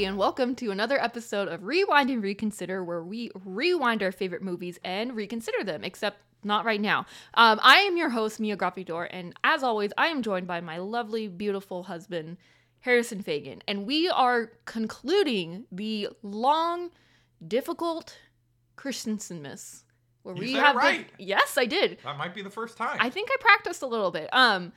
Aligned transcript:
everybody, 0.00 0.08
and 0.08 0.16
welcome 0.18 0.54
to 0.54 0.70
another 0.70 0.98
episode 0.98 1.46
of 1.48 1.62
Rewind 1.64 2.08
and 2.08 2.22
Reconsider, 2.22 2.82
where 2.82 3.02
we 3.02 3.30
rewind 3.44 4.02
our 4.02 4.10
favorite 4.12 4.40
movies 4.40 4.78
and 4.82 5.14
reconsider 5.14 5.62
them, 5.62 5.84
except 5.84 6.22
not 6.42 6.64
right 6.64 6.80
now. 6.80 7.00
Um, 7.34 7.60
I 7.62 7.80
am 7.80 7.98
your 7.98 8.08
host, 8.08 8.40
Mia 8.40 8.56
Grappidor, 8.56 9.08
and 9.10 9.34
as 9.44 9.62
always, 9.62 9.92
I 9.98 10.06
am 10.06 10.22
joined 10.22 10.46
by 10.46 10.62
my 10.62 10.78
lovely, 10.78 11.28
beautiful 11.28 11.82
husband, 11.82 12.38
Harrison 12.80 13.20
Fagan, 13.20 13.60
and 13.68 13.84
we 13.84 14.08
are 14.08 14.52
concluding 14.64 15.66
the 15.70 16.08
long, 16.22 16.90
difficult 17.46 18.16
Christensenmas. 18.76 19.82
Where 20.22 20.34
You 20.34 20.40
we 20.40 20.52
have 20.54 20.76
been- 20.76 20.82
right. 20.82 21.10
yes, 21.18 21.58
I 21.58 21.66
did. 21.66 21.98
That 22.04 22.16
might 22.16 22.34
be 22.34 22.40
the 22.42 22.48
first 22.50 22.78
time. 22.78 22.96
I 23.00 23.10
think 23.10 23.28
I 23.30 23.36
practiced 23.40 23.82
a 23.82 23.86
little 23.86 24.10
bit. 24.10 24.30
Um, 24.32 24.72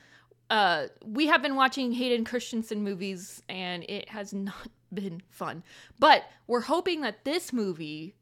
uh, 0.50 0.88
we 1.02 1.28
have 1.28 1.40
been 1.40 1.54
watching 1.54 1.92
Hayden 1.92 2.26
Christensen 2.26 2.82
movies, 2.84 3.42
and 3.48 3.84
it 3.88 4.10
has 4.10 4.34
not 4.34 4.68
been 4.94 5.22
fun. 5.30 5.62
But 5.98 6.24
we're 6.46 6.60
hoping 6.62 7.02
that 7.02 7.24
this 7.24 7.52
movie, 7.52 8.14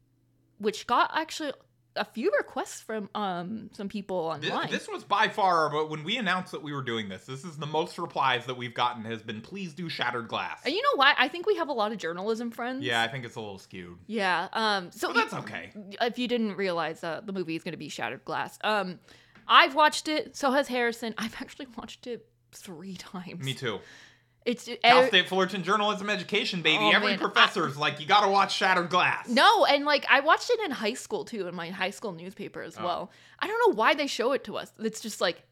which 0.57 0.87
got 0.87 1.11
actually 1.13 1.53
a 1.95 2.05
few 2.05 2.31
requests 2.35 2.81
from 2.81 3.07
um 3.13 3.69
some 3.73 3.87
people 3.87 4.17
online. 4.17 4.71
This, 4.71 4.87
was 4.87 5.03
by 5.03 5.27
far, 5.27 5.69
but 5.69 5.91
when 5.91 6.03
we 6.03 6.17
announced 6.17 6.51
that 6.51 6.63
we 6.63 6.73
were 6.73 6.81
doing 6.81 7.07
this, 7.07 7.25
this 7.25 7.43
is 7.43 7.55
the 7.57 7.67
most 7.67 7.99
replies 7.99 8.47
that 8.47 8.57
we've 8.57 8.73
gotten 8.73 9.05
has 9.05 9.21
been 9.21 9.41
please 9.41 9.73
do 9.73 9.89
Shattered 9.89 10.27
Glass. 10.27 10.61
and 10.65 10.73
you 10.73 10.81
know 10.81 10.95
what? 10.95 11.15
I 11.19 11.27
think 11.27 11.45
we 11.45 11.55
have 11.57 11.69
a 11.69 11.73
lot 11.73 11.91
of 11.91 11.99
journalism 11.99 12.49
friends. 12.49 12.83
yeah, 12.83 13.03
I 13.03 13.07
think 13.07 13.25
it's 13.25 13.35
a 13.35 13.39
little 13.39 13.59
skewed. 13.59 13.97
Yeah. 14.07 14.47
Um. 14.53 14.91
So 14.91 15.13
that's 15.13 15.33
okay. 15.35 15.71
If 16.01 16.17
you 16.17 16.27
didn't 16.27 16.55
realize, 16.55 17.03
uh, 17.03 17.21
the 17.23 17.31
movie 17.33 17.55
is 17.55 17.63
going 17.63 17.73
to 17.73 17.77
be 17.77 17.89
Shattered 17.89 18.25
Glass. 18.25 18.57
Um, 18.63 18.99
I've 19.47 19.75
watched 19.75 20.07
it. 20.07 20.35
So 20.35 20.49
has 20.51 20.67
Harrison. 20.67 21.13
I've 21.19 21.35
actually 21.39 21.67
watched 21.77 22.07
it 22.07 22.27
three 22.53 22.95
times. 22.95 23.43
Me 23.43 23.53
too. 23.53 23.79
It's 24.45 24.69
Cal 24.83 24.99
uh, 25.03 25.07
State 25.07 25.29
Fullerton 25.29 25.63
Journalism 25.63 26.09
Education, 26.09 26.61
baby. 26.61 26.83
Oh, 26.83 26.91
Every 26.91 27.09
man. 27.11 27.19
professor's 27.19 27.77
like, 27.77 27.99
you 27.99 28.05
gotta 28.05 28.29
watch 28.29 28.53
Shattered 28.55 28.89
Glass. 28.89 29.29
No, 29.29 29.65
and 29.65 29.85
like 29.85 30.05
I 30.09 30.19
watched 30.19 30.49
it 30.49 30.59
in 30.65 30.71
high 30.71 30.93
school 30.95 31.23
too, 31.25 31.47
in 31.47 31.55
my 31.55 31.69
high 31.69 31.91
school 31.91 32.11
newspaper 32.11 32.61
as 32.61 32.77
Oh. 32.77 32.83
well. 32.83 33.11
I 33.39 33.47
don't 33.47 33.59
know 33.69 33.75
why 33.75 33.93
they 33.93 34.07
show 34.07 34.33
it 34.33 34.43
to 34.45 34.57
us. 34.57 34.71
It's 34.79 34.99
just 34.99 35.21
like, 35.21 35.43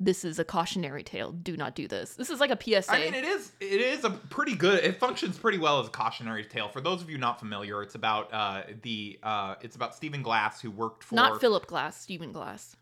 this 0.00 0.24
is 0.24 0.40
a 0.40 0.44
cautionary 0.44 1.04
tale. 1.04 1.30
Do 1.30 1.56
not 1.56 1.76
do 1.76 1.86
this. 1.86 2.14
This 2.14 2.30
is 2.30 2.40
like 2.40 2.50
a 2.50 2.58
PSA. 2.60 2.92
I 2.92 2.98
mean, 3.04 3.14
it 3.14 3.24
is 3.24 3.52
it 3.60 3.80
is 3.80 4.02
a 4.04 4.10
pretty 4.10 4.56
good. 4.56 4.82
It 4.82 4.98
functions 4.98 5.38
pretty 5.38 5.58
well 5.58 5.78
as 5.78 5.86
a 5.86 5.90
cautionary 5.90 6.44
tale. 6.44 6.68
For 6.68 6.80
those 6.80 7.00
of 7.02 7.08
you 7.08 7.18
not 7.18 7.38
familiar, 7.38 7.80
it's 7.84 7.94
about 7.94 8.32
uh, 8.32 8.62
the 8.82 9.20
uh, 9.22 9.54
it's 9.60 9.76
about 9.76 9.94
Stephen 9.94 10.22
Glass 10.24 10.60
who 10.60 10.72
worked 10.72 11.04
for 11.04 11.14
not 11.14 11.40
Philip 11.40 11.66
Glass, 11.68 12.00
Stephen 12.00 12.32
Glass. 12.32 12.74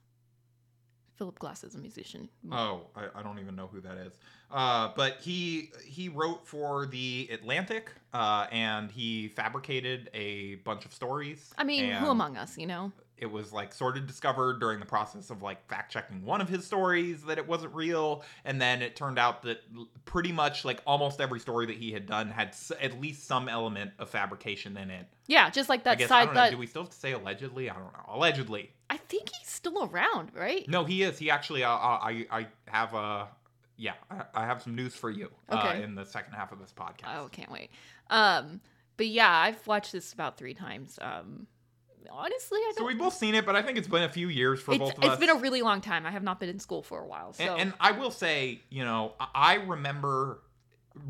Philip 1.17 1.39
Glass 1.39 1.63
is 1.65 1.75
a 1.75 1.79
musician. 1.79 2.31
Oh, 2.51 2.87
I, 2.97 3.09
I 3.17 3.23
don't 3.23 3.39
even 3.39 3.55
know 3.55 3.67
who 3.71 3.83
that 3.83 3.99
is. 3.99 4.15
Uh, 4.53 4.91
but 4.97 5.19
he 5.21 5.71
he 5.87 6.09
wrote 6.09 6.47
for 6.47 6.87
the 6.87 7.29
Atlantic, 7.33 7.93
uh, 8.13 8.47
and 8.51 8.91
he 8.91 9.29
fabricated 9.29 10.11
a 10.15 10.57
bunch 10.57 10.85
of 10.85 10.93
stories. 10.93 11.53
I 11.57 11.65
mean, 11.65 11.91
who 11.93 12.07
among 12.11 12.37
us, 12.37 12.59
you 12.59 12.67
know? 12.67 12.93
It 13.17 13.31
was 13.31 13.53
like 13.53 13.75
sort 13.75 13.99
of 13.99 14.07
discovered 14.07 14.61
during 14.61 14.81
the 14.81 14.87
process 14.87 15.29
of 15.29 15.43
like 15.43 15.69
fact 15.69 15.93
checking 15.93 16.25
one 16.25 16.41
of 16.41 16.49
his 16.49 16.67
stories 16.67 17.23
that 17.25 17.37
it 17.37 17.47
wasn't 17.47 17.75
real, 17.75 18.25
and 18.47 18.59
then 18.61 18.81
it 18.81 18.97
turned 18.97 19.19
out 19.19 19.43
that 19.43 19.59
pretty 20.07 20.33
much 20.33 20.65
like 20.65 20.81
almost 20.87 21.21
every 21.21 21.39
story 21.39 21.67
that 21.67 21.77
he 21.77 21.93
had 21.93 22.07
done 22.07 22.31
had 22.31 22.49
s- 22.49 22.73
at 22.81 22.99
least 22.99 23.27
some 23.27 23.47
element 23.47 23.91
of 23.99 24.09
fabrication 24.09 24.77
in 24.79 24.91
it. 24.91 25.07
Yeah, 25.27 25.51
just 25.51 25.69
like 25.69 25.85
that 25.85 25.91
I 25.93 25.95
guess 25.97 26.11
I 26.11 26.25
don't 26.25 26.35
know. 26.35 26.41
that 26.41 26.51
Do 26.53 26.57
we 26.59 26.67
still 26.67 26.83
have 26.83 26.91
to 26.91 26.97
say 26.99 27.13
allegedly? 27.13 27.69
I 27.69 27.75
don't 27.75 27.93
know. 27.93 28.05
Allegedly. 28.09 28.71
I 28.89 28.97
think 28.97 29.29
he's 29.39 29.49
still 29.49 29.85
around, 29.93 30.33
right? 30.35 30.67
No, 30.67 30.85
he 30.85 31.03
is. 31.03 31.19
He 31.19 31.31
actually. 31.31 31.63
Uh, 31.63 31.69
I 31.71 32.27
I 32.31 32.47
have 32.69 32.95
a. 32.95 33.29
Yeah, 33.81 33.95
I, 34.11 34.25
I 34.35 34.45
have 34.47 34.61
some 34.63 34.75
news 34.75 34.95
for 34.95 35.09
you. 35.11 35.31
Uh, 35.49 35.57
Okay. 35.57 35.83
in 35.83 35.95
the 35.95 36.05
second 36.05 36.35
half 36.35 36.53
of 36.53 36.59
this 36.61 36.73
podcast. 36.77 37.17
Oh, 37.17 37.29
can't 37.33 37.51
wait. 37.51 37.71
Um, 38.11 38.61
but 38.99 39.07
yeah, 39.07 39.31
I've 39.31 39.67
watched 39.67 39.93
this 39.93 40.13
about 40.13 40.37
three 40.37 40.53
times. 40.53 40.99
Um, 41.01 41.47
honestly, 42.11 42.59
I 42.59 42.73
So 42.75 42.81
don't. 42.81 42.89
we've 42.89 42.99
both 42.99 43.15
seen 43.15 43.35
it, 43.35 43.47
but 43.47 43.57
I 43.57 43.63
think 43.63 43.79
it's 43.79 43.89
been 43.89 44.03
a 44.03 44.09
few 44.09 44.29
years 44.29 44.61
for 44.61 44.73
it's, 44.73 44.79
both 44.79 44.93
of 44.93 44.99
it's 44.99 45.07
us. 45.07 45.13
It's 45.19 45.27
been 45.27 45.35
a 45.35 45.41
really 45.41 45.63
long 45.63 45.81
time. 45.81 46.05
I 46.05 46.11
have 46.11 46.23
not 46.23 46.39
been 46.39 46.51
in 46.51 46.59
school 46.59 46.83
for 46.83 47.01
a 47.01 47.07
while, 47.07 47.33
so 47.33 47.43
and, 47.43 47.61
and 47.61 47.73
I 47.81 47.93
will 47.93 48.11
say, 48.11 48.61
you 48.69 48.85
know, 48.85 49.15
I 49.35 49.55
remember 49.55 50.43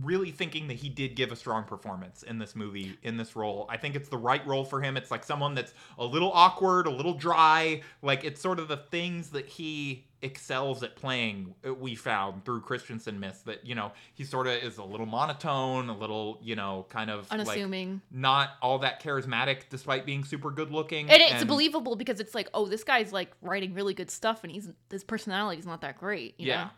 really 0.03 0.31
thinking 0.31 0.69
that 0.69 0.77
he 0.77 0.89
did 0.91 1.17
give 1.17 1.33
a 1.33 1.37
strong 1.37 1.65
performance 1.65 2.23
in 2.23 2.39
this 2.39 2.55
movie, 2.55 2.97
in 3.03 3.17
this 3.17 3.35
role. 3.35 3.67
I 3.69 3.79
think 3.79 3.97
it's 3.97 4.11
the 4.11 4.19
right 4.19 4.47
role 4.47 4.65
for 4.65 4.81
him. 4.81 4.97
It's 4.97 5.11
like 5.11 5.25
someone 5.25 5.55
that's 5.55 5.73
a 5.99 6.05
little 6.05 6.31
awkward, 6.33 6.87
a 6.87 6.91
little 6.91 7.15
dry. 7.15 7.81
Like 8.03 8.23
it's 8.23 8.41
sort 8.41 8.61
of 8.61 8.69
the 8.69 8.77
things 8.77 9.31
that 9.31 9.47
he 9.47 10.05
excels 10.23 10.83
at 10.83 10.97
playing. 10.97 11.55
uh, 11.67 11.73
We 11.75 11.95
found 11.95 12.45
through 12.45 12.61
Christensenmas 12.63 13.43
that 13.45 13.67
you 13.67 13.75
know 13.75 13.93
he 14.15 14.25
sort 14.25 14.47
of 14.47 14.55
is 14.55 14.79
a 14.79 14.85
little 14.85 15.07
monotone, 15.07 15.89
a 15.89 15.97
little 15.97 16.39
you 16.43 16.57
know 16.57 16.87
kind 16.89 17.11
of 17.11 17.31
like 17.31 17.41
unassuming. 17.41 18.01
not 18.11 18.51
all 18.63 18.79
that 18.81 19.03
charismatic, 19.03 19.69
despite 19.71 20.05
being 20.07 20.25
super 20.25 20.51
good 20.51 20.71
looking. 20.71 21.09
and 21.11 21.21
it's 21.23 21.45
believable 21.45 21.97
because 21.97 22.21
it's 22.21 22.35
like, 22.35 22.49
oh, 22.55 22.67
this 22.67 22.85
guy's 22.85 23.13
like 23.13 23.33
writing 23.43 23.75
really 23.75 23.95
good 23.95 24.11
stuff, 24.11 24.43
and 24.45 24.53
he's 24.53 24.69
his 24.91 25.05
personality's 25.05 25.67
not 25.67 25.81
that 25.81 25.99
great. 25.99 26.35
You 26.39 26.49
Yeah. 26.49 26.65
know? 26.65 26.71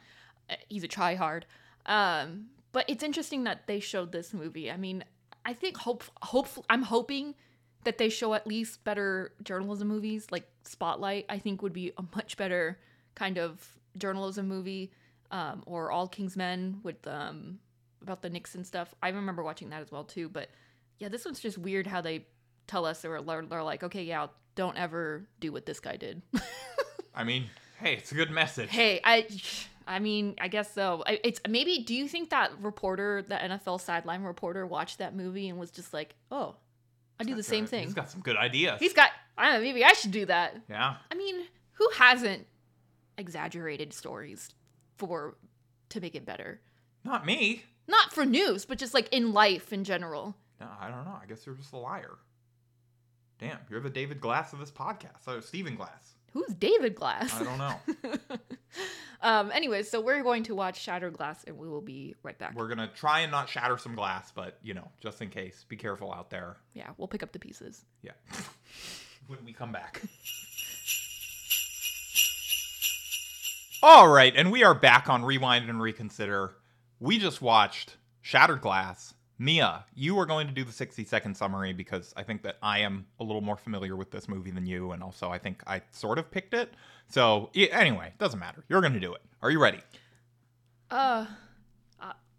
Uh, 0.51 0.57
he's 0.69 0.85
a 0.85 0.89
try 0.89 1.15
hard. 1.15 1.47
Um, 1.87 2.47
but 2.73 2.85
it's 2.89 3.03
interesting 3.03 3.45
that 3.45 3.67
they 3.67 3.81
showed 3.81 4.13
this 4.13 4.33
movie. 4.33 4.71
I 4.71 4.77
mean, 4.77 5.05
I 5.45 5.53
think 5.53 5.77
hope 5.79 6.05
hope 6.23 6.49
I'm 6.71 6.83
hoping 6.83 7.35
that 7.85 7.99
they 7.99 8.09
show 8.09 8.33
at 8.35 8.47
least 8.47 8.85
better 8.85 9.33
journalism 9.43 9.89
movies 9.89 10.29
like 10.31 10.49
Spotlight. 10.65 11.27
I 11.29 11.39
think 11.39 11.61
would 11.63 11.73
be 11.73 11.93
a 11.99 12.05
much 12.15 12.37
better 12.37 12.79
kind 13.15 13.39
of 13.39 13.79
journalism 13.97 14.49
movie, 14.49 14.93
um, 15.31 15.63
or 15.67 15.91
All 15.91 16.09
King's 16.09 16.37
Men 16.37 16.81
with 16.83 17.07
um 17.07 17.59
about 18.03 18.23
the 18.23 18.31
Nixon 18.31 18.65
stuff. 18.65 18.95
I 19.03 19.09
remember 19.11 19.43
watching 19.43 19.71
that 19.71 19.81
as 19.83 19.91
well 19.93 20.05
too. 20.05 20.29
But 20.29 20.51
yeah, 20.99 21.09
this 21.09 21.25
one's 21.25 21.41
just 21.41 21.59
weird 21.59 21.87
how 21.87 22.01
they 22.01 22.27
tell 22.67 22.85
us 22.85 23.03
they're 23.03 23.21
they're 23.23 23.63
like, 23.63 23.83
okay, 23.85 24.03
yeah, 24.03 24.27
don't 24.55 24.77
ever 24.77 25.27
do 25.41 25.53
what 25.53 25.67
this 25.67 25.81
guy 25.81 25.97
did. 25.97 26.23
I 27.15 27.25
mean, 27.25 27.47
hey, 27.81 27.95
it's 27.95 28.13
a 28.13 28.15
good 28.15 28.31
message. 28.31 28.71
hey, 28.71 29.01
I, 29.05 29.27
I 29.87 29.99
mean, 29.99 30.37
I 30.41 30.49
guess 30.49 30.73
so. 30.73 31.03
I, 31.07 31.21
it's 31.25 31.41
maybe. 31.49 31.83
Do 31.85 31.95
you 31.95 32.09
think 32.09 32.31
that 32.31 32.53
reporter, 32.61 33.23
the 33.23 33.35
NFL 33.35 33.81
sideline 33.81 34.23
reporter, 34.23 34.67
watched 34.67 34.99
that 34.99 35.15
movie 35.15 35.49
and 35.49 35.59
was 35.59 35.71
just 35.71 35.93
like, 35.93 36.15
oh, 36.31 36.57
I 37.21 37.25
do 37.25 37.35
the 37.35 37.43
same 37.43 37.67
thing. 37.67 37.85
He's 37.85 37.95
got 37.95 38.11
some 38.11 38.21
good 38.21 38.37
ideas. 38.37 38.81
He's 38.81 38.95
got. 38.95 39.11
I 39.37 39.45
don't 39.47 39.55
know. 39.55 39.61
Maybe 39.61 39.85
I 39.85 39.93
should 39.93 40.11
do 40.11 40.27
that. 40.27 40.57
yeah. 40.69 40.97
I 41.11 41.15
mean, 41.15 41.47
who 41.73 41.89
hasn't 41.97 42.47
exaggerated 43.19 43.93
stories 43.93 44.51
for 44.97 45.37
to 45.91 46.01
make 46.01 46.15
it 46.15 46.25
better? 46.27 46.61
Not 47.05 47.27
me. 47.27 47.63
Not 47.89 48.13
for 48.13 48.25
news, 48.25 48.65
but 48.65 48.79
just 48.79 48.95
like 48.95 49.09
in 49.13 49.33
life 49.33 49.73
in 49.73 49.85
general. 49.85 50.37
No, 50.61 50.69
I 50.81 50.89
don't 50.89 51.05
know. 51.05 51.19
I 51.21 51.27
guess 51.27 51.45
you're 51.45 51.57
just 51.57 51.73
a 51.73 51.77
liar. 51.79 52.17
Damn, 53.39 53.59
you're 53.69 53.81
the 53.81 53.91
David 53.91 54.21
Glass 54.21 54.53
of 54.53 54.61
this 54.61 54.71
podcast. 54.71 55.23
Oh, 55.27 55.41
Stephen 55.41 55.75
Glass. 55.75 56.15
Who's 56.33 56.55
David 56.55 56.95
Glass? 56.95 57.35
I 57.35 57.43
don't 57.45 57.59
know. 57.59 58.37
um. 59.21 59.51
Anyways, 59.53 59.91
so 59.91 60.01
we're 60.01 60.23
going 60.23 60.45
to 60.45 60.55
watch 60.55 60.81
Shattered 60.81 61.15
Glass, 61.15 61.43
and 61.45 61.59
we 61.59 61.69
will 61.69 61.81
be 61.81 62.15
right 62.23 62.39
back. 62.39 62.55
We're 62.55 62.69
gonna 62.69 62.91
try 62.95 63.21
and 63.21 63.33
not 63.33 63.49
shatter 63.49 63.77
some 63.77 63.95
glass, 63.97 64.33
but 64.35 64.59
you 64.63 64.75
know, 64.75 64.89
just 65.01 65.21
in 65.21 65.29
case, 65.29 65.67
be 65.69 65.77
careful 65.77 66.13
out 66.13 66.31
there. 66.31 66.57
yeah, 66.73 66.91
we'll 66.97 67.09
pick 67.09 67.23
up 67.23 67.33
the 67.33 67.39
pieces. 67.39 67.85
Yeah. 68.03 68.13
when 69.27 69.45
we 69.45 69.53
come 69.53 69.73
back. 69.73 70.01
All 73.83 74.09
right, 74.09 74.33
and 74.37 74.53
we 74.53 74.63
are 74.63 74.75
back 74.75 75.09
on 75.09 75.25
Rewind 75.25 75.69
and 75.69 75.83
Reconsider. 75.83 76.55
We 77.01 77.19
just 77.19 77.43
watched 77.43 77.97
Shattered 78.21 78.61
Glass. 78.61 79.15
Mia, 79.39 79.85
you 79.97 80.17
are 80.21 80.27
going 80.27 80.47
to 80.47 80.53
do 80.53 80.63
the 80.63 80.71
60 80.71 81.05
second 81.05 81.37
summary 81.37 81.73
because 81.73 82.15
I 82.17 82.23
think 82.23 82.43
that 82.45 82.59
I 82.63 82.79
am 82.81 83.07
a 83.19 83.25
little 83.25 83.41
more 83.41 83.57
familiar 83.57 83.97
with 83.97 84.13
this 84.13 84.29
movie 84.29 84.53
than 84.53 84.67
you, 84.67 84.93
and 84.93 85.03
also 85.03 85.31
I 85.31 85.39
think 85.39 85.65
I 85.67 85.83
sort 85.91 86.19
of 86.21 86.31
picked 86.31 86.55
it. 86.55 86.73
So, 87.09 87.51
anyway, 87.57 88.13
doesn't 88.19 88.39
matter. 88.39 88.65
You're 88.69 88.81
going 88.83 88.93
to 88.93 89.01
do 89.01 89.15
it. 89.15 89.23
Are 89.43 89.51
you 89.51 89.61
ready? 89.61 89.81
Uh. 90.91 91.27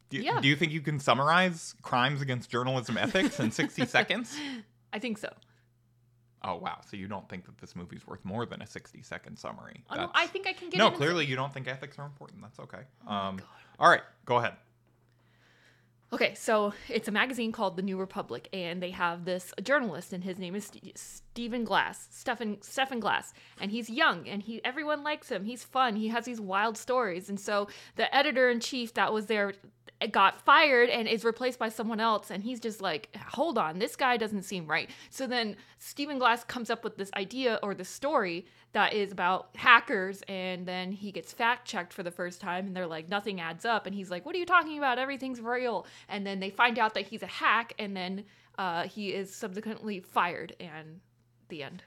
Do 0.10 0.19
Yeah. 0.19 0.39
do 0.39 0.48
you 0.48 0.56
think 0.56 0.72
you 0.72 0.80
can 0.81 1.00
summarize 1.00 1.74
crimes 1.81 2.22
against 2.22 2.48
journalism 2.50 2.98
ethics 3.00 3.39
in 3.39 3.50
60 3.51 3.86
seconds? 3.88 4.38
I 4.94 5.00
think 5.00 5.18
so. 5.18 5.34
Oh, 6.44 6.56
wow. 6.56 6.80
So 6.90 6.98
you 6.98 7.07
don't 7.07 7.28
think 7.30 7.45
that 7.45 7.57
this 7.57 7.75
movie's 7.75 8.06
worth 8.06 8.24
more 8.25 8.45
than 8.45 8.62
a 8.62 8.68
60 8.68 9.01
second 9.01 9.38
summary? 9.38 9.84
Oh, 9.90 9.95
no, 9.95 10.12
I 10.13 10.28
think 10.28 10.45
I 10.45 10.54
can 10.54 10.69
get 10.69 10.78
no, 10.78 10.92
clearly 10.92 11.25
you 11.25 11.36
don't 11.36 11.54
think 11.54 11.68
ethics 11.68 11.98
are 11.98 12.06
important. 12.06 12.42
That's 12.42 12.60
okay. 12.60 12.81
Um, 13.07 13.40
all 13.80 13.90
right, 13.90 14.01
go 14.25 14.38
ahead. 14.38 14.54
Okay, 16.12 16.36
so 16.36 16.74
it's 16.90 17.07
a 17.07 17.12
magazine 17.12 17.51
called 17.51 17.75
The 17.75 17.81
New 17.81 17.98
Republic, 17.98 18.48
and 18.54 18.84
they 18.84 18.92
have 18.92 19.25
this 19.25 19.51
journalist, 19.63 20.13
and 20.13 20.24
his 20.24 20.38
name 20.38 20.56
is 20.56 21.23
Stephen 21.34 21.64
Glass, 21.64 22.10
Stephen 22.12 22.62
Stephen 22.62 23.00
Glass, 23.00 23.34
and 23.60 23.72
he's 23.72 23.90
young, 23.90 24.28
and 24.28 24.44
he 24.44 24.64
everyone 24.64 25.04
likes 25.04 25.30
him. 25.30 25.46
He's 25.46 25.64
fun. 25.64 25.96
He 25.96 26.10
has 26.10 26.26
these 26.26 26.40
wild 26.40 26.78
stories, 26.78 27.28
and 27.28 27.40
so 27.40 27.68
the 27.96 28.16
editor 28.16 28.52
in 28.52 28.60
chief 28.60 28.94
that 28.94 29.12
was 29.12 29.26
there 29.26 29.54
got 30.12 30.40
fired 30.42 30.90
and 30.90 31.08
is 31.08 31.26
replaced 31.26 31.58
by 31.58 31.70
someone 31.70 32.00
else. 32.00 32.30
And 32.30 32.44
he's 32.44 32.60
just 32.60 32.84
like 32.84 33.16
hold 33.30 33.58
on 33.58 33.80
this 33.80 33.96
guy 33.96 34.16
doesn't 34.16 34.44
seem 34.44 34.68
right. 34.68 34.92
So 35.10 35.26
then 35.26 35.56
stephen 35.80 36.20
glass 36.20 36.44
comes 36.44 36.70
up 36.70 36.84
with 36.84 36.98
this 36.98 37.10
idea 37.16 37.60
or 37.64 37.74
the 37.74 37.86
story 37.86 38.46
that 38.74 38.94
is 38.94 39.12
about 39.12 39.50
hackers. 39.56 40.22
And 40.28 40.68
then 40.68 40.92
he 40.92 41.12
gets 41.12 41.34
fact 41.34 41.68
checked 41.68 41.94
for 41.94 42.04
the 42.04 42.12
first 42.12 42.42
time. 42.42 42.68
And 42.68 42.76
they're 42.76 42.86
like 42.86 43.10
nothing 43.10 43.42
adds 43.42 43.66
up. 43.66 43.88
And 43.88 43.96
he's 43.96 44.12
like 44.12 44.24
what 44.24 44.36
are 44.36 44.40
you 44.40 44.46
talking 44.46 44.78
about? 44.78 45.00
Everything's 45.00 45.42
real. 45.42 45.88
And 46.10 46.28
then 46.28 46.40
they 46.40 46.52
find 46.52 46.78
out 46.78 46.94
that 46.94 47.08
he's 47.08 47.24
a 47.24 47.28
hack. 47.28 47.74
And 47.80 47.98
then 47.98 48.26
uh, 48.58 48.84
he 48.84 49.14
is 49.14 49.34
subsequently 49.34 50.00
fired. 50.00 50.56
And 50.60 51.00
the 51.50 51.63
end 51.63 51.84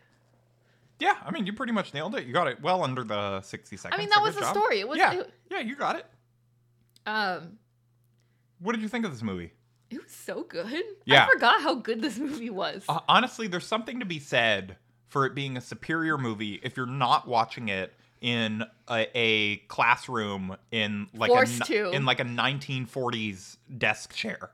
Yeah, 0.98 1.14
I 1.24 1.30
mean, 1.30 1.46
you 1.46 1.52
pretty 1.52 1.72
much 1.72 1.92
nailed 1.94 2.14
it. 2.14 2.26
You 2.26 2.32
got 2.32 2.46
it 2.48 2.60
well 2.62 2.82
under 2.82 3.04
the 3.04 3.40
60 3.42 3.76
seconds. 3.76 3.98
i 3.98 4.02
mean 4.02 4.08
so 4.10 4.14
that 4.20 4.22
was 4.24 4.34
good 4.34 4.42
the 4.42 4.46
job. 4.46 4.54
story 4.56 4.80
it 4.80 4.88
was 4.88 4.98
yeah, 4.98 5.12
it, 5.20 5.30
yeah, 5.50 5.60
you 5.60 5.76
got 5.76 5.96
it. 5.96 6.06
um 7.06 7.58
What 8.60 8.72
did 8.72 8.82
you 8.82 8.88
think 8.88 9.04
of 9.04 9.12
this 9.12 9.22
movie? 9.22 9.52
it 9.90 10.02
was 10.02 10.10
so 10.12 10.42
good 10.42 10.82
Yeah. 11.04 11.24
i 11.26 11.30
forgot 11.32 11.62
how 11.62 11.74
good 11.76 12.02
this 12.02 12.18
movie 12.18 12.50
was 12.50 12.84
Uh, 12.88 13.00
honestly, 13.08 13.46
there's 13.46 13.66
something 13.66 14.00
to 14.00 14.06
be 14.06 14.18
said 14.18 14.76
for 15.08 15.24
it 15.26 15.34
being 15.34 15.56
a 15.56 15.60
superior 15.60 16.18
movie 16.18 16.58
if 16.62 16.76
you're 16.76 16.86
not 16.86 17.28
watching 17.28 17.68
it 17.68 17.94
in 18.20 18.64
a, 18.88 19.06
a 19.14 19.56
classroom 19.68 20.56
in 20.72 21.06
like 21.14 21.28
Forced 21.30 21.60
a 21.60 21.64
to. 21.64 21.90
in 21.90 22.04
like 22.04 22.18
a 22.18 22.24
1940s 22.24 23.58
desk 23.78 24.14
chair. 24.14 24.50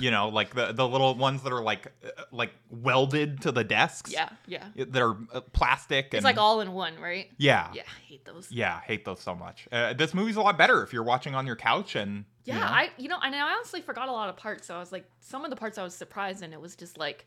You 0.00 0.10
know, 0.10 0.28
like 0.30 0.54
the 0.54 0.72
the 0.72 0.88
little 0.88 1.14
ones 1.14 1.42
that 1.42 1.52
are 1.52 1.62
like 1.62 1.92
uh, 2.04 2.22
like 2.32 2.52
welded 2.70 3.42
to 3.42 3.52
the 3.52 3.62
desks. 3.62 4.10
yeah 4.12 4.30
yeah 4.46 4.64
That 4.74 5.02
are 5.02 5.16
uh, 5.32 5.40
plastic 5.52 6.06
and 6.06 6.14
it's 6.14 6.24
like 6.24 6.38
all 6.38 6.60
in 6.60 6.72
one 6.72 6.98
right 6.98 7.30
yeah. 7.36 7.70
yeah 7.74 7.82
I 7.86 8.00
hate 8.08 8.24
those 8.24 8.50
Yeah, 8.50 8.80
hate 8.80 9.04
those 9.04 9.20
so 9.20 9.34
much. 9.34 9.68
Uh, 9.70 9.92
this 9.92 10.14
movie's 10.14 10.36
a 10.36 10.40
lot 10.40 10.56
better 10.58 10.82
if 10.82 10.92
you're 10.92 11.02
watching 11.04 11.34
on 11.34 11.46
your 11.46 11.56
couch 11.56 11.94
and 11.94 12.24
you 12.44 12.54
Yeah, 12.54 12.60
know. 12.60 12.66
I 12.66 12.90
you 12.96 13.08
know, 13.08 13.18
and 13.22 13.34
I 13.34 13.40
honestly 13.54 13.80
forgot 13.82 14.08
a 14.08 14.12
lot 14.12 14.28
of 14.28 14.36
parts. 14.36 14.66
So 14.66 14.74
I 14.74 14.78
was 14.78 14.92
like, 14.92 15.04
some 15.20 15.44
of 15.44 15.50
the 15.50 15.56
parts 15.56 15.76
I 15.78 15.82
was 15.82 15.94
surprised, 15.94 16.42
and 16.42 16.52
it 16.54 16.60
was 16.60 16.74
just 16.74 16.96
like, 16.98 17.26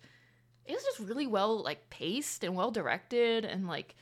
it 0.66 0.74
was 0.74 0.84
just 0.84 1.00
really 1.00 1.28
well 1.28 1.62
like 1.64 1.90
paced 1.90 2.44
and 2.44 2.56
well 2.56 2.72
directed, 2.72 3.46
and 3.46 3.68
like 3.68 3.96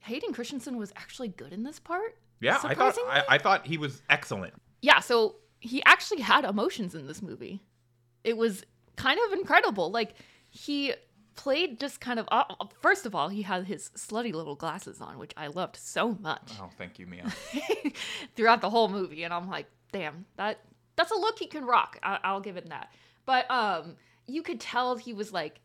Hayden 0.00 0.32
Christensen 0.32 0.76
was 0.76 0.92
actually 0.96 1.28
good 1.28 1.52
in 1.52 1.64
this 1.64 1.80
part. 1.80 2.16
yeah, 2.40 2.58
I 2.62 2.74
thought 2.74 2.96
I. 3.08 3.24
I 3.28 3.38
thought 3.38 3.66
he 3.66 3.76
was 3.76 4.02
excellent. 4.08 4.54
Yeah, 4.82 5.00
so 5.00 5.34
he 5.60 5.82
actually 5.84 6.20
had 6.20 6.44
emotions 6.44 6.94
in 6.94 7.06
this 7.08 7.20
movie. 7.20 7.60
It 8.24 8.36
was 8.36 8.64
kind 8.96 9.18
of 9.26 9.38
incredible. 9.38 9.90
Like 9.90 10.14
he 10.50 10.94
played 11.36 11.78
just 11.78 12.00
kind 12.00 12.18
of. 12.18 12.28
Uh, 12.30 12.44
first 12.80 13.06
of 13.06 13.14
all, 13.14 13.28
he 13.28 13.42
had 13.42 13.64
his 13.64 13.90
slutty 13.96 14.32
little 14.32 14.56
glasses 14.56 15.00
on, 15.00 15.18
which 15.18 15.32
I 15.36 15.46
loved 15.46 15.76
so 15.76 16.16
much. 16.20 16.52
Oh, 16.60 16.70
thank 16.76 16.98
you, 16.98 17.06
Mia. 17.06 17.32
throughout 18.36 18.60
the 18.60 18.70
whole 18.70 18.88
movie 18.88 19.24
and 19.24 19.32
i'm 19.32 19.48
like 19.48 19.66
damn 19.92 20.24
that 20.36 20.60
that's 20.96 21.10
a 21.10 21.14
look 21.14 21.38
he 21.38 21.46
can 21.46 21.64
rock 21.64 21.98
I, 22.02 22.18
i'll 22.24 22.40
give 22.40 22.56
it 22.56 22.68
that 22.68 22.92
but 23.26 23.50
um 23.50 23.96
you 24.26 24.42
could 24.42 24.60
tell 24.60 24.96
he 24.96 25.12
was 25.12 25.32
like 25.32 25.60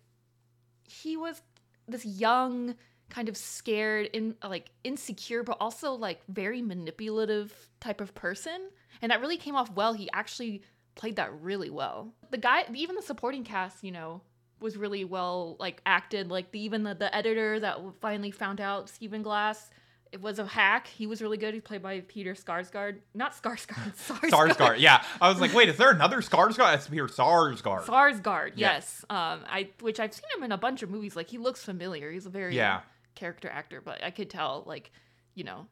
he 0.84 1.18
was 1.18 1.42
this 1.88 2.06
young 2.06 2.76
kind 3.10 3.30
of 3.30 3.38
scared 3.38 4.10
in 4.14 4.36
like 4.44 4.72
insecure 4.84 5.44
but 5.44 5.58
also 5.60 5.94
like 5.94 6.22
very 6.28 6.62
manipulative 6.62 7.54
type 7.80 8.02
of 8.02 8.16
person 8.16 8.70
and 9.02 9.12
that 9.12 9.22
really 9.22 9.38
came 9.38 9.56
off 9.56 9.72
well 9.72 9.94
he 9.94 10.10
actually 10.14 10.64
played 10.96 11.16
that 11.16 11.34
really 11.42 11.70
well 11.70 12.14
the 12.32 12.38
guy 12.38 12.64
even 12.74 12.96
the 12.96 13.02
supporting 13.02 13.44
cast 13.44 13.84
you 13.84 13.92
know 13.92 14.22
was 14.60 14.78
really 14.78 15.04
well 15.04 15.58
like 15.60 15.82
acted 15.86 16.30
like 16.30 16.52
the, 16.52 16.60
even 16.60 16.84
the, 16.84 16.94
the 16.96 17.14
editor 17.16 17.60
that 17.60 17.80
finally 18.00 18.32
found 18.32 18.62
out 18.62 18.90
stephen 18.90 19.22
glass 19.24 19.70
it 20.12 20.22
was 20.22 20.38
a 20.38 20.46
hack 20.46 20.86
he 20.88 21.08
was 21.08 21.22
really 21.22 21.38
good 21.38 21.54
he 21.56 21.60
played 21.60 21.82
by 21.82 22.00
peter 22.02 22.34
skarsgård 22.36 23.00
not 23.16 23.34
skarsgård 23.34 23.96
skarsgård 24.08 24.30
Sarsgaard. 24.30 24.76
Yeah, 24.80 25.04
I 25.20 25.30
was 25.30 25.42
like, 25.42 25.54
wait, 25.54 25.68
is 25.70 25.78
there 25.78 25.90
another 25.90 26.22
Skarsgård? 26.22 26.76
It's 26.76 26.88
here, 26.88 27.08
Sarsgaard. 27.08 27.86
Sarsgaard, 27.86 28.52
Yeah. 28.56 28.74
yes. 28.76 29.04
Um, 29.10 29.40
I 29.50 29.70
which 29.82 30.00
I've 30.00 30.14
seen 30.14 30.30
him 30.38 30.44
in 30.44 30.52
a 30.52 30.58
bunch 30.58 30.84
of 30.84 30.90
movies. 30.92 31.16
Like 31.16 31.30
he 31.30 31.38
looks 31.40 31.64
familiar. 31.64 32.12
He's 32.12 32.28
a 32.28 32.30
very 32.30 32.56
Yeah. 32.56 32.82
character 33.16 33.50
actor, 33.50 33.82
but 33.82 34.04
I 34.04 34.12
could 34.12 34.30
tell 34.30 34.64
like, 34.68 34.92
you 35.34 35.44
know, 35.44 35.66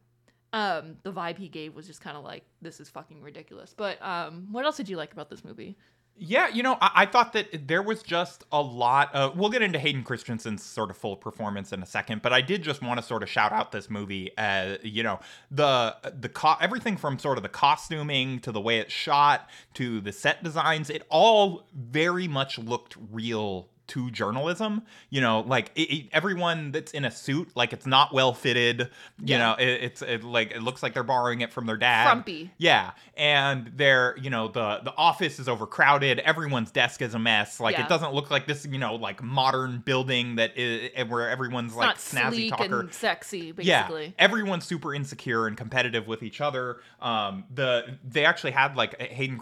um, 0.52 0.96
the 1.02 1.12
vibe 1.12 1.38
he 1.38 1.48
gave 1.48 1.74
was 1.74 1.86
just 1.86 2.00
kind 2.00 2.16
of 2.16 2.24
like 2.24 2.44
this 2.60 2.80
is 2.80 2.88
fucking 2.88 3.22
ridiculous. 3.22 3.74
But 3.76 4.00
um, 4.02 4.48
what 4.50 4.64
else 4.64 4.76
did 4.76 4.88
you 4.88 4.96
like 4.96 5.12
about 5.12 5.30
this 5.30 5.44
movie? 5.44 5.76
Yeah, 6.14 6.48
you 6.48 6.62
know, 6.62 6.76
I, 6.80 6.90
I 6.94 7.06
thought 7.06 7.32
that 7.32 7.66
there 7.66 7.82
was 7.82 8.02
just 8.02 8.44
a 8.52 8.60
lot 8.60 9.14
of. 9.14 9.36
We'll 9.36 9.48
get 9.48 9.62
into 9.62 9.78
Hayden 9.78 10.04
Christensen's 10.04 10.62
sort 10.62 10.90
of 10.90 10.96
full 10.96 11.16
performance 11.16 11.72
in 11.72 11.82
a 11.82 11.86
second, 11.86 12.20
but 12.20 12.34
I 12.34 12.42
did 12.42 12.62
just 12.62 12.82
want 12.82 13.00
to 13.00 13.06
sort 13.06 13.22
of 13.22 13.30
shout 13.30 13.52
out 13.52 13.72
this 13.72 13.88
movie. 13.88 14.30
As 14.36 14.78
you 14.82 15.02
know, 15.02 15.20
the 15.50 15.96
the 16.20 16.28
co- 16.28 16.56
everything 16.60 16.98
from 16.98 17.18
sort 17.18 17.38
of 17.38 17.42
the 17.42 17.48
costuming 17.48 18.40
to 18.40 18.52
the 18.52 18.60
way 18.60 18.78
it's 18.78 18.92
shot 18.92 19.48
to 19.74 20.02
the 20.02 20.12
set 20.12 20.44
designs, 20.44 20.90
it 20.90 21.02
all 21.08 21.66
very 21.74 22.28
much 22.28 22.58
looked 22.58 22.96
real 23.10 23.68
to 23.92 24.10
journalism. 24.10 24.82
You 25.10 25.20
know, 25.20 25.40
like 25.40 25.70
it, 25.74 25.82
it- 25.92 26.08
everyone 26.12 26.72
that's 26.72 26.92
in 26.92 27.04
a 27.04 27.10
suit, 27.10 27.50
like 27.54 27.72
it's 27.72 27.86
not 27.86 28.12
well 28.12 28.32
fitted. 28.34 28.80
You 29.18 29.36
Yeah. 29.36 29.38
know, 29.38 29.54
it, 29.58 29.68
it's 29.82 30.02
it, 30.02 30.24
like 30.24 30.50
it 30.52 30.62
looks 30.62 30.82
like 30.82 30.94
they're 30.94 31.02
borrowing 31.02 31.40
it 31.40 31.52
from 31.52 31.66
their 31.66 31.76
dad. 31.76 32.04
Frumpy. 32.06 32.50
Yeah, 32.58 32.92
and 33.16 33.70
they're 33.76 34.16
you 34.20 34.30
know 34.30 34.48
the 34.48 34.80
the 34.84 34.94
office 34.96 35.38
is 35.38 35.48
overcrowded. 35.48 36.18
Everyone's 36.20 36.70
desk 36.70 37.02
is 37.02 37.14
a 37.14 37.18
mess. 37.18 37.60
Like 37.60 37.76
Yeah. 37.76 37.84
it 37.84 37.88
doesn't 37.88 38.12
look 38.14 38.30
like 38.30 38.46
this 38.46 38.66
you 38.70 38.78
know 38.78 38.94
like 38.96 39.22
modern 39.22 39.78
building 39.84 40.36
that 40.36 40.56
is 40.56 40.90
where 41.08 41.28
everyone's 41.28 41.72
It's 41.72 41.76
like 41.76 41.96
snazzy 41.98 42.50
talker. 42.50 42.88
sexy, 42.90 43.52
Yeah, 43.58 43.88
everyone's 44.18 44.64
super 44.66 44.94
insecure 44.94 45.46
and 45.46 45.56
competitive 45.56 46.06
with 46.06 46.22
each 46.22 46.40
other. 46.40 46.80
Um, 47.00 47.44
the 47.54 47.98
they 48.04 48.24
actually 48.24 48.52
had 48.52 48.76
like 48.76 49.00
Hayden 49.00 49.40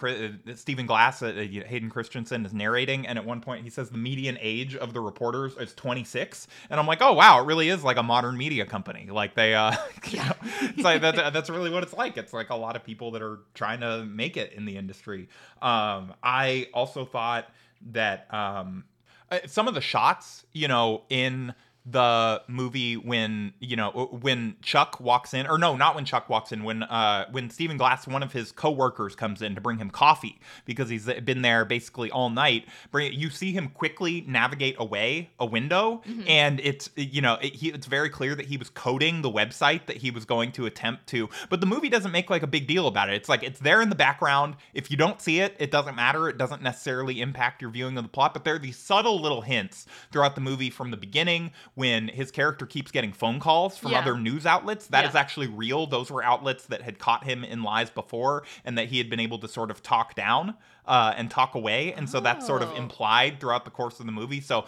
uh, 0.49 0.55
Stephen 0.55 0.87
Glass, 0.87 1.23
uh, 1.23 1.27
uh, 1.27 1.31
Hayden 1.69 1.91
Christensen 1.91 2.45
is 2.45 2.53
narrating, 2.53 3.07
and 3.07 3.19
at 3.19 3.25
one 3.25 3.41
point 3.41 3.65
he 3.65 3.71
says 3.71 3.91
the 3.91 3.99
median 3.99 4.37
age 4.41 4.75
of 4.77 4.93
the 4.93 5.01
reporters 5.01 5.57
is 5.57 5.75
26, 5.75 6.49
and 6.71 6.81
I'm 6.81 6.87
like, 6.87 7.01
oh 7.01 7.13
wow, 7.13 7.41
it 7.43 7.47
really 7.47 7.69
is 7.69 7.85
like 7.85 7.97
a 7.97 8.03
modern 8.03 8.37
media 8.37 8.67
company. 8.67 9.09
Like 9.11 9.35
they, 9.35 9.55
uh, 9.55 9.73
you 10.09 10.19
know, 10.19 10.33
it's 10.63 10.83
like 10.83 11.03
that, 11.03 11.33
that's 11.33 11.51
really 11.51 11.71
what 11.71 11.83
it's 11.83 11.93
like. 11.93 12.17
It's 12.17 12.33
like 12.33 12.51
a 12.51 12.57
lot 12.57 12.77
of 12.77 12.85
people 12.85 13.11
that 13.13 13.23
are 13.23 13.41
trying 13.55 13.81
to 13.81 14.05
make 14.05 14.37
it 14.37 14.53
in 14.53 14.65
the 14.65 14.77
industry. 14.77 15.29
Um, 15.63 16.15
I 16.23 16.69
also 16.75 17.05
thought 17.05 17.51
that 17.93 18.33
um, 18.33 18.85
uh, 19.31 19.39
some 19.47 19.69
of 19.69 19.75
the 19.75 19.81
shots, 19.81 20.45
you 20.53 20.69
know, 20.69 21.03
in 21.09 21.55
the 21.87 22.43
movie 22.47 22.97
when 22.97 23.55
you 23.59 23.75
know 23.75 23.91
when 24.21 24.55
Chuck 24.61 25.01
walks 25.01 25.33
in 25.33 25.47
or 25.47 25.57
no 25.57 25.77
not 25.77 25.95
when 25.95 26.05
Chuck 26.05 26.29
walks 26.29 26.53
in 26.53 26.63
when 26.63 26.83
uh 26.83 27.27
when 27.31 27.49
Stephen 27.49 27.79
Glass 27.79 28.07
one 28.07 28.23
of 28.23 28.33
his 28.33 28.53
coworkers 28.53 29.15
comes 29.15 29.41
in 29.41 29.55
to 29.55 29.63
bring 29.63 29.79
him 29.79 29.89
coffee 29.89 30.39
because 30.67 30.91
he's 30.91 31.07
been 31.07 31.41
there 31.41 31.65
basically 31.65 32.11
all 32.11 32.29
night 32.29 32.67
bring 32.91 33.13
you 33.15 33.31
see 33.31 33.53
him 33.53 33.69
quickly 33.69 34.25
navigate 34.29 34.77
away 34.79 35.31
a 35.39 35.47
window 35.47 36.03
and 36.27 36.61
it's 36.61 36.91
you 36.97 37.23
know 37.23 37.39
it, 37.41 37.55
he, 37.55 37.71
it's 37.71 37.87
very 37.87 38.11
clear 38.11 38.35
that 38.35 38.47
he 38.47 38.59
was 38.59 38.69
coding 38.69 39.23
the 39.23 39.31
website 39.31 39.87
that 39.87 39.97
he 39.97 40.11
was 40.11 40.27
going 40.27 40.53
to 40.53 40.67
attempt 40.67 41.07
to 41.07 41.31
but 41.49 41.63
the 41.63 41.67
movie 41.67 41.89
doesn't 41.89 42.13
make 42.13 42.29
like 42.29 42.43
a 42.43 42.47
big 42.47 42.67
deal 42.67 42.87
about 42.89 43.09
it. 43.09 43.15
It's 43.15 43.29
like 43.29 43.43
it's 43.43 43.61
there 43.61 43.81
in 43.81 43.89
the 43.89 43.95
background. 43.95 44.57
If 44.75 44.91
you 44.91 44.99
don't 44.99 45.21
see 45.21 45.41
it 45.41 45.57
it 45.59 45.71
doesn't 45.71 45.97
matter. 45.97 46.29
It 46.29 46.37
doesn't 46.37 46.63
necessarily 46.63 47.23
impact 47.23 47.63
your 47.63 47.71
viewing 47.71 47.97
of 47.97 48.05
the 48.05 48.11
plot 48.11 48.35
but 48.35 48.45
there 48.45 48.57
are 48.57 48.59
these 48.59 48.77
subtle 48.77 49.21
little 49.21 49.41
hints 49.41 49.87
throughout 50.13 50.35
the 50.35 50.41
movie 50.43 50.69
from 50.69 50.91
the 50.91 50.97
beginning 50.99 51.53
when 51.75 52.09
his 52.09 52.31
character 52.31 52.67
keeps 52.67 52.91
getting 52.91 53.13
phone 53.13 53.41
calls 53.41 53.79
from 53.79 53.93
Yeah. 53.93 54.01
other 54.01 54.17
news 54.19 54.47
outlets 54.47 54.87
that 54.89 55.05
is 55.05 55.15
Yeah. 55.15 55.21
actually 55.21 55.47
real 55.47 55.87
those 55.87 56.11
were 56.11 56.23
outlets 56.23 56.67
that 56.67 56.83
had 56.83 56.99
caught 56.99 57.25
him 57.25 57.45
in 57.45 57.63
lies 57.63 57.91
before 57.91 58.45
and 58.65 58.77
that 58.79 58.89
he 58.89 58.99
had 58.99 59.09
been 59.09 59.21
able 59.21 59.39
to 59.39 59.49
sort 59.49 59.71
of 59.71 59.83
talk 59.83 60.15
down 60.15 60.55
uh, 60.91 61.15
and 61.17 61.31
talk 61.31 61.55
away 61.55 61.93
and 61.95 62.11
so 62.11 62.19
that's 62.21 62.45
sort 62.47 62.63
of 62.63 62.71
Oh. 62.73 62.77
implied 62.77 63.39
throughout 63.41 63.65
the 63.65 63.71
course 63.71 64.01
of 64.01 64.07
the 64.07 64.13
movie 64.13 64.41
so 64.41 64.65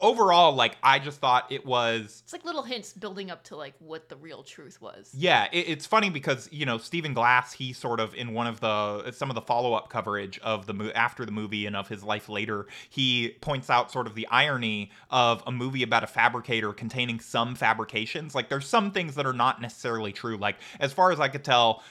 overall 0.00 0.52
like 0.54 0.76
i 0.82 0.98
just 0.98 1.20
thought 1.20 1.50
it 1.52 1.64
was 1.64 2.22
It's 2.24 2.32
like 2.32 2.44
little 2.44 2.62
hints 2.62 2.92
building 2.92 3.30
up 3.30 3.44
to 3.44 3.56
like 3.56 3.74
what 3.78 4.08
the 4.08 4.16
real 4.16 4.42
truth 4.42 4.80
was. 4.80 5.10
yeah, 5.14 5.48
it, 5.52 5.68
it's 5.68 5.86
funny 5.86 6.10
because 6.10 6.48
you 6.52 6.64
know 6.66 6.78
Stephen 6.78 7.14
Glass, 7.14 7.52
he 7.52 7.72
sort 7.72 8.00
of 8.00 8.14
in 8.14 8.32
one 8.32 8.46
of 8.46 8.60
the 8.60 9.12
some 9.12 9.30
of 9.30 9.34
the 9.34 9.40
follow 9.42 9.74
up 9.74 9.88
coverage 9.90 10.38
of 10.40 10.66
the 10.66 10.74
mo- 10.74 10.90
after 10.94 11.24
the 11.26 11.32
movie 11.32 11.66
and 11.66 11.76
of 11.76 11.88
his 11.88 12.02
life 12.02 12.28
later, 12.28 12.66
he 12.90 13.36
points 13.40 13.68
out 13.70 13.90
sort 13.92 14.06
of 14.06 14.14
the 14.14 14.26
irony 14.28 14.90
of 15.10 15.42
a 15.46 15.52
movie 15.52 15.82
about 15.82 16.02
a 16.04 16.06
fabricator 16.06 16.72
containing 16.72 17.20
some 17.20 17.54
fabrications. 17.54 18.34
Like 18.34 18.48
there's 18.48 18.66
some 18.66 18.90
things 18.90 19.14
that 19.16 19.26
are 19.26 19.32
not 19.32 19.60
necessarily 19.60 20.12
true. 20.12 20.36
Like 20.36 20.56
as 20.80 20.92
far 20.92 21.12
as 21.12 21.20
I 21.20 21.28
could 21.28 21.44
tell, 21.44 21.82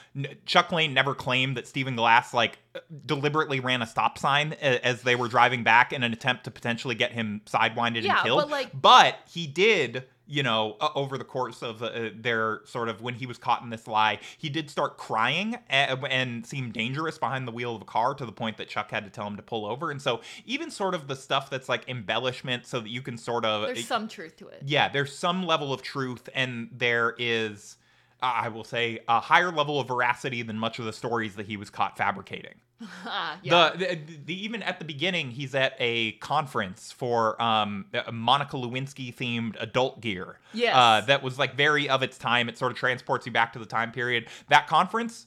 Chuck 0.44 0.70
Lane 0.72 0.92
never 0.94 1.14
claimed 1.14 1.56
that 1.56 1.66
Stephen 1.66 1.96
Glass 1.96 2.34
like 2.34 2.58
deliberately 3.06 3.60
ran 3.60 3.75
a 3.82 3.86
stop 3.86 4.18
sign 4.18 4.52
as 4.54 5.02
they 5.02 5.16
were 5.16 5.28
driving 5.28 5.62
back 5.64 5.92
in 5.92 6.02
an 6.02 6.12
attempt 6.12 6.44
to 6.44 6.50
potentially 6.50 6.94
get 6.94 7.12
him 7.12 7.40
sidewinded 7.46 8.02
Yeah, 8.02 8.14
and 8.16 8.24
killed. 8.24 8.40
but, 8.42 8.50
like- 8.50 8.70
but 8.82 9.18
he 9.30 9.46
did 9.46 10.04
you 10.28 10.42
know, 10.42 10.76
uh, 10.80 10.88
over 10.96 11.16
the 11.16 11.22
course 11.24 11.62
of 11.62 11.80
uh, 11.84 12.10
their 12.12 12.60
sort 12.64 12.88
of 12.88 13.00
when 13.00 13.14
he 13.14 13.26
was 13.26 13.38
caught 13.38 13.62
in 13.62 13.70
this 13.70 13.86
lie, 13.86 14.18
he 14.36 14.48
did 14.48 14.68
start 14.68 14.98
crying 14.98 15.56
and, 15.68 16.04
and 16.10 16.44
seem 16.44 16.72
dangerous 16.72 17.16
behind 17.16 17.46
the 17.46 17.52
wheel 17.52 17.76
of 17.76 17.82
a 17.82 17.84
car 17.84 18.12
to 18.12 18.26
the 18.26 18.32
point 18.32 18.56
that 18.56 18.68
Chuck 18.68 18.90
had 18.90 19.04
to 19.04 19.10
tell 19.10 19.24
him 19.28 19.36
to 19.36 19.42
pull 19.42 19.64
over. 19.64 19.92
And 19.92 20.02
so, 20.02 20.22
even 20.44 20.68
sort 20.72 20.96
of 20.96 21.06
the 21.06 21.14
stuff 21.14 21.48
that's 21.48 21.68
like 21.68 21.88
embellishment 21.88 22.66
so 22.66 22.80
that 22.80 22.88
you 22.88 23.02
can 23.02 23.16
sort 23.16 23.44
of 23.44 23.66
There's 23.66 23.86
some 23.86 24.08
truth 24.08 24.36
to 24.38 24.48
it. 24.48 24.62
yeah, 24.66 24.88
there's 24.88 25.16
some 25.16 25.46
level 25.46 25.72
of 25.72 25.80
truth, 25.82 26.28
and 26.34 26.70
there 26.72 27.14
is. 27.18 27.76
I 28.22 28.48
will 28.48 28.64
say, 28.64 29.00
a 29.08 29.20
higher 29.20 29.50
level 29.50 29.78
of 29.78 29.88
veracity 29.88 30.42
than 30.42 30.58
much 30.58 30.78
of 30.78 30.84
the 30.84 30.92
stories 30.92 31.36
that 31.36 31.46
he 31.46 31.56
was 31.56 31.70
caught 31.70 31.96
fabricating. 31.96 32.54
Ah, 33.06 33.38
yeah. 33.42 33.70
The, 33.70 33.86
the, 33.86 34.16
the 34.26 34.44
even 34.44 34.62
at 34.62 34.78
the 34.78 34.84
beginning, 34.84 35.30
he's 35.30 35.54
at 35.54 35.74
a 35.78 36.12
conference 36.12 36.92
for 36.92 37.40
um, 37.40 37.86
Monica 38.12 38.56
Lewinsky 38.56 39.14
themed 39.14 39.56
adult 39.58 40.02
gear. 40.02 40.38
Yes. 40.52 40.74
Uh, 40.76 41.00
that 41.06 41.22
was 41.22 41.38
like 41.38 41.54
very 41.54 41.88
of 41.88 42.02
its 42.02 42.18
time. 42.18 42.50
It 42.50 42.58
sort 42.58 42.72
of 42.72 42.76
transports 42.76 43.24
you 43.24 43.32
back 43.32 43.54
to 43.54 43.58
the 43.58 43.64
time 43.64 43.92
period. 43.92 44.26
That 44.50 44.66
conference, 44.66 45.26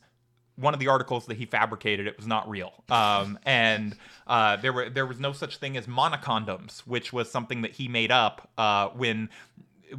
one 0.57 0.75
of 0.75 0.79
the 0.79 0.89
articles 0.89 1.25
that 1.25 1.37
he 1.37 1.45
fabricated, 1.45 2.05
it 2.05 2.17
was 2.17 2.27
not 2.27 2.47
real. 2.47 2.71
Um, 2.89 3.39
and 3.45 3.95
uh, 4.27 4.57
there 4.57 4.73
were 4.73 4.89
there 4.89 5.07
was 5.07 5.19
no 5.19 5.31
such 5.31 5.57
thing 5.57 5.75
as 5.75 5.87
monocondoms, 5.87 6.81
which 6.81 7.11
was 7.11 7.31
something 7.31 7.63
that 7.63 7.71
he 7.71 7.87
made 7.87 8.11
up 8.11 8.49
uh, 8.59 8.89
when 8.89 9.29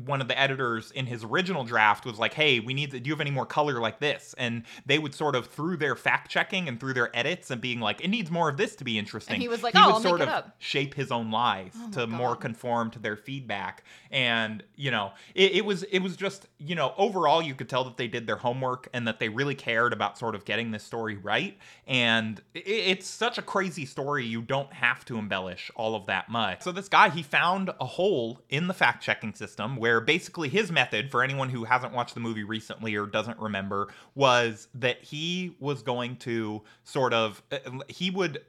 one 0.04 0.20
of 0.20 0.28
the 0.28 0.38
editors 0.38 0.90
in 0.90 1.06
his 1.06 1.24
original 1.24 1.64
draft 1.64 2.04
was 2.04 2.18
like, 2.18 2.34
"Hey, 2.34 2.60
we 2.60 2.74
need 2.74 2.90
to. 2.92 3.00
Do 3.00 3.08
you 3.08 3.14
have 3.14 3.20
any 3.20 3.30
more 3.30 3.46
color 3.46 3.80
like 3.80 3.98
this?" 4.00 4.34
And 4.38 4.64
they 4.86 4.98
would 4.98 5.14
sort 5.14 5.34
of 5.34 5.46
through 5.46 5.76
their 5.78 5.96
fact 5.96 6.30
checking 6.30 6.68
and 6.68 6.78
through 6.78 6.94
their 6.94 7.14
edits 7.16 7.50
and 7.50 7.60
being 7.60 7.80
like, 7.80 8.00
"It 8.00 8.08
needs 8.08 8.30
more 8.30 8.48
of 8.48 8.56
this 8.56 8.76
to 8.76 8.84
be 8.84 8.98
interesting." 8.98 9.34
And 9.34 9.42
he 9.42 9.48
was 9.48 9.62
like, 9.62 9.74
he 9.74 9.80
"Oh, 9.80 9.86
would 9.86 9.94
I'll 9.94 10.00
make 10.00 10.08
sort 10.08 10.20
it 10.20 10.28
of 10.28 10.34
up." 10.34 10.56
shape 10.58 10.94
his 10.94 11.10
own 11.10 11.30
lies 11.30 11.72
Oh 11.76 11.90
to 11.92 12.06
my 12.06 12.18
more 12.18 12.36
conform 12.36 12.90
to 12.92 12.98
their 12.98 13.16
feedback. 13.16 13.84
And 14.10 14.62
you 14.76 14.90
know, 14.90 15.12
it, 15.34 15.52
it 15.52 15.64
was 15.64 15.82
it 15.84 16.00
was 16.00 16.16
just 16.16 16.46
you 16.58 16.74
know 16.74 16.94
overall 16.96 17.42
you 17.42 17.54
could 17.54 17.68
tell 17.68 17.84
that 17.84 17.96
they 17.96 18.08
did 18.08 18.26
their 18.26 18.36
homework 18.36 18.88
and 18.92 19.06
that 19.08 19.18
they 19.18 19.28
really 19.28 19.54
cared 19.54 19.92
about 19.92 20.18
sort 20.18 20.34
of 20.34 20.44
getting 20.44 20.70
this 20.70 20.82
story 20.84 21.16
right. 21.16 21.58
And 21.86 22.40
it, 22.54 22.60
it's 22.66 23.06
such 23.06 23.38
a 23.38 23.42
crazy 23.42 23.86
story. 23.86 24.24
You 24.24 24.42
don't 24.42 24.72
have 24.72 25.04
to 25.06 25.18
embellish 25.18 25.70
all 25.74 25.94
of 25.94 26.06
that 26.06 26.28
much. 26.28 26.62
So 26.62 26.72
this 26.72 26.88
guy 26.88 27.08
he 27.10 27.22
found 27.22 27.70
a 27.80 27.86
hole 27.86 28.40
in 28.48 28.66
the 28.66 28.74
fact 28.74 29.02
checking 29.02 29.34
system 29.34 29.76
where 29.80 29.98
basically 29.98 30.50
his 30.50 30.70
method 30.70 31.10
for 31.10 31.22
anyone 31.22 31.48
who 31.48 31.64
hasn't 31.64 31.94
watched 31.94 32.12
the 32.12 32.20
movie 32.20 32.44
recently 32.44 32.94
or 32.94 33.06
doesn't 33.06 33.38
remember 33.38 33.88
was 34.14 34.68
that 34.74 35.02
he 35.02 35.56
was 35.58 35.82
going 35.82 36.16
to 36.16 36.60
sort 36.84 37.14
of 37.14 37.42
uh, 37.50 37.56
he 37.88 38.10
would 38.10 38.42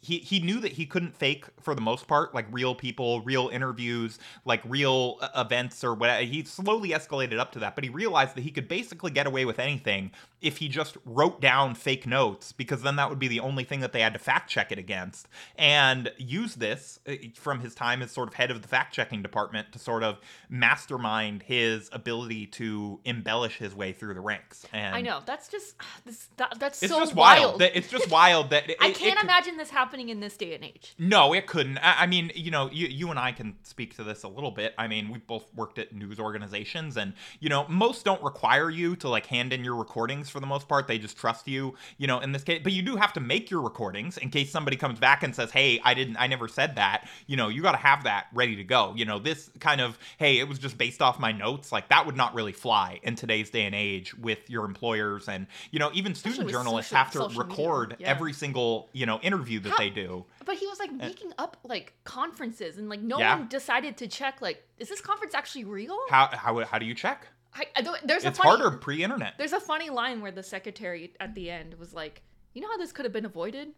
he 0.00 0.18
he 0.18 0.38
knew 0.38 0.60
that 0.60 0.70
he 0.70 0.86
couldn't 0.86 1.16
fake 1.16 1.46
for 1.60 1.74
the 1.74 1.80
most 1.80 2.06
part 2.06 2.32
like 2.36 2.46
real 2.52 2.72
people 2.72 3.20
real 3.22 3.48
interviews 3.48 4.20
like 4.44 4.60
real 4.64 5.16
uh, 5.20 5.28
events 5.36 5.82
or 5.82 5.92
whatever 5.92 6.22
he 6.22 6.44
slowly 6.44 6.90
escalated 6.90 7.40
up 7.40 7.50
to 7.50 7.58
that 7.58 7.74
but 7.74 7.82
he 7.82 7.90
realized 7.90 8.36
that 8.36 8.42
he 8.42 8.50
could 8.52 8.68
basically 8.68 9.10
get 9.10 9.26
away 9.26 9.44
with 9.44 9.58
anything 9.58 10.12
if 10.44 10.58
he 10.58 10.68
just 10.68 10.96
wrote 11.04 11.40
down 11.40 11.74
fake 11.74 12.06
notes 12.06 12.52
because 12.52 12.82
then 12.82 12.96
that 12.96 13.08
would 13.08 13.18
be 13.18 13.28
the 13.28 13.40
only 13.40 13.64
thing 13.64 13.80
that 13.80 13.92
they 13.92 14.00
had 14.00 14.12
to 14.12 14.18
fact 14.18 14.50
check 14.50 14.70
it 14.70 14.78
against 14.78 15.26
and 15.56 16.12
use 16.18 16.54
this 16.56 17.00
uh, 17.08 17.14
from 17.34 17.60
his 17.60 17.74
time 17.74 18.02
as 18.02 18.10
sort 18.10 18.28
of 18.28 18.34
head 18.34 18.50
of 18.50 18.60
the 18.62 18.68
fact 18.68 18.94
checking 18.94 19.22
department 19.22 19.72
to 19.72 19.78
sort 19.78 20.02
of 20.02 20.18
mastermind 20.50 21.42
his 21.42 21.88
ability 21.92 22.46
to 22.46 23.00
embellish 23.04 23.56
his 23.58 23.74
way 23.74 23.92
through 23.92 24.14
the 24.14 24.20
ranks 24.20 24.66
and 24.72 24.94
I 24.94 25.00
know. 25.00 25.20
That's 25.24 25.48
just 25.48 25.74
this. 26.04 26.28
That, 26.36 26.58
that's 26.58 26.82
it's 26.82 26.92
so 26.92 27.00
just 27.00 27.14
wild, 27.14 27.44
wild. 27.44 27.60
that 27.60 27.76
it's 27.76 27.88
just 27.88 28.10
wild 28.10 28.50
that 28.50 28.68
it, 28.70 28.76
I 28.80 28.90
can't 28.90 29.16
could- 29.16 29.24
imagine 29.24 29.56
this 29.56 29.70
happening 29.70 30.08
in 30.10 30.20
this 30.20 30.36
day 30.36 30.54
and 30.54 30.64
age. 30.64 30.94
no, 30.98 31.32
it 31.32 31.46
couldn't. 31.46 31.78
I, 31.78 32.02
I 32.02 32.06
mean, 32.06 32.30
you 32.34 32.50
know, 32.50 32.70
you, 32.70 32.86
you 32.86 33.10
and 33.10 33.18
I 33.18 33.32
can 33.32 33.56
speak 33.62 33.96
to 33.96 34.04
this 34.04 34.22
a 34.22 34.28
little 34.28 34.50
bit. 34.50 34.74
I 34.78 34.88
mean, 34.88 35.10
we 35.10 35.18
both 35.18 35.52
worked 35.54 35.78
at 35.78 35.92
news 35.94 36.18
organizations, 36.20 36.96
and 36.96 37.14
you 37.40 37.48
know, 37.48 37.66
most 37.68 38.04
don't 38.04 38.22
require 38.22 38.70
you 38.70 38.96
to 38.96 39.08
like 39.08 39.26
hand 39.26 39.52
in 39.52 39.64
your 39.64 39.76
recordings 39.76 40.28
for 40.34 40.40
the 40.40 40.46
most 40.46 40.68
part. 40.68 40.88
They 40.88 40.98
just 40.98 41.16
trust 41.16 41.46
you, 41.46 41.74
you 41.96 42.08
know, 42.08 42.18
in 42.18 42.32
this 42.32 42.42
case. 42.42 42.60
But 42.62 42.72
you 42.72 42.82
do 42.82 42.96
have 42.96 43.12
to 43.12 43.20
make 43.20 43.50
your 43.52 43.62
recordings 43.62 44.18
in 44.18 44.30
case 44.30 44.50
somebody 44.50 44.76
comes 44.76 44.98
back 44.98 45.22
and 45.22 45.34
says, 45.34 45.52
"Hey, 45.52 45.80
I 45.84 45.94
didn't, 45.94 46.16
I 46.16 46.26
never 46.26 46.48
said 46.48 46.74
that." 46.74 47.08
You 47.28 47.36
know, 47.36 47.48
you 47.48 47.62
got 47.62 47.72
to 47.72 47.78
have 47.78 48.02
that 48.04 48.26
ready 48.34 48.56
to 48.56 48.64
go. 48.64 48.92
You 48.96 49.04
know, 49.04 49.20
this 49.20 49.48
kind 49.60 49.80
of, 49.80 49.96
"Hey, 50.18 50.40
it 50.40 50.48
was 50.48 50.58
just 50.58 50.76
based 50.76 51.00
off 51.00 51.20
my 51.20 51.30
notes," 51.30 51.70
like 51.70 51.88
that 51.88 52.04
would 52.04 52.16
not 52.16 52.34
really 52.34 52.52
fly 52.52 52.98
in 53.04 53.14
today's 53.14 53.48
day 53.48 53.64
and 53.64 53.74
age 53.74 54.14
with 54.18 54.50
your 54.50 54.64
employers, 54.64 55.28
and 55.28 55.46
you 55.70 55.78
know, 55.78 55.90
even 55.94 56.14
student 56.16 56.50
journalists 56.50 56.90
social- 56.90 57.28
have 57.28 57.32
to 57.32 57.38
record 57.38 57.96
yeah. 58.00 58.08
every 58.08 58.32
single 58.32 58.88
you 58.92 59.06
know 59.06 59.20
interview 59.20 59.60
that 59.60 59.70
How- 59.70 59.78
they 59.78 59.90
do. 59.90 60.24
But 60.44 60.56
he 60.56 60.66
was 60.66 60.78
like 60.80 60.90
eh. 60.90 60.96
making 60.96 61.32
up 61.38 61.56
like 61.62 61.94
conferences 62.02 62.76
and 62.76 62.88
like 62.88 63.00
no 63.00 63.18
Yeah. 63.18 63.36
one 63.36 63.48
decided 63.48 63.96
to 63.98 64.08
check 64.08 64.42
like 64.42 64.62
is 64.78 64.88
this 64.88 65.00
conference 65.00 65.32
actually 65.34 65.64
real? 65.64 65.96
How 66.10 66.26
how 66.32 66.64
how 66.64 66.78
do 66.78 66.86
you 66.86 66.94
check? 66.94 67.28
I, 67.54 67.66
I 67.76 67.82
don't- 67.82 68.06
there's 68.06 68.24
It's 68.24 68.38
a 68.38 68.42
funny, 68.42 68.60
harder 68.62 68.76
pre-internet. 68.76 69.34
There's 69.38 69.52
a 69.52 69.60
funny 69.60 69.90
line 69.90 70.20
where 70.20 70.32
the 70.32 70.42
secretary 70.42 71.12
at 71.20 71.34
the 71.34 71.50
end 71.50 71.74
was 71.74 71.94
like, 71.94 72.22
"You 72.52 72.62
know 72.62 72.68
how 72.70 72.76
this 72.78 72.92
could 72.92 73.04
have 73.04 73.12
been 73.12 73.24
avoided? 73.24 73.68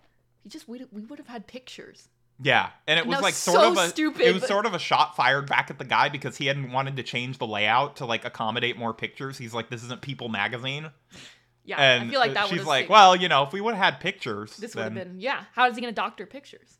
He 0.42 0.48
just 0.48 0.68
we 0.68 0.84
we 0.90 1.02
would 1.02 1.18
have 1.18 1.28
had 1.28 1.46
pictures." 1.46 2.08
Yeah, 2.38 2.68
and 2.86 2.98
it 2.98 3.02
And 3.02 3.10
was 3.10 3.22
like 3.22 3.32
sort 3.34 3.60
so 3.62 3.70
of 3.72 3.78
a 3.78 3.88
stupid, 3.88 4.20
it 4.20 4.32
was 4.34 4.42
but- 4.42 4.48
sort 4.48 4.66
of 4.66 4.74
a 4.74 4.78
shot 4.78 5.16
fired 5.16 5.48
back 5.48 5.70
at 5.70 5.78
the 5.78 5.84
guy 5.84 6.08
because 6.10 6.36
he 6.36 6.46
hadn't 6.46 6.70
wanted 6.70 6.96
to 6.96 7.02
change 7.02 7.38
the 7.38 7.46
layout 7.46 7.96
to 7.96 8.06
like 8.06 8.24
accommodate 8.26 8.76
more 8.76 8.92
pictures. 8.92 9.38
He's 9.38 9.54
like, 9.54 9.70
"This 9.70 9.82
isn't 9.84 10.02
People 10.02 10.28
magazine," 10.28 10.90
Yeah, 11.64 11.80
and 11.80 12.04
I 12.04 12.08
feel 12.10 12.20
like 12.20 12.34
that 12.34 12.48
she's 12.48 12.64
like, 12.64 12.88
"Well, 12.88 13.16
you 13.16 13.28
know, 13.28 13.42
if 13.42 13.52
we 13.52 13.60
would 13.60 13.74
have 13.74 13.82
had 13.94 14.00
pictures, 14.00 14.56
this 14.56 14.74
would 14.74 14.84
have 14.84 14.94
been 14.94 15.18
yeah. 15.20 15.44
How 15.54 15.66
is 15.68 15.74
he 15.76 15.80
gonna 15.80 15.92
doctor 15.92 16.26
pictures? 16.26 16.76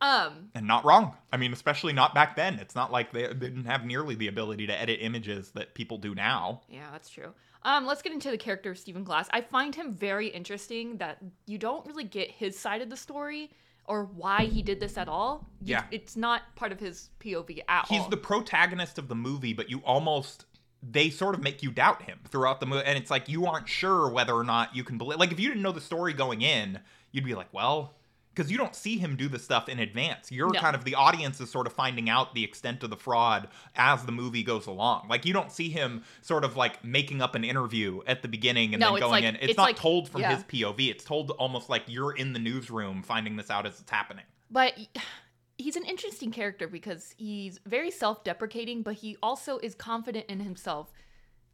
Um, 0.00 0.50
and 0.54 0.66
not 0.66 0.84
wrong. 0.84 1.16
I 1.32 1.36
mean, 1.36 1.52
especially 1.52 1.92
not 1.92 2.14
back 2.14 2.36
then. 2.36 2.54
It's 2.58 2.74
not 2.74 2.92
like 2.92 3.12
they, 3.12 3.26
they 3.28 3.34
didn't 3.34 3.64
have 3.64 3.84
nearly 3.84 4.14
the 4.14 4.28
ability 4.28 4.66
to 4.66 4.78
edit 4.80 4.98
images 5.00 5.50
that 5.52 5.74
people 5.74 5.98
do 5.98 6.14
now. 6.14 6.60
Yeah, 6.68 6.88
that's 6.92 7.08
true. 7.08 7.32
Um, 7.62 7.86
let's 7.86 8.02
get 8.02 8.12
into 8.12 8.30
the 8.30 8.38
character 8.38 8.70
of 8.70 8.78
Stephen 8.78 9.02
Glass. 9.04 9.26
I 9.32 9.40
find 9.40 9.74
him 9.74 9.92
very 9.92 10.28
interesting 10.28 10.98
that 10.98 11.18
you 11.46 11.58
don't 11.58 11.84
really 11.86 12.04
get 12.04 12.30
his 12.30 12.58
side 12.58 12.82
of 12.82 12.90
the 12.90 12.96
story 12.96 13.50
or 13.86 14.04
why 14.04 14.44
he 14.44 14.62
did 14.62 14.78
this 14.80 14.96
at 14.98 15.08
all. 15.08 15.48
You- 15.62 15.72
Yeah. 15.72 15.84
It's 15.90 16.16
not 16.16 16.42
part 16.56 16.72
of 16.72 16.78
his 16.78 17.10
POV 17.20 17.62
at 17.68 17.86
he's 17.88 17.98
all. 17.98 18.04
He's 18.04 18.10
the 18.10 18.16
protagonist 18.18 18.98
of 18.98 19.08
the 19.08 19.14
movie, 19.16 19.52
but 19.52 19.70
you 19.70 19.78
almost 19.84 20.44
they 20.88 21.10
sort 21.10 21.34
of 21.34 21.42
make 21.42 21.62
you 21.64 21.70
doubt 21.72 22.02
him 22.02 22.20
throughout 22.28 22.60
the 22.60 22.66
movie, 22.66 22.84
and 22.84 22.96
it's 22.98 23.10
like 23.10 23.28
you 23.28 23.46
aren't 23.46 23.68
sure 23.68 24.08
whether 24.10 24.34
or 24.34 24.44
not 24.44 24.76
you 24.76 24.84
can 24.84 24.98
believe. 24.98 25.18
Like 25.18 25.32
if 25.32 25.40
you 25.40 25.48
didn't 25.48 25.62
know 25.62 25.72
the 25.72 25.80
story 25.80 26.12
going 26.12 26.42
in, 26.42 26.78
you'd 27.10 27.24
be 27.24 27.34
like, 27.34 27.52
well. 27.52 27.94
Because 28.36 28.50
you 28.52 28.58
don't 28.58 28.76
see 28.76 28.98
him 28.98 29.16
do 29.16 29.28
the 29.28 29.38
stuff 29.38 29.66
in 29.66 29.78
advance. 29.78 30.30
You're 30.30 30.52
No. 30.52 30.60
kind 30.60 30.76
of 30.76 30.84
the 30.84 30.94
audience 30.94 31.40
is 31.40 31.50
sort 31.50 31.66
of 31.66 31.72
finding 31.72 32.10
out 32.10 32.34
the 32.34 32.44
extent 32.44 32.82
of 32.84 32.90
the 32.90 32.96
fraud 32.96 33.48
as 33.76 34.04
the 34.04 34.12
movie 34.12 34.42
goes 34.42 34.66
along. 34.66 35.06
Like 35.08 35.24
you 35.24 35.32
don't 35.32 35.50
see 35.50 35.70
him 35.70 36.04
sort 36.20 36.44
of 36.44 36.54
like 36.54 36.84
making 36.84 37.22
up 37.22 37.34
an 37.34 37.44
interview 37.44 38.02
at 38.06 38.20
the 38.20 38.28
beginning 38.28 38.74
and 38.74 38.80
No, 38.80 38.92
then 38.92 39.00
going 39.00 39.10
like- 39.10 39.24
in. 39.24 39.36
It's, 39.36 39.44
it's 39.48 39.56
not 39.56 39.62
like- 39.62 39.76
told 39.76 40.10
from 40.10 40.20
yeah. 40.20 40.34
his 40.36 40.44
POV. 40.44 40.90
It's 40.90 41.02
told 41.04 41.30
almost 41.32 41.70
like 41.70 41.84
you're 41.86 42.12
in 42.12 42.34
the 42.34 42.38
newsroom 42.38 43.02
finding 43.02 43.36
this 43.36 43.50
out 43.50 43.64
as 43.64 43.80
it's 43.80 43.90
happening. 43.90 44.24
but 44.50 44.74
he's 45.58 45.76
an 45.76 45.84
interesting 45.86 46.30
character 46.30 46.68
because 46.68 47.14
he's 47.16 47.58
very 47.64 47.90
self-deprecating, 47.90 48.82
but 48.82 48.96
he 48.96 49.16
also 49.22 49.56
is 49.58 49.74
confident 49.74 50.26
in 50.28 50.40
himself 50.40 50.92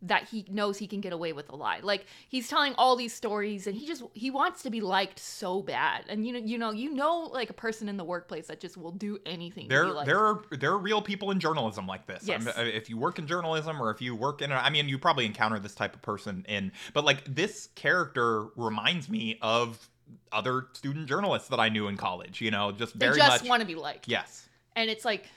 that 0.04 0.28
he 0.28 0.44
knows 0.50 0.78
he 0.78 0.86
can 0.86 1.00
get 1.00 1.12
away 1.12 1.32
with 1.32 1.48
a 1.48 1.54
lie. 1.56 1.78
Like 1.82 2.06
he's 2.28 2.48
telling 2.48 2.74
all 2.76 2.96
these 2.96 3.14
stories 3.14 3.66
and 3.66 3.76
he 3.76 3.86
just 3.86 4.02
he 4.14 4.30
wants 4.30 4.62
to 4.64 4.70
be 4.70 4.80
liked 4.80 5.18
so 5.18 5.62
bad. 5.62 6.04
And 6.08 6.26
you 6.26 6.32
know 6.32 6.38
you 6.40 6.58
know 6.58 6.70
you 6.72 6.92
know 6.92 7.30
like 7.32 7.50
a 7.50 7.54
person 7.54 7.88
in 7.88 7.96
the 7.96 8.04
workplace 8.04 8.48
that 8.48 8.60
just 8.60 8.76
will 8.76 8.90
do 8.92 9.18
anything 9.24 9.68
to 9.68 9.74
there 9.74 10.04
there 10.04 10.18
are 10.18 10.42
there 10.50 10.72
are 10.72 10.78
real 10.78 11.00
people 11.02 11.30
in 11.30 11.38
journalism 11.40 11.86
like 11.86 12.06
this 12.06 12.24
Yes. 12.26 12.46
I'm- 12.48 12.66
if 12.66 12.90
you 12.90 12.96
work 12.96 13.18
in 13.18 13.26
journalism 13.26 13.80
or 13.80 13.90
if 13.90 14.00
you 14.02 14.14
work 14.16 14.42
in 14.42 14.50
I 14.52 14.70
mean 14.70 14.88
you 14.88 14.98
probably 14.98 15.24
encounter 15.24 15.58
this 15.58 15.74
type 15.74 15.94
of 15.94 16.02
person 16.02 16.44
in 16.48 16.72
but 16.94 17.04
like 17.04 17.24
this 17.32 17.68
character 17.76 18.46
reminds 18.56 19.08
me 19.08 19.38
of 19.40 19.88
other 20.32 20.66
student 20.74 21.08
journalists 21.08 21.48
that 21.48 21.60
i 21.60 21.68
knew 21.68 21.86
in 21.88 21.96
college 21.96 22.40
you 22.40 22.50
know 22.50 22.72
just 22.72 22.98
they 22.98 23.06
very 23.06 23.18
just 23.18 23.42
much 23.42 23.48
want 23.48 23.60
to 23.60 23.66
be 23.66 23.74
liked. 23.76 24.08
yes 24.08 24.48
And 24.74 24.90
it's 24.90 25.04
like, 25.04 25.28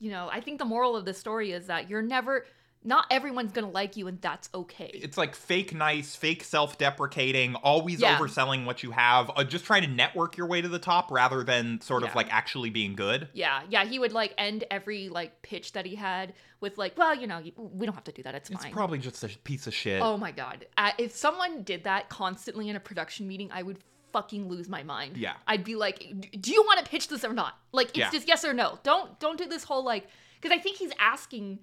you 0.00 0.10
know, 0.10 0.28
I 0.32 0.40
think 0.40 0.58
the 0.58 0.64
moral 0.64 0.96
of 0.96 1.04
the 1.04 1.14
story 1.14 1.52
is 1.52 1.66
that 1.68 1.88
you're 1.90 2.02
never, 2.02 2.44
not 2.84 3.06
everyone's 3.10 3.52
gonna 3.52 3.70
like 3.70 3.96
you, 3.96 4.06
and 4.08 4.20
that's 4.20 4.48
okay. 4.54 4.90
it's 4.94 5.16
like 5.16 5.34
fake 5.34 5.72
nice 5.74 6.14
fake 6.16 6.42
self-deprecating 6.44 7.54
always 7.56 8.00
Yeah. 8.00 8.18
overselling 8.18 8.64
what 8.64 8.82
you 8.82 8.90
have 8.90 9.30
uh, 9.36 9.44
just 9.44 9.64
trying 9.64 9.82
to 9.82 9.88
network 9.88 10.36
your 10.36 10.46
way 10.46 10.60
to 10.60 10.68
the 10.68 10.78
top 10.78 11.10
rather 11.10 11.44
than 11.44 11.80
sort 11.80 12.02
Yeah. 12.02 12.10
of 12.10 12.14
like 12.16 12.32
actually 12.32 12.70
being 12.70 12.94
good 12.94 13.28
yeah, 13.32 13.62
yeah. 13.68 13.84
He 13.84 13.98
would 13.98 14.12
like 14.12 14.34
end 14.38 14.64
every 14.70 15.08
like 15.08 15.42
pitch 15.42 15.72
that 15.72 15.86
he 15.86 15.94
had 15.94 16.34
with 16.60 16.78
like, 16.78 16.96
well, 16.96 17.14
you 17.14 17.26
know, 17.26 17.40
we 17.56 17.86
don't 17.86 17.94
have 17.94 18.04
to 18.04 18.12
do 18.12 18.22
that. 18.22 18.34
It's 18.34 18.48
fine. 18.48 18.54
it's 18.56 18.64
fine. 18.64 18.72
probably 18.72 18.98
just 18.98 19.22
a 19.24 19.28
piece 19.44 19.66
of 19.66 19.74
shit 19.74 20.00
oh 20.02 20.16
my 20.16 20.30
god, 20.32 20.66
uh, 20.76 20.90
if 20.98 21.12
someone 21.12 21.62
did 21.62 21.84
that 21.84 22.08
constantly 22.08 22.68
in 22.68 22.76
a 22.76 22.80
production 22.80 23.26
meeting, 23.28 23.50
I 23.52 23.62
would 23.62 23.78
fucking 24.12 24.48
lose 24.48 24.68
my 24.68 24.82
mind. 24.82 25.16
Yeah. 25.16 25.34
I'd 25.46 25.64
be 25.64 25.74
like, 25.74 26.28
do 26.40 26.52
you 26.52 26.62
want 26.64 26.84
to 26.84 26.90
pitch 26.90 27.08
this 27.08 27.24
or 27.24 27.32
not? 27.32 27.58
Like, 27.72 27.88
it's 27.88 27.98
Yeah. 27.98 28.10
just 28.10 28.28
yes 28.28 28.44
or 28.44 28.52
no. 28.52 28.78
Don't 28.82 29.18
don't 29.20 29.38
do 29.38 29.46
this 29.46 29.64
whole 29.64 29.82
like, 29.84 30.06
because 30.40 30.54
I 30.56 30.60
think 30.60 30.76
he's 30.76 30.92
asking 31.00 31.60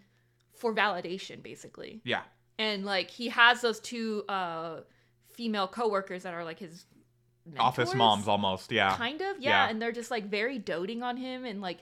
for 0.59 0.73
validation 0.73 1.41
basically. 1.41 2.01
yeah 2.03 2.21
and 2.59 2.85
like 2.85 3.09
he 3.09 3.29
has 3.29 3.61
those 3.61 3.79
two 3.79 4.23
uh 4.29 4.81
female 5.33 5.67
coworkers 5.67 6.23
that 6.23 6.33
are 6.33 6.43
like 6.43 6.59
his 6.59 6.85
office 7.57 7.95
moms 7.95 8.27
almost 8.27 8.71
yeah 8.71 8.95
kind 8.95 9.21
of 9.21 9.39
yeah. 9.39 9.49
Yeah. 9.65 9.69
and 9.69 9.81
they're 9.81 9.91
just 9.91 10.11
like 10.11 10.25
very 10.29 10.59
doting 10.59 11.01
on 11.01 11.17
him 11.17 11.45
and 11.45 11.61
like 11.61 11.79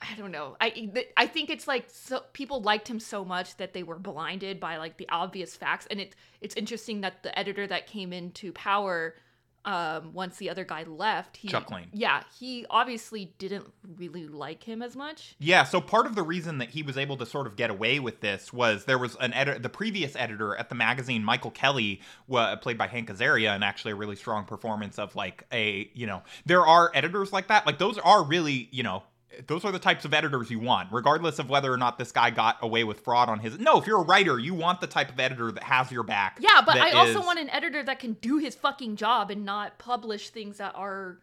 i 0.00 0.14
don't 0.16 0.30
know 0.30 0.56
i 0.60 0.90
i 1.16 1.26
think 1.26 1.50
it's 1.50 1.68
like 1.68 1.86
so 1.88 2.22
people 2.32 2.62
liked 2.62 2.88
him 2.88 3.00
so 3.00 3.24
much 3.24 3.56
that 3.58 3.74
they 3.74 3.82
were 3.82 3.98
blinded 3.98 4.58
by 4.58 4.78
like 4.78 4.96
the 4.96 5.08
obvious 5.10 5.56
facts 5.56 5.86
and 5.90 6.00
it 6.00 6.14
it's 6.40 6.54
interesting 6.54 7.02
that 7.02 7.22
the 7.22 7.36
editor 7.38 7.66
that 7.66 7.86
came 7.86 8.12
into 8.12 8.52
power 8.52 9.14
um, 9.64 10.12
once 10.12 10.38
the 10.38 10.50
other 10.50 10.64
guy 10.64 10.84
left. 10.84 11.36
He, 11.36 11.48
Chuck 11.48 11.70
Lane. 11.70 11.88
Yeah, 11.92 12.22
he 12.38 12.66
obviously 12.70 13.34
didn't 13.38 13.70
really 13.96 14.26
like 14.26 14.64
him 14.64 14.82
as 14.82 14.96
much. 14.96 15.36
Yeah, 15.38 15.64
so 15.64 15.80
part 15.80 16.06
of 16.06 16.14
the 16.14 16.22
reason 16.22 16.58
that 16.58 16.70
he 16.70 16.82
was 16.82 16.96
able 16.96 17.16
to 17.18 17.26
sort 17.26 17.46
of 17.46 17.56
get 17.56 17.70
away 17.70 18.00
with 18.00 18.20
this 18.20 18.52
was 18.52 18.84
there 18.86 18.98
was 18.98 19.16
an 19.20 19.32
editor, 19.34 19.58
the 19.58 19.68
previous 19.68 20.16
editor 20.16 20.56
at 20.56 20.68
the 20.68 20.74
magazine, 20.74 21.24
Michael 21.24 21.50
Kelly, 21.50 22.00
wa- 22.26 22.56
played 22.56 22.78
by 22.78 22.86
Hank 22.86 23.10
Azaria, 23.10 23.54
and 23.54 23.62
actually 23.62 23.92
a 23.92 23.96
really 23.96 24.16
strong 24.16 24.44
performance 24.44 24.98
of 24.98 25.14
like 25.14 25.44
a, 25.52 25.90
you 25.94 26.06
know, 26.06 26.22
there 26.46 26.66
are 26.66 26.90
editors 26.94 27.32
like 27.32 27.48
that. 27.48 27.66
Like 27.66 27.78
those 27.78 27.98
are 27.98 28.22
really, 28.22 28.68
you 28.70 28.82
know, 28.82 29.02
those 29.46 29.64
are 29.64 29.72
the 29.72 29.78
types 29.78 30.04
of 30.04 30.12
editors 30.12 30.50
you 30.50 30.58
want, 30.58 30.88
regardless 30.90 31.38
of 31.38 31.48
whether 31.48 31.72
or 31.72 31.76
not 31.76 31.98
this 31.98 32.12
guy 32.12 32.30
got 32.30 32.58
away 32.62 32.84
with 32.84 33.00
fraud 33.00 33.28
on 33.28 33.38
his. 33.38 33.58
No, 33.58 33.78
if 33.78 33.86
you're 33.86 34.00
a 34.00 34.04
writer, 34.04 34.38
you 34.38 34.54
want 34.54 34.80
the 34.80 34.86
type 34.86 35.10
of 35.10 35.20
editor 35.20 35.52
that 35.52 35.62
has 35.62 35.90
your 35.92 36.02
back. 36.02 36.38
Yeah, 36.40 36.62
but 36.64 36.76
I 36.76 36.92
also 36.92 37.20
is- 37.20 37.26
want 37.26 37.38
an 37.38 37.50
editor 37.50 37.82
that 37.82 37.98
can 37.98 38.14
do 38.14 38.38
his 38.38 38.54
fucking 38.54 38.96
job 38.96 39.30
and 39.30 39.44
not 39.44 39.78
publish 39.78 40.30
things 40.30 40.58
that 40.58 40.74
are, 40.74 41.18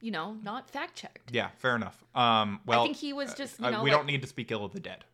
you 0.00 0.10
know, 0.10 0.36
not 0.42 0.68
fact 0.70 0.96
checked. 0.96 1.30
Yeah, 1.32 1.50
fair 1.58 1.76
enough. 1.76 2.02
Um, 2.14 2.60
well, 2.66 2.80
I 2.80 2.84
think 2.84 2.96
he 2.96 3.12
was 3.12 3.34
just, 3.34 3.60
you 3.60 3.66
uh, 3.66 3.82
we 3.82 3.90
like, 3.90 3.98
don't 3.98 4.06
need 4.06 4.22
to 4.22 4.28
speak 4.28 4.50
ill 4.50 4.64
of 4.64 4.72
the 4.72 4.80
dead. 4.80 5.04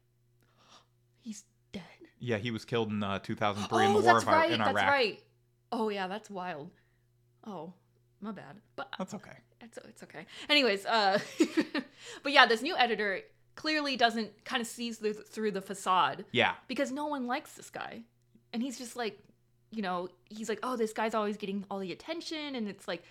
he's 1.21 1.45
dead. 1.73 1.83
Yeah, 2.19 2.39
he 2.39 2.51
was 2.51 2.65
killed 2.65 2.91
in 2.91 3.03
uh, 3.03 3.19
2003 3.21 3.79
oh, 3.79 3.87
in 3.87 3.95
the 3.95 4.01
war 4.01 4.15
that's 4.15 4.23
of, 4.25 4.29
right. 4.29 4.51
in 4.51 4.59
That's 4.59 4.75
right. 4.75 5.23
Oh 5.71 5.91
yeah, 5.91 6.07
that's 6.07 6.31
wild. 6.31 6.71
Oh, 7.47 7.75
my 8.21 8.33
bad. 8.33 8.57
But 8.77 8.89
That's 8.99 9.15
okay. 9.15 9.37
It's 9.61 9.79
it's 9.79 10.03
okay. 10.05 10.27
Anyways, 10.49 10.87
uh, 10.87 11.19
but 12.23 12.33
yeah, 12.33 12.47
this 12.47 12.63
new 12.63 12.77
editor 12.77 13.21
clearly 13.55 13.97
doesn't 13.97 14.45
kind 14.45 14.61
of 14.61 14.67
sees 14.69 14.99
through, 14.99 15.15
through 15.15 15.51
the 15.51 15.61
facade 15.61 16.25
Yeah. 16.33 16.53
because 16.69 16.93
no 16.93 17.07
one 17.07 17.27
likes 17.27 17.55
this 17.55 17.71
guy, 17.71 18.03
and 18.53 18.63
he's 18.63 18.79
just 18.79 18.95
like, 18.97 19.19
you 19.71 19.83
know, 19.83 20.09
he's 20.29 20.49
like, 20.49 20.61
oh, 20.63 20.77
this 20.77 20.93
guy's 20.93 21.15
always 21.15 21.37
getting 21.37 21.65
all 21.71 21.81
the 21.81 21.91
attention, 21.93 22.55
and 22.55 22.69
it's 22.69 22.87
like, 22.87 23.03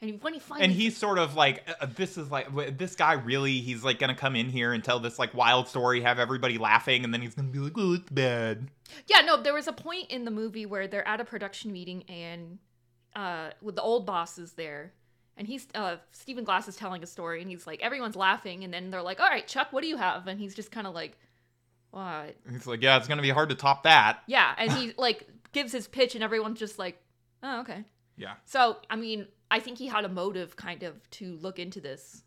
and 0.00 0.22
when 0.22 0.34
he 0.34 0.38
finally 0.38 0.64
and 0.64 0.72
he's 0.72 0.96
sort 0.96 1.18
of 1.18 1.34
like 1.34 1.66
uh, 1.80 1.86
this 1.96 2.18
is 2.18 2.30
like 2.30 2.76
this 2.76 2.94
guy 2.96 3.14
really 3.14 3.60
he's 3.60 3.82
like 3.82 3.98
gonna 3.98 4.14
come 4.14 4.36
in 4.36 4.50
here 4.50 4.74
and 4.74 4.84
tell 4.84 5.00
this 5.00 5.18
like 5.18 5.32
wild 5.32 5.68
story 5.68 6.02
have 6.02 6.18
everybody 6.18 6.58
laughing 6.58 7.02
and 7.02 7.14
then 7.14 7.22
he's 7.22 7.34
gonna 7.34 7.48
be 7.48 7.58
like 7.58 7.72
oh 7.78 7.94
it's 7.94 8.10
bad 8.10 8.68
Yeah, 9.06 9.22
no, 9.22 9.42
there 9.42 9.54
was 9.54 9.66
a 9.68 9.72
point 9.72 10.10
in 10.10 10.26
the 10.26 10.30
movie 10.30 10.66
where 10.66 10.86
they're 10.86 11.08
at 11.08 11.22
a 11.22 11.24
production 11.24 11.72
meeting 11.72 12.02
and 12.10 12.58
uh 13.16 13.52
with 13.62 13.74
the 13.74 13.80
old 13.80 14.04
bosses 14.04 14.52
there 14.52 14.92
and 15.36 15.46
he's 15.46 15.66
uh 15.74 15.96
Stephen 16.12 16.44
Glass 16.44 16.68
is 16.68 16.76
telling 16.76 17.02
a 17.02 17.06
story 17.06 17.40
and 17.40 17.50
he's 17.50 17.66
like 17.66 17.80
everyone's 17.82 18.16
laughing 18.16 18.64
and 18.64 18.72
then 18.72 18.90
they're 18.90 19.02
like, 19.02 19.20
"All 19.20 19.28
right, 19.28 19.46
Chuck, 19.46 19.68
what 19.72 19.82
do 19.82 19.88
you 19.88 19.96
have?" 19.96 20.26
and 20.26 20.40
he's 20.40 20.54
just 20.54 20.70
kind 20.70 20.86
of 20.86 20.94
like, 20.94 21.18
"What?" 21.90 22.36
he's 22.50 22.66
like 22.66 22.82
yeah 22.82 22.96
it's 22.96 23.08
gonna 23.08 23.22
be 23.22 23.30
hard 23.30 23.48
to 23.50 23.54
top 23.54 23.82
that 23.84 24.22
Yeah, 24.26 24.54
and 24.56 24.72
he 24.72 24.92
like 24.98 25.26
gives 25.52 25.72
his 25.72 25.88
pitch 25.88 26.14
and 26.14 26.24
everyone's 26.24 26.58
just 26.58 26.78
like, 26.78 27.00
"Oh, 27.42 27.60
okay." 27.60 27.84
yeah 28.16 28.34
So, 28.44 28.78
I 28.88 28.96
mean, 28.96 29.26
I 29.50 29.60
think 29.60 29.78
he 29.78 29.86
had 29.86 30.04
a 30.04 30.08
motive 30.08 30.56
kind 30.56 30.82
of 30.82 31.08
to 31.10 31.36
look 31.36 31.58
into 31.58 31.80
this 31.80 32.22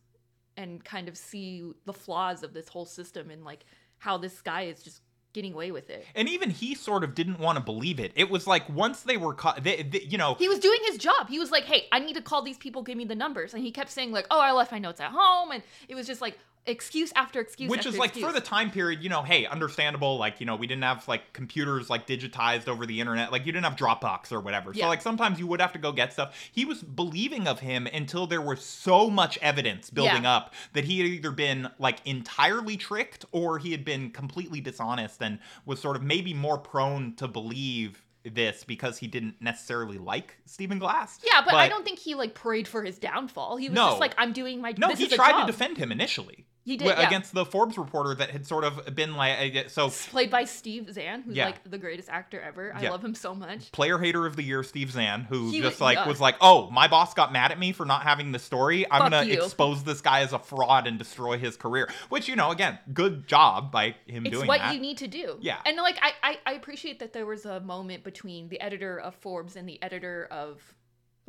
and 0.56 0.84
kind 0.84 1.08
of 1.08 1.18
see 1.18 1.72
the 1.86 1.94
flaws 1.94 2.44
of 2.44 2.54
this 2.54 2.68
whole 2.68 2.86
system 2.86 3.32
and 3.32 3.44
like 3.44 3.66
how 3.98 4.18
this 4.18 4.42
guy 4.42 4.64
is 4.64 4.82
just 4.84 5.02
getting 5.34 5.54
away 5.54 5.72
with 5.72 5.90
it. 5.90 6.06
and 6.16 6.28
even 6.28 6.50
he 6.50 6.74
sort 6.74 7.04
of 7.04 7.14
didn't 7.14 7.40
want 7.40 7.58
to 7.58 7.64
believe 7.64 8.00
it 8.00 8.12
it 8.16 8.30
was 8.30 8.48
like 8.48 8.68
once 8.70 9.02
they 9.02 9.18
were 9.18 9.34
caught 9.34 9.64
they, 9.64 9.84
they, 9.84 10.02
you 10.02 10.18
know 10.18 10.36
He 10.36 10.50
was 10.50 10.60
doing 10.60 10.80
his 10.88 10.98
job. 10.98 11.30
He 11.30 11.40
was 11.40 11.52
like, 11.52 11.64
"Hey, 11.66 11.88
I 11.92 12.00
need 12.00 12.16
to 12.16 12.22
call 12.22 12.42
these 12.42 12.58
people. 12.58 12.82
Give 12.82 12.98
me 12.98 13.06
the 13.06 13.16
numbers." 13.16 13.54
And 13.54 13.64
he 13.64 13.72
kept 13.72 13.92
saying 13.92 14.12
like, 14.12 14.26
"Oh, 14.32 14.40
I 14.40 14.52
left 14.52 14.72
my 14.72 14.80
notes 14.80 15.00
at 15.00 15.12
home," 15.12 15.52
and 15.52 15.62
it 15.88 15.96
was 15.96 16.08
just 16.08 16.22
like 16.22 16.38
excuse 16.70 17.12
after 17.16 17.40
excuse. 17.40 17.70
which 17.70 17.80
after 17.80 17.90
is 17.90 17.98
like 17.98 18.10
excuse. 18.12 18.26
for 18.28 18.32
the 18.34 18.40
time 18.40 18.70
period 18.72 19.04
you 19.04 19.10
know 19.10 19.22
hey 19.24 19.46
understandable 19.46 20.18
like 20.18 20.40
you 20.40 20.46
know 20.46 20.56
we 20.56 20.68
didn't 20.68 20.84
have 20.84 21.08
like 21.08 21.34
computers 21.34 21.90
like 21.90 22.06
digitized 22.08 22.68
over 22.68 22.86
the 22.86 23.00
internet 23.02 23.32
like 23.32 23.46
you 23.46 23.52
didn't 23.52 23.66
have 23.66 23.76
dropbox 23.76 24.32
or 24.32 24.40
whatever 24.40 24.72
Yeah. 24.74 24.86
so 24.86 24.90
like 24.90 25.02
sometimes 25.02 25.40
you 25.40 25.48
would 25.48 25.60
have 25.62 25.74
to 25.74 25.80
go 25.80 25.92
get 25.92 26.14
stuff 26.14 26.36
he 26.52 26.66
was 26.66 26.82
believing 26.84 27.48
of 27.48 27.60
him 27.60 27.88
until 27.88 28.28
there 28.28 28.42
was 28.42 28.62
so 28.64 29.10
much 29.10 29.38
evidence 29.40 29.90
building 29.90 30.24
Yeah. 30.24 30.36
up 30.38 30.54
that 30.74 30.86
he 30.86 31.00
had 31.00 31.08
either 31.08 31.32
been 31.32 31.70
like 31.80 31.98
entirely 32.06 32.78
tricked 32.78 33.26
or 33.32 33.60
he 33.60 33.72
had 33.72 33.84
been 33.84 34.12
completely 34.12 34.62
dishonest 34.62 35.22
and 35.22 35.40
was 35.66 35.80
sort 35.82 35.96
of 35.96 36.04
maybe 36.04 36.34
more 36.34 36.58
prone 36.58 37.16
to 37.16 37.28
believe 37.28 38.06
this 38.24 38.66
because 38.66 38.98
he 38.98 39.08
didn't 39.08 39.36
necessarily 39.42 39.98
like 39.98 40.38
Stephen 40.46 40.78
Glass. 40.78 41.20
yeah, 41.26 41.42
but, 41.44 41.54
I 41.54 41.70
don't 41.70 41.86
think 41.86 42.00
he 42.00 42.16
like 42.16 42.34
prayed 42.36 42.68
for 42.68 42.84
his 42.84 43.00
downfall. 43.00 43.56
He 43.56 43.70
was 43.70 43.76
No. 43.78 43.88
just 43.92 44.02
like, 44.02 44.14
"I'm 44.18 44.34
doing 44.34 44.62
my 44.62 44.74
No, 44.78 44.90
he 44.90 45.08
tried 45.08 45.40
to 45.40 45.48
defend 45.48 45.78
him 45.78 45.90
initially. 45.92 46.46
He 46.66 46.78
did, 46.78 46.88
yeah. 46.88 47.08
against 47.08 47.34
the 47.34 47.46
Forbes 47.46 47.78
reporter 47.78 48.14
that 48.16 48.30
had 48.30 48.46
sort 48.46 48.64
of 48.64 48.94
been 48.96 49.16
like 49.16 49.70
so 49.70 49.90
Played 49.90 50.30
by 50.30 50.44
Steve 50.44 50.94
Zahn, 50.94 51.22
who's 51.24 51.36
Yeah. 51.36 51.46
like 51.48 51.64
the 51.70 51.78
greatest 51.78 52.10
actor 52.10 52.40
ever. 52.40 52.72
I 52.76 52.84
Yeah. 52.84 52.92
love 52.92 53.04
him 53.04 53.16
so 53.16 53.34
much. 53.34 53.72
player 53.72 53.98
hater 53.98 54.26
of 54.26 54.36
the 54.36 54.44
year 54.44 54.62
Steve 54.64 54.92
Zahn, 54.92 55.22
who 55.24 55.50
He 55.50 55.62
just 55.62 55.76
was- 55.76 55.82
like 55.82 56.06
was 56.06 56.20
like, 56.22 56.36
"Oh, 56.42 56.70
my 56.70 56.88
boss 56.88 57.14
got 57.14 57.32
mad 57.32 57.52
at 57.52 57.58
me 57.58 57.72
for 57.72 57.86
not 57.86 58.04
having 58.04 58.32
the 58.32 58.40
story. 58.40 58.86
I'm 58.92 59.02
Fuck 59.02 59.12
gonna 59.12 59.26
you." 59.26 59.42
expose 59.42 59.84
this 59.84 60.02
guy 60.02 60.20
as 60.22 60.34
a 60.34 60.40
fraud 60.40 60.86
and 60.86 61.00
destroy 61.00 61.38
his 61.40 61.58
career." 61.58 61.90
Which 62.10 62.28
you 62.28 62.36
know, 62.36 62.52
again, 62.52 62.78
good 62.94 63.28
job 63.28 63.72
by 63.72 63.96
him 64.06 64.26
It's 64.26 64.36
doing 64.36 64.48
what 64.48 64.60
that. 64.60 64.74
you 64.76 64.80
need 64.80 64.98
to 64.98 65.08
do. 65.08 65.38
Yeah. 65.42 65.58
And 65.66 65.78
like 65.78 65.98
I, 66.02 66.14
I 66.22 66.40
I 66.46 66.54
appreciate 66.54 67.00
that 67.00 67.14
there 67.14 67.26
was 67.26 67.46
a 67.46 67.60
moment 67.62 68.04
between 68.04 68.50
the 68.50 68.60
editor 68.62 69.00
of 69.00 69.16
Forbes 69.16 69.56
and 69.56 69.68
the 69.68 69.82
editor 69.82 70.28
of 70.30 70.62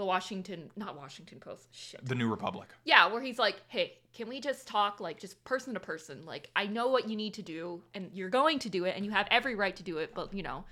the 0.01 0.05
Washington, 0.07 0.71
not 0.77 0.97
Washington 0.97 1.39
Post. 1.41 1.69
Shit. 1.73 2.03
the 2.07 2.15
New 2.15 2.29
Republic. 2.29 2.69
Yeah, 2.85 3.07
where 3.13 3.21
he's 3.21 3.39
like, 3.39 3.61
"Hey, 3.69 3.99
can 4.15 4.29
we 4.31 4.41
just 4.41 4.67
talk 4.67 4.99
like 4.99 5.21
just 5.21 5.45
person 5.45 5.75
to 5.75 5.81
person? 5.81 6.25
Like 6.25 6.49
I 6.57 6.67
know 6.67 6.89
what 6.89 7.07
you 7.09 7.17
need 7.17 7.35
to 7.35 7.43
do 7.43 7.83
and 7.95 8.11
you're 8.15 8.31
going 8.31 8.59
to 8.61 8.71
do 8.71 8.85
it 8.87 8.97
and 8.97 9.05
you 9.05 9.11
have 9.11 9.29
every 9.31 9.55
right 9.55 9.77
to 9.77 9.83
do 9.83 9.99
it, 9.99 10.13
but 10.15 10.33
you 10.33 10.43
know, 10.43 10.65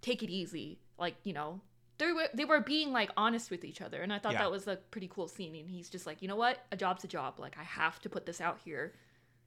take 0.00 0.22
it 0.22 0.30
easy. 0.30 0.78
Like, 0.96 1.16
you 1.24 1.32
know, 1.32 1.60
they 1.98 2.12
were 2.12 2.28
they 2.34 2.44
were 2.44 2.60
being 2.60 2.92
like 2.92 3.10
honest 3.16 3.50
with 3.50 3.64
each 3.64 3.80
other 3.80 4.00
and 4.00 4.12
I 4.12 4.20
thought 4.20 4.34
Yeah. 4.34 4.38
that 4.42 4.50
was 4.52 4.68
a 4.68 4.76
pretty 4.92 5.08
cool 5.08 5.26
scene 5.26 5.56
and 5.56 5.68
he's 5.68 5.90
just 5.90 6.06
like, 6.06 6.22
"You 6.22 6.28
know 6.28 6.36
what? 6.36 6.64
A 6.70 6.76
job's 6.76 7.02
a 7.02 7.08
job. 7.08 7.40
Like 7.40 7.56
I 7.58 7.64
have 7.64 8.00
to 8.02 8.08
put 8.08 8.26
this 8.26 8.40
out 8.40 8.58
here." 8.64 8.94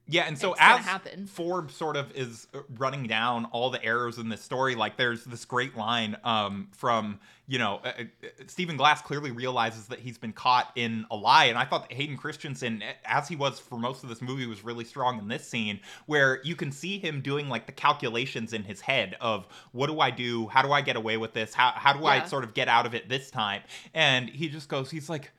Yeah, 0.08 0.22
and 0.26 0.38
so 0.38 0.54
as. 0.58 0.84
Forbes 1.26 1.74
sort 1.74 1.96
of 1.96 2.12
is 2.14 2.46
uh, 2.54 2.60
running 2.78 3.08
down 3.08 3.46
all 3.46 3.70
the 3.70 3.82
errors 3.84 4.18
in 4.18 4.28
this 4.28 4.40
story, 4.40 4.76
like 4.76 4.96
there's 4.96 5.24
this 5.24 5.44
great 5.44 5.76
line 5.76 6.16
um, 6.22 6.68
from 6.70 7.18
you 7.48 7.58
know 7.58 7.80
uh, 7.84 7.88
uh, 7.88 8.28
Stephen 8.46 8.76
Glass 8.76 9.02
clearly 9.02 9.32
realizes 9.32 9.88
that 9.88 9.98
he's 9.98 10.16
been 10.16 10.32
caught 10.32 10.70
in 10.76 11.06
a 11.10 11.16
lie, 11.16 11.46
and 11.46 11.58
I 11.58 11.64
thought 11.64 11.88
that 11.88 11.96
Hayden 11.96 12.16
Christensen, 12.16 12.84
as 13.04 13.26
he 13.26 13.34
was 13.34 13.58
for 13.58 13.78
most 13.78 14.04
of 14.04 14.08
this 14.08 14.22
movie, 14.22 14.46
was 14.46 14.62
really 14.62 14.84
strong 14.84 15.18
in 15.18 15.26
this 15.26 15.46
scene 15.46 15.80
where 16.06 16.40
you 16.44 16.54
can 16.54 16.70
see 16.70 16.98
him 16.98 17.20
doing 17.20 17.48
like 17.48 17.66
the 17.66 17.72
calculations 17.72 18.52
in 18.52 18.62
his 18.62 18.80
head 18.80 19.16
of 19.20 19.48
what 19.72 19.88
do 19.88 19.98
I 19.98 20.12
do, 20.12 20.46
how 20.46 20.62
do 20.62 20.70
I 20.70 20.82
get 20.82 20.94
away 20.94 21.16
with 21.16 21.32
this, 21.32 21.52
how 21.52 21.72
how 21.74 21.92
do 21.92 22.04
I 22.04 22.24
sort 22.26 22.44
of 22.44 22.54
get 22.54 22.68
out 22.68 22.86
of 22.86 22.94
it 22.94 23.08
this 23.08 23.28
time, 23.32 23.62
and 23.92 24.28
he 24.28 24.48
just 24.48 24.68
goes, 24.68 24.88
he's 24.88 25.08
like, 25.08 25.32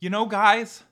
you 0.00 0.10
know, 0.10 0.26
guys. 0.26 0.82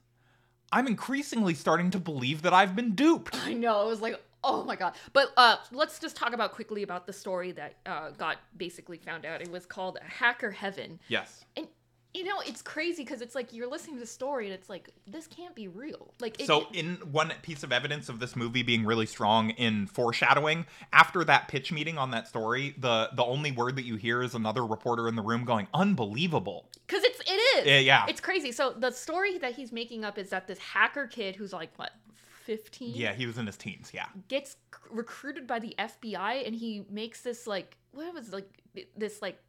I'm 0.72 0.86
increasingly 0.86 1.54
starting 1.54 1.90
to 1.92 1.98
believe 1.98 2.42
that 2.42 2.52
I've 2.52 2.74
been 2.74 2.94
duped. 2.94 3.36
I 3.46 3.52
know. 3.52 3.86
It 3.86 3.88
was 3.88 4.00
like, 4.00 4.20
oh 4.44 4.64
my 4.64 4.76
god. 4.76 4.94
But 5.12 5.32
uh, 5.36 5.56
let's 5.72 5.98
just 5.98 6.16
talk 6.16 6.32
about 6.32 6.52
quickly 6.52 6.82
about 6.82 7.06
the 7.06 7.12
story 7.12 7.52
that 7.52 7.74
uh, 7.86 8.10
got 8.10 8.38
basically 8.56 8.98
found 8.98 9.24
out. 9.24 9.40
It 9.42 9.50
was 9.50 9.64
called 9.66 9.98
Hacker 10.02 10.50
Heaven, 10.50 10.98
Yes. 11.08 11.44
and 11.56 11.68
you 12.16 12.24
know 12.24 12.40
it's 12.46 12.62
crazy 12.62 13.04
because 13.04 13.20
it's 13.20 13.34
like 13.34 13.52
you're 13.52 13.68
listening 13.68 13.96
to 13.96 14.00
the 14.00 14.06
story 14.06 14.46
and 14.46 14.54
it's 14.54 14.68
like 14.70 14.88
this 15.06 15.26
can't 15.26 15.54
be 15.54 15.68
real. 15.68 16.14
Like 16.20 16.40
it, 16.40 16.46
So, 16.46 16.66
in 16.72 16.96
one 17.10 17.32
piece 17.42 17.62
of 17.62 17.72
evidence 17.72 18.08
of 18.08 18.18
this 18.18 18.34
movie 18.34 18.62
being 18.62 18.84
really 18.84 19.06
strong 19.06 19.50
in 19.50 19.86
foreshadowing, 19.86 20.66
after 20.92 21.24
that 21.24 21.48
pitch 21.48 21.72
meeting 21.72 21.98
on 21.98 22.10
that 22.12 22.26
story, 22.28 22.74
the 22.78 23.10
the 23.14 23.24
only 23.24 23.52
word 23.52 23.76
that 23.76 23.84
you 23.84 23.96
hear 23.96 24.22
is 24.22 24.34
another 24.34 24.64
reporter 24.64 25.08
in 25.08 25.16
the 25.16 25.22
room 25.22 25.44
going, 25.44 25.68
"Unbelievable." 25.74 26.68
because 26.86 27.02
it's 27.04 27.20
it 27.20 27.40
is. 27.58 27.66
Yeah, 27.66 27.78
yeah. 27.78 28.06
It's 28.08 28.20
crazy. 28.20 28.52
So 28.52 28.72
the 28.72 28.90
story 28.90 29.38
that 29.38 29.54
he's 29.54 29.72
making 29.72 30.04
up 30.04 30.18
is 30.18 30.30
that 30.30 30.46
this 30.46 30.58
hacker 30.58 31.06
kid 31.06 31.36
who's 31.36 31.52
like 31.52 31.70
what. 31.76 31.90
15 32.44 32.94
Yeah, 32.94 33.12
he 33.12 33.26
was 33.26 33.38
in 33.38 33.46
his 33.46 33.56
teens. 33.56 33.90
Yeah. 33.92 34.06
gets 34.28 34.54
recruited 34.88 35.48
by 35.48 35.58
the 35.58 35.74
FBI 35.76 36.46
and 36.46 36.54
he 36.54 36.84
makes 36.88 37.22
this 37.22 37.44
like 37.44 37.76
what 37.90 38.14
was 38.14 38.28
it, 38.28 38.34
like 38.34 38.62
this 38.96 39.20
like 39.20 39.40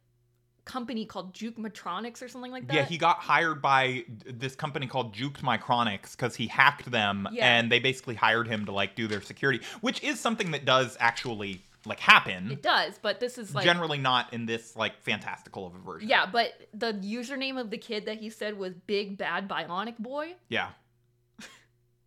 company 0.68 1.04
called 1.04 1.34
Juke 1.34 1.56
Matronics 1.56 2.22
or 2.22 2.28
something 2.28 2.52
like 2.52 2.68
that. 2.68 2.74
Yeah, 2.74 2.84
he 2.84 2.96
got 2.98 3.16
hired 3.18 3.60
by 3.60 4.04
this 4.24 4.54
company 4.54 4.86
called 4.86 5.14
Jukt 5.14 5.40
Micronics 5.40 6.12
because 6.12 6.36
he 6.36 6.46
hacked 6.46 6.90
them, 6.90 7.26
Yeah. 7.32 7.46
and 7.58 7.72
they 7.72 7.80
basically 7.80 8.14
hired 8.14 8.46
him 8.46 8.66
to 8.66 8.72
like 8.72 8.94
do 8.94 9.08
their 9.08 9.20
security, 9.22 9.64
which 9.80 10.02
is 10.04 10.20
something 10.20 10.52
that 10.52 10.64
does 10.64 10.96
actually 11.00 11.62
like 11.86 12.00
happen. 12.00 12.50
It 12.50 12.62
does, 12.62 12.98
but 13.00 13.18
this 13.18 13.38
is 13.38 13.54
like 13.54 13.64
Generally, 13.64 13.98
not 13.98 14.32
in 14.34 14.44
this 14.46 14.76
like 14.76 15.00
fantastical 15.02 15.66
of 15.66 15.74
a 15.74 15.78
version. 15.78 16.08
Yeah, 16.08 16.26
but 16.26 16.52
the 16.74 16.92
username 16.92 17.58
of 17.58 17.70
the 17.70 17.78
kid 17.78 18.04
that 18.06 18.18
he 18.18 18.28
said 18.30 18.58
was 18.58 18.74
Big 18.86 19.16
Bad 19.16 19.48
Bionic 19.48 19.96
Boy. 19.98 20.34
Yeah. 20.48 20.68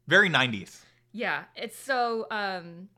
Very 0.07 0.29
90s. 0.29 0.81
Yeah, 1.13 1.43
it's 1.55 1.77
so 1.77 2.27
um 2.31 2.89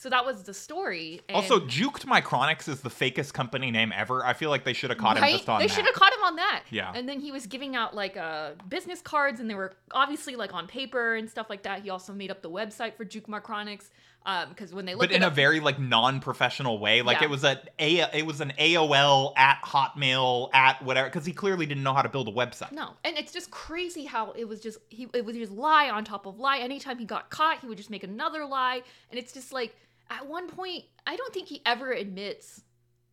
so 0.00 0.08
that 0.08 0.24
was 0.24 0.44
the 0.44 0.54
story. 0.54 1.20
And 1.28 1.36
Also, 1.36 1.60
Jukt 1.60 2.06
Micronics 2.06 2.70
is 2.70 2.80
the 2.80 2.88
fakest 2.88 3.34
company 3.34 3.70
name 3.70 3.92
ever. 3.94 4.24
I 4.24 4.32
feel 4.32 4.48
like 4.48 4.64
they 4.64 4.72
should 4.72 4.88
have 4.88 4.98
caught 4.98 5.18
him 5.18 5.28
just 5.30 5.46
on 5.46 5.58
that. 5.58 5.62
they 5.62 5.66
that. 5.66 5.74
should 5.74 5.84
have 5.84 5.94
caught 5.94 6.14
him 6.14 6.24
on 6.24 6.36
that. 6.36 6.62
Yeah. 6.70 6.90
And 6.94 7.06
then 7.06 7.20
he 7.20 7.30
was 7.30 7.46
giving 7.46 7.76
out 7.76 7.94
like 7.94 8.16
uh 8.16 8.52
business 8.66 9.02
cards 9.02 9.40
and 9.40 9.50
they 9.50 9.54
were 9.54 9.74
obviously 9.92 10.36
like 10.36 10.54
on 10.54 10.66
paper 10.66 11.16
and 11.16 11.28
stuff 11.28 11.50
like 11.50 11.64
that. 11.64 11.82
He 11.82 11.90
also 11.90 12.14
made 12.14 12.30
up 12.30 12.40
the 12.40 12.48
website 12.48 12.96
for 12.96 13.04
Jukt 13.04 13.26
Micronics. 13.26 13.90
Um, 14.26 14.50
because 14.50 14.74
when 14.74 14.84
they 14.84 14.92
but 14.92 15.00
looked 15.00 15.12
in 15.12 15.22
it 15.22 15.26
in 15.26 15.32
a 15.32 15.34
very 15.34 15.60
like 15.60 15.78
non-professional 15.78 16.78
way 16.78 17.00
like 17.00 17.20
Yeah. 17.20 17.24
it 17.28 17.30
was 17.30 17.42
a, 17.42 17.58
a 17.78 18.00
it 18.18 18.26
was 18.26 18.42
an 18.42 18.52
aol 18.58 19.32
at 19.38 19.62
hotmail 19.64 20.50
at 20.52 20.82
whatever 20.82 21.08
because 21.08 21.24
he 21.24 21.32
clearly 21.32 21.64
didn't 21.64 21.82
know 21.82 21.94
how 21.94 22.02
to 22.02 22.08
build 22.10 22.28
a 22.28 22.32
website 22.32 22.70
no, 22.72 22.90
and 23.02 23.16
it's 23.16 23.32
just 23.32 23.50
crazy 23.50 24.04
how 24.04 24.32
it 24.32 24.46
was 24.46 24.60
just 24.60 24.78
he 24.90 25.08
it 25.14 25.24
was 25.24 25.36
just 25.36 25.52
lie 25.52 25.88
on 25.88 26.04
top 26.04 26.26
of 26.26 26.38
lie. 26.38 26.58
Anytime 26.58 26.98
he 26.98 27.06
got 27.06 27.30
caught, 27.30 27.60
he 27.60 27.66
would 27.66 27.78
just 27.78 27.88
make 27.88 28.04
another 28.04 28.44
lie, 28.44 28.82
and 29.10 29.18
it's 29.18 29.32
just 29.32 29.52
like 29.52 29.74
at 30.10 30.26
one 30.26 30.48
point, 30.48 30.84
I 31.06 31.16
don't 31.16 31.32
think 31.32 31.48
he 31.48 31.62
ever 31.64 31.92
admits 31.92 32.62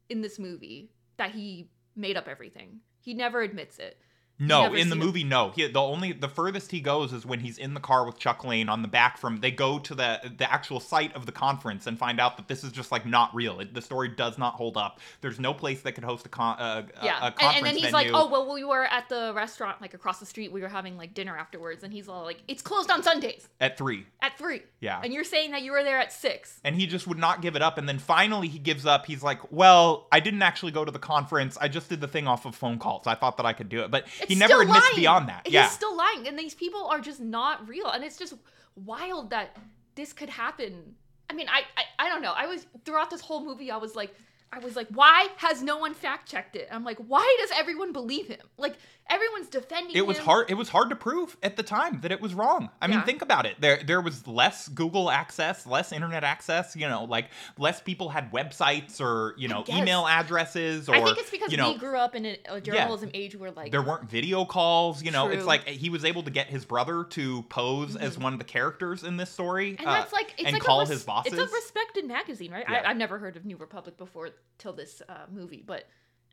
in 0.10 0.22
this 0.22 0.40
movie 0.40 0.92
that 1.18 1.32
he 1.32 1.70
made 1.96 2.18
up 2.18 2.28
everything. 2.28 2.80
He 3.00 3.14
never 3.14 3.42
admits 3.42 3.80
it. 3.80 3.98
No 4.40 4.74
in 4.74 4.90
the 4.90 4.96
movie 4.96 5.24
no. 5.24 5.52
He 5.56 5.68
the 5.68 5.82
only 5.82 6.12
the 6.12 6.30
furthest 6.30 6.72
he 6.72 6.80
goes 6.80 7.14
is 7.14 7.26
when 7.26 7.40
he's 7.40 7.58
in 7.58 7.74
the 7.74 7.80
car 7.80 8.06
with 8.06 8.18
chuck 8.18 8.44
lane 8.44 8.70
on 8.70 8.82
the 8.82 8.88
back 8.88 9.18
from 9.18 9.40
they 9.40 9.52
go 9.52 9.80
to 9.80 9.96
the 9.96 10.32
the 10.38 10.52
actual 10.52 10.80
site 10.80 11.16
of 11.16 11.26
the 11.26 11.32
conference 11.32 11.88
and 11.88 11.98
find 11.98 12.20
out 12.20 12.38
that 12.38 12.48
this 12.48 12.64
is 12.64 12.72
just 12.72 12.92
like 12.92 13.06
not 13.06 13.34
real. 13.34 13.60
It, 13.60 13.74
the 13.74 13.82
story 13.82 14.10
does 14.10 14.38
not 14.38 14.54
hold 14.56 14.78
up. 14.78 15.00
There's 15.22 15.40
no 15.40 15.54
place 15.54 15.82
that 15.82 15.94
could 15.94 16.04
host 16.04 16.26
a 16.26 16.30
con 16.30 16.58
uh, 16.60 16.84
Yeah, 17.04 17.20
a, 17.20 17.26
and, 17.26 17.36
conference 17.36 17.58
and 17.58 17.66
then 17.66 17.76
he's 17.76 17.92
venue. 17.92 18.12
Like, 18.12 18.12
"Oh 18.14 18.30
well, 18.30 18.54
we 18.54 18.64
were 18.64 18.86
at 18.86 19.10
the 19.10 19.34
restaurant 19.36 19.82
like 19.82 19.94
across 19.94 20.20
the 20.20 20.26
street. 20.26 20.52
We 20.52 20.62
were 20.62 20.68
having 20.68 20.98
like 20.98 21.14
dinner 21.14 21.36
afterwards." 21.36 21.84
And 21.84 21.92
he's 21.92 22.08
all 22.08 22.24
like, 22.24 22.42
"It's 22.48 22.62
closed 22.62 22.92
on 22.92 23.04
Sundays. 23.04 23.48
At 23.60 23.78
three. 23.78 24.06
At 24.22 24.38
three. 24.38 24.62
yeah. 24.80 25.02
And 25.04 25.14
you're 25.14 25.24
saying 25.24 25.52
that 25.52 25.62
you 25.62 25.72
were 25.72 25.84
there 25.84 25.98
at 25.98 26.12
six. 26.14 26.60
and 26.64 26.76
he 26.76 26.86
just 26.86 27.08
would 27.08 27.18
not 27.18 27.42
give 27.42 27.56
it 27.56 27.62
up. 27.62 27.78
And 27.78 27.88
then 27.88 27.98
finally 28.00 28.48
he 28.48 28.60
gives 28.60 28.86
up. 28.86 29.06
He's 29.06 29.24
like 29.24 29.40
well 29.52 30.08
i 30.12 30.20
didn't 30.20 30.42
actually 30.42 30.72
go 30.72 30.86
to 30.86 30.92
the 30.92 31.00
conference. 31.00 31.58
I 31.60 31.68
just 31.68 31.90
did 31.90 32.02
the 32.02 32.08
thing 32.08 32.28
off 32.28 32.46
of 32.46 32.56
phone 32.56 32.78
calls. 32.80 33.08
I 33.08 33.16
thought 33.16 33.38
that 33.38 33.46
i 33.46 33.54
could 33.54 33.70
do 33.70 33.82
it. 33.84 33.92
But 33.92 34.06
he 34.28 34.36
never 34.36 34.62
admits 34.62 34.80
lying. 34.86 34.96
beyond 34.96 35.30
that 35.30 35.42
He's 35.46 35.54
yeah 35.54 35.68
still 35.70 35.96
lying, 35.96 36.28
and 36.28 36.38
these 36.38 36.54
people 36.56 36.86
are 36.88 37.00
just 37.00 37.20
not 37.20 37.68
real. 37.68 37.90
And 37.90 38.04
it's 38.04 38.18
just 38.18 38.34
wild 38.76 39.30
that 39.32 39.56
this 39.96 40.14
could 40.14 40.30
happen. 40.30 40.96
I 41.30 41.34
mean, 41.34 41.48
I, 41.50 41.62
I 41.76 42.06
I 42.06 42.10
don't 42.10 42.22
know. 42.22 42.34
I 42.36 42.48
was 42.48 42.66
throughout 42.86 43.10
this 43.10 43.22
whole 43.22 43.44
movie, 43.44 43.72
I 43.72 43.78
was 43.78 43.96
like, 43.96 44.14
I 44.52 44.60
was 44.60 44.76
like, 44.76 44.88
why 44.90 45.28
has 45.38 45.62
no 45.62 45.78
one 45.78 45.94
fact 45.94 46.30
checked 46.30 46.56
it? 46.56 46.68
I'm 46.72 46.84
like, 46.84 46.98
why 47.00 47.38
does 47.42 47.52
everyone 47.58 47.92
believe 47.94 48.28
him? 48.28 48.40
Like 48.58 48.76
everyone's 49.10 49.48
defending 49.48 49.96
it 49.96 50.06
was 50.06 50.18
him. 50.18 50.26
hard 50.26 50.50
it 50.52 50.56
was 50.56 50.68
hard 50.68 50.90
to 50.90 50.96
prove 50.96 51.38
at 51.42 51.56
the 51.56 51.64
time 51.64 52.02
that 52.02 52.12
it 52.12 52.20
was 52.20 52.34
wrong 52.34 52.70
i 52.82 52.88
mean 52.88 53.02
think 53.04 53.22
about 53.22 53.46
it 53.46 53.56
there 53.62 53.82
there 53.88 54.02
was 54.02 54.28
less 54.28 54.68
google 54.68 55.10
access 55.10 55.66
less 55.66 55.94
internet 55.94 56.26
access 56.26 56.76
you 56.76 56.86
know 56.86 57.06
like 57.06 57.30
less 57.58 57.80
people 57.80 58.10
had 58.10 58.30
websites 58.34 59.00
or 59.00 59.34
you 59.38 59.48
know 59.48 59.64
email 59.70 60.06
addresses 60.06 60.90
or 60.90 60.96
I 60.96 61.02
think 61.06 61.18
it's 61.20 61.32
because 61.32 61.52
you 61.54 61.58
know 61.58 61.72
we 61.72 61.78
grew 61.78 61.96
up 61.98 62.16
in 62.16 62.26
a, 62.26 62.38
a 62.50 62.60
journalism 62.60 63.10
age 63.14 63.34
where 63.38 63.52
like 63.52 63.72
there 63.72 63.82
weren't 63.82 64.10
video 64.10 64.44
calls 64.44 65.02
you 65.02 65.12
know 65.12 65.30
it's 65.30 65.46
like 65.46 65.66
he 65.66 65.90
was 65.90 66.04
able 66.04 66.24
to 66.24 66.30
get 66.32 66.48
his 66.48 66.66
brother 66.66 67.06
to 67.12 67.44
pose 67.44 67.96
as 67.96 68.18
one 68.18 68.34
of 68.34 68.40
the 68.40 68.46
characters 68.46 69.06
in 69.06 69.16
this 69.16 69.30
story 69.30 69.48
Mm-hmm. 69.78 69.80
and 69.80 69.88
uh, 69.88 69.94
that's 70.00 70.12
like 70.12 70.34
it's 70.38 70.48
and 70.48 70.54
like 70.56 70.64
call 70.64 70.80
a 70.80 70.84
res- 70.84 70.90
his 70.90 71.04
bosses 71.04 71.32
It's 71.32 71.42
a 71.42 71.56
respected 71.56 72.06
magazine, 72.06 72.52
right? 72.52 72.66
Yeah. 72.70 72.82
I, 72.86 72.90
I've 72.90 72.98
never 72.98 73.18
heard 73.20 73.38
of 73.38 73.46
New 73.46 73.56
Republic 73.56 73.98
before 73.98 74.30
till 74.58 74.74
this 74.74 75.02
uh, 75.08 75.26
movie, 75.32 75.64
but 75.66 75.88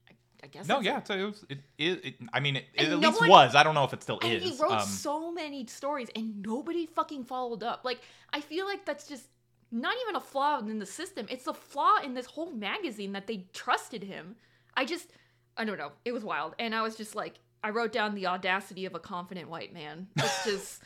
I, 0.09 0.13
I 0.45 0.47
guess 0.49 0.67
no 0.69 0.81
yeah 0.81 0.99
it. 0.99 1.07
so 1.07 1.15
it 1.15 1.23
was 1.25 1.45
it, 1.49 1.59
it, 1.79 2.05
it 2.05 2.15
i 2.33 2.41
mean 2.41 2.57
it, 2.57 2.65
it 2.75 2.89
at 2.89 2.99
no 2.99 3.09
least 3.09 3.21
one- 3.21 3.29
was 3.31 3.55
i 3.55 3.63
don't 3.63 3.75
know 3.75 3.85
if 3.85 3.93
it 3.93 4.03
still 4.03 4.19
And 4.23 4.33
is 4.33 4.43
he 4.43 4.63
wrote 4.63 4.73
um, 4.73 4.87
so 4.87 5.33
many 5.33 5.67
stories, 5.67 6.09
and 6.17 6.43
nobody 6.43 6.87
fucking 6.87 7.25
followed 7.25 7.63
up. 7.63 7.81
Like 7.85 8.01
I 8.33 8.41
feel 8.41 8.67
like 8.67 8.85
that's 8.85 9.07
just 9.07 9.27
not 9.71 9.95
even 10.05 10.17
a 10.17 10.21
flaw 10.21 10.59
in 10.61 10.79
the 10.79 10.87
system. 10.87 11.27
It's 11.29 11.47
a 11.47 11.55
flaw 11.55 11.99
in 12.05 12.15
this 12.15 12.27
whole 12.27 12.51
magazine 12.53 13.13
that 13.13 13.27
they 13.27 13.47
trusted 13.53 14.05
him. 14.05 14.37
I 14.77 14.85
just, 14.85 15.11
I 15.57 15.65
don't 15.65 15.79
know. 15.79 15.91
It 16.05 16.13
was 16.13 16.23
wild, 16.25 16.55
and 16.61 16.75
I 16.75 16.83
was 16.83 16.95
just 16.97 17.15
like, 17.17 17.35
I 17.63 17.71
wrote 17.71 17.91
down 17.93 18.15
the 18.15 18.27
audacity 18.29 18.87
of 18.87 18.95
a 18.95 19.01
confident 19.01 19.49
white 19.51 19.73
man. 19.75 20.07
It's 20.17 20.45
just 20.51 20.83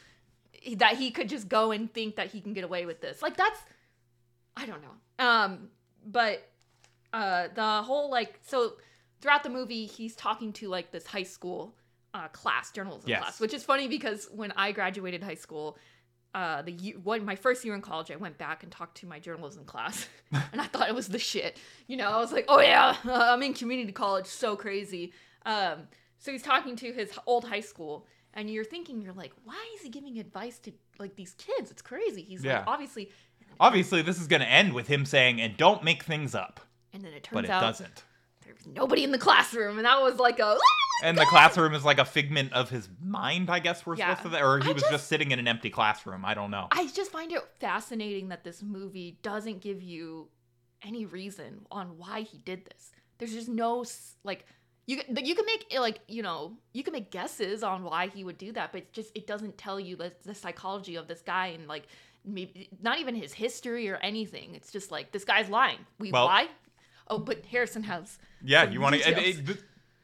that 0.78 0.96
he 0.96 1.10
could 1.10 1.28
just 1.28 1.48
go 1.48 1.70
and 1.70 1.92
think 1.92 2.16
that 2.16 2.28
he 2.28 2.40
can 2.40 2.52
get 2.54 2.64
away 2.64 2.86
with 2.86 3.00
this. 3.00 3.20
Like 3.22 3.36
that's, 3.36 3.60
I 4.56 4.64
don't 4.66 4.80
know. 4.82 5.24
Um, 5.24 5.68
but 6.06 6.48
uh, 7.12 7.48
the 7.54 7.82
whole 7.82 8.10
like 8.10 8.38
so 8.46 8.74
throughout 9.20 9.42
the 9.42 9.50
movie, 9.50 9.86
he's 9.86 10.14
talking 10.14 10.52
to 10.54 10.68
like 10.68 10.90
this 10.92 11.06
high 11.06 11.22
school 11.22 11.74
uh, 12.14 12.28
class, 12.28 12.70
journalism 12.70 13.08
Yes. 13.08 13.20
class, 13.22 13.40
which 13.40 13.54
is 13.54 13.64
funny 13.64 13.88
because 13.88 14.28
when 14.32 14.52
I 14.52 14.72
graduated 14.72 15.22
high 15.22 15.34
school, 15.34 15.76
uh, 16.34 16.62
the 16.62 16.72
year, 16.72 16.94
one 17.02 17.24
my 17.24 17.36
first 17.36 17.64
year 17.64 17.74
in 17.74 17.80
college, 17.82 18.10
I 18.10 18.16
went 18.16 18.38
back 18.38 18.62
and 18.62 18.70
talked 18.70 18.98
to 18.98 19.06
my 19.06 19.18
journalism 19.18 19.64
class, 19.64 20.06
and 20.52 20.60
I 20.60 20.64
thought 20.64 20.88
it 20.88 20.94
was 20.94 21.08
the 21.08 21.18
shit. 21.18 21.58
You 21.86 21.96
know, 21.96 22.08
I 22.10 22.18
was 22.18 22.32
like, 22.32 22.44
oh 22.48 22.60
yeah, 22.60 22.96
I'm 23.04 23.42
in 23.42 23.54
community 23.54 23.92
college, 23.92 24.26
so 24.26 24.54
crazy. 24.56 25.12
Um, 25.46 25.88
so 26.18 26.32
he's 26.32 26.42
talking 26.42 26.76
to 26.76 26.92
his 26.92 27.10
old 27.26 27.44
high 27.44 27.60
school, 27.60 28.06
and 28.34 28.50
you're 28.50 28.64
thinking, 28.64 29.00
you're 29.00 29.12
like, 29.14 29.32
why 29.44 29.64
is 29.76 29.82
he 29.82 29.88
giving 29.88 30.18
advice 30.18 30.58
to 30.60 30.72
like 30.98 31.16
these 31.16 31.34
kids? 31.38 31.70
It's 31.70 31.82
crazy. 31.82 32.22
He's 32.22 32.44
Yeah. 32.44 32.58
like, 32.58 32.68
obviously, 32.68 33.10
obviously 33.58 34.02
this 34.02 34.20
is 34.20 34.26
going 34.26 34.40
to 34.42 34.48
end 34.48 34.72
with 34.74 34.86
him 34.88 35.04
saying 35.06 35.40
and 35.40 35.56
don't 35.56 35.82
make 35.82 36.02
things 36.04 36.34
up 36.34 36.60
and 36.98 37.06
then 37.06 37.12
it 37.14 37.22
turns 37.22 37.34
but 37.34 37.44
it 37.44 37.50
out 37.50 37.60
doesn't 37.60 38.04
there's 38.44 38.66
nobody 38.66 39.04
in 39.04 39.12
the 39.12 39.18
classroom, 39.18 39.76
and 39.76 39.84
that 39.84 40.00
was 40.00 40.18
like 40.18 40.38
a. 40.38 40.56
and 41.04 41.18
the 41.18 41.26
classroom 41.26 41.74
is 41.74 41.84
like 41.84 41.98
a 41.98 42.04
figment 42.06 42.50
of 42.54 42.70
his 42.70 42.88
mind, 43.02 43.50
I 43.50 43.58
guess 43.58 43.84
we're 43.84 43.96
Yeah. 43.96 44.16
supposed 44.16 44.34
to, 44.36 44.42
or 44.42 44.58
he 44.60 44.70
I 44.70 44.72
was 44.72 44.82
just- 44.82 44.90
just, 44.92 45.06
sitting 45.08 45.32
in 45.32 45.38
an 45.38 45.46
empty 45.46 45.68
classroom. 45.68 46.24
I 46.24 46.32
don't 46.32 46.50
know. 46.50 46.66
I 46.72 46.86
just 46.86 47.12
find 47.12 47.30
it 47.30 47.42
fascinating 47.60 48.28
that 48.30 48.44
this 48.44 48.62
movie 48.62 49.18
doesn't 49.22 49.60
give 49.60 49.82
you 49.82 50.28
any 50.80 51.04
reason 51.04 51.66
on 51.70 51.98
why 51.98 52.22
he 52.22 52.38
did 52.38 52.64
this. 52.64 52.90
There's 53.18 53.34
just 53.34 53.50
no 53.50 53.84
like 54.24 54.46
you 54.86 54.96
can- 54.96 55.14
you 55.26 55.34
can 55.34 55.44
make 55.44 55.66
like 55.78 56.00
you 56.08 56.22
know 56.22 56.56
you 56.72 56.82
can 56.82 56.92
make 56.92 57.10
guesses 57.10 57.62
on 57.62 57.82
why 57.84 58.06
he 58.08 58.24
would 58.24 58.38
do 58.38 58.52
that, 58.52 58.72
but 58.72 58.78
it 58.82 58.92
just 58.94 59.14
it 59.14 59.26
doesn't 59.26 59.58
tell 59.58 59.78
you 59.78 59.94
the, 59.94 60.10
the 60.24 60.34
psychology 60.34 60.96
of 60.96 61.06
this 61.06 61.20
guy 61.20 61.48
and 61.48 61.68
like 61.68 61.86
maybe 62.24 62.70
not 62.80 62.98
even 62.98 63.14
his 63.14 63.34
history 63.34 63.90
or 63.90 63.96
anything. 63.96 64.54
It's 64.54 64.72
just 64.72 64.90
like 64.90 65.12
this 65.12 65.26
guy's 65.26 65.50
lying. 65.50 65.80
We 65.98 66.12
Well- 66.12 66.24
why? 66.28 66.48
Oh, 67.10 67.18
but 67.18 67.44
Harrison 67.46 67.82
has 67.84 68.18
yeah, 68.44 68.68
you 68.68 68.80
want 68.80 68.96
to. 68.96 69.58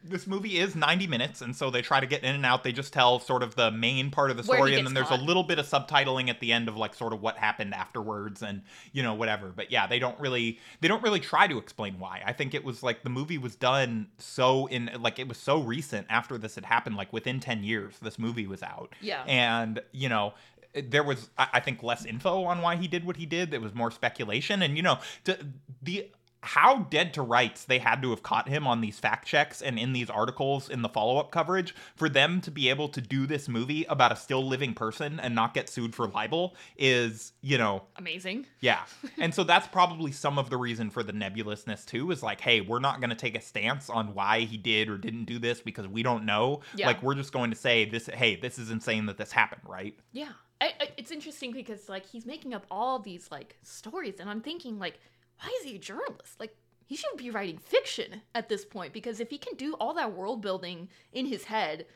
This 0.06 0.26
movie 0.26 0.58
is 0.58 0.76
90 0.76 1.06
minutes, 1.06 1.40
and 1.40 1.56
so 1.56 1.70
they 1.70 1.80
try 1.80 1.98
to 1.98 2.06
get 2.06 2.22
in 2.22 2.34
and 2.34 2.44
out. 2.44 2.62
They 2.62 2.72
just 2.72 2.92
tell 2.92 3.18
sort 3.20 3.42
of 3.42 3.54
the 3.54 3.70
main 3.70 4.10
part 4.10 4.30
of 4.30 4.36
the 4.36 4.42
story, 4.42 4.74
and 4.74 4.86
then 4.86 4.92
there's 4.92 5.08
caught. 5.08 5.20
a 5.20 5.22
little 5.22 5.44
bit 5.44 5.58
of 5.58 5.66
subtitling 5.66 6.28
at 6.28 6.40
the 6.40 6.52
end 6.52 6.68
of 6.68 6.76
like 6.76 6.94
sort 6.94 7.14
of 7.14 7.22
what 7.22 7.38
happened 7.38 7.72
afterwards, 7.72 8.42
and 8.42 8.60
you 8.92 9.02
know 9.02 9.14
whatever. 9.14 9.50
But 9.56 9.72
yeah, 9.72 9.86
they 9.86 9.98
don't 9.98 10.20
really 10.20 10.58
they 10.82 10.88
don't 10.88 11.02
really 11.02 11.20
try 11.20 11.46
to 11.46 11.56
explain 11.56 11.98
why. 11.98 12.22
I 12.22 12.34
think 12.34 12.52
it 12.52 12.64
was 12.64 12.82
like 12.82 13.02
the 13.02 13.08
movie 13.08 13.38
was 13.38 13.56
done 13.56 14.08
so 14.18 14.66
in 14.66 14.90
like 15.00 15.18
it 15.18 15.26
was 15.26 15.38
so 15.38 15.62
recent 15.62 16.06
after 16.10 16.36
this 16.36 16.56
had 16.56 16.66
happened, 16.66 16.96
like 16.96 17.10
within 17.10 17.40
10 17.40 17.64
years, 17.64 17.94
this 18.02 18.18
movie 18.18 18.46
was 18.46 18.62
out. 18.62 18.94
Yeah. 19.00 19.24
and 19.26 19.80
you 19.92 20.10
know 20.10 20.34
there 20.74 21.02
was 21.02 21.30
I 21.38 21.48
I 21.54 21.60
think 21.60 21.82
less 21.82 22.04
info 22.04 22.44
on 22.44 22.60
why 22.60 22.76
he 22.76 22.88
did 22.88 23.06
what 23.06 23.16
he 23.16 23.24
did. 23.24 23.50
There 23.50 23.60
was 23.60 23.74
more 23.74 23.90
speculation, 23.90 24.60
and 24.60 24.76
you 24.76 24.82
know 24.82 24.98
to, 25.24 25.38
the 25.82 26.10
how 26.44 26.78
dead 26.90 27.14
to 27.14 27.22
rights 27.22 27.64
they 27.64 27.78
had 27.78 28.02
to 28.02 28.10
have 28.10 28.22
caught 28.22 28.48
him 28.48 28.66
on 28.66 28.80
these 28.80 28.98
fact 28.98 29.26
checks 29.26 29.62
and 29.62 29.78
in 29.78 29.92
these 29.92 30.10
articles 30.10 30.68
in 30.68 30.82
the 30.82 30.88
follow 30.88 31.18
up 31.18 31.30
coverage 31.30 31.74
for 31.96 32.08
them 32.08 32.40
to 32.40 32.50
be 32.50 32.68
able 32.68 32.88
to 32.88 33.00
do 33.00 33.26
this 33.26 33.48
movie 33.48 33.84
about 33.88 34.12
a 34.12 34.16
still 34.16 34.46
living 34.46 34.74
person 34.74 35.18
and 35.20 35.34
not 35.34 35.54
get 35.54 35.68
sued 35.68 35.94
for 35.94 36.06
libel 36.08 36.54
is 36.76 37.32
you 37.40 37.58
know 37.58 37.82
amazing. 37.96 38.46
yeah. 38.60 38.80
And 39.18 39.32
so 39.34 39.44
that's 39.44 39.66
probably 39.68 40.12
some 40.12 40.38
of 40.38 40.50
the 40.50 40.56
reason 40.56 40.90
for 40.90 41.02
the 41.02 41.12
nebulousness 41.12 41.84
too 41.86 42.10
is 42.10 42.22
like, 42.22 42.40
hey, 42.40 42.60
we're 42.60 42.80
not 42.80 43.00
going 43.00 43.10
to 43.10 43.16
take 43.16 43.36
a 43.36 43.40
stance 43.40 43.88
on 43.88 44.12
why 44.12 44.40
he 44.40 44.56
did 44.56 44.90
or 44.90 44.98
didn't 44.98 45.24
do 45.24 45.38
this 45.38 45.60
because 45.60 45.86
we 45.88 46.02
don't 46.02 46.26
know. 46.26 46.60
Yeah. 46.74 46.88
Like 46.88 47.02
we're 47.02 47.14
just 47.14 47.32
going 47.32 47.50
to 47.50 47.56
say 47.56 47.84
this 47.84 48.06
hey, 48.06 48.36
this 48.36 48.58
is 48.58 48.70
insane 48.70 49.06
that 49.06 49.16
this 49.16 49.32
happened, 49.32 49.62
right? 49.66 49.94
Yeah. 50.12 50.30
I, 50.60 50.66
I, 50.80 50.88
it's 50.96 51.10
interesting 51.10 51.52
because 51.52 51.88
like 51.88 52.06
he's 52.06 52.26
making 52.26 52.54
up 52.54 52.66
all 52.70 52.98
these 52.98 53.30
like 53.30 53.56
stories 53.62 54.16
and 54.20 54.28
I'm 54.28 54.40
thinking 54.40 54.78
like 54.78 54.98
why 55.40 55.50
is 55.60 55.64
he 55.66 55.76
a 55.76 55.78
journalist? 55.78 56.38
Like 56.40 56.56
he 56.86 56.96
should 56.96 57.16
be 57.16 57.30
writing 57.30 57.58
fiction 57.58 58.22
at 58.34 58.48
this 58.48 58.64
point 58.64 58.92
because 58.92 59.20
if 59.20 59.30
he 59.30 59.38
can 59.38 59.56
do 59.56 59.74
all 59.74 59.94
that 59.94 60.12
world 60.12 60.42
building 60.42 60.88
in 61.12 61.26
his 61.26 61.44
head, 61.44 61.86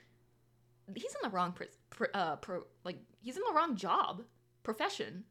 he's 0.94 1.14
in 1.14 1.20
the 1.22 1.30
wrong 1.30 1.52
pr- 1.52 1.64
pr- 1.90 2.04
uh 2.14 2.36
pro, 2.36 2.64
like 2.84 2.96
he's 3.20 3.36
in 3.36 3.42
the 3.48 3.54
wrong 3.54 3.76
job, 3.76 4.22
profession. 4.62 5.24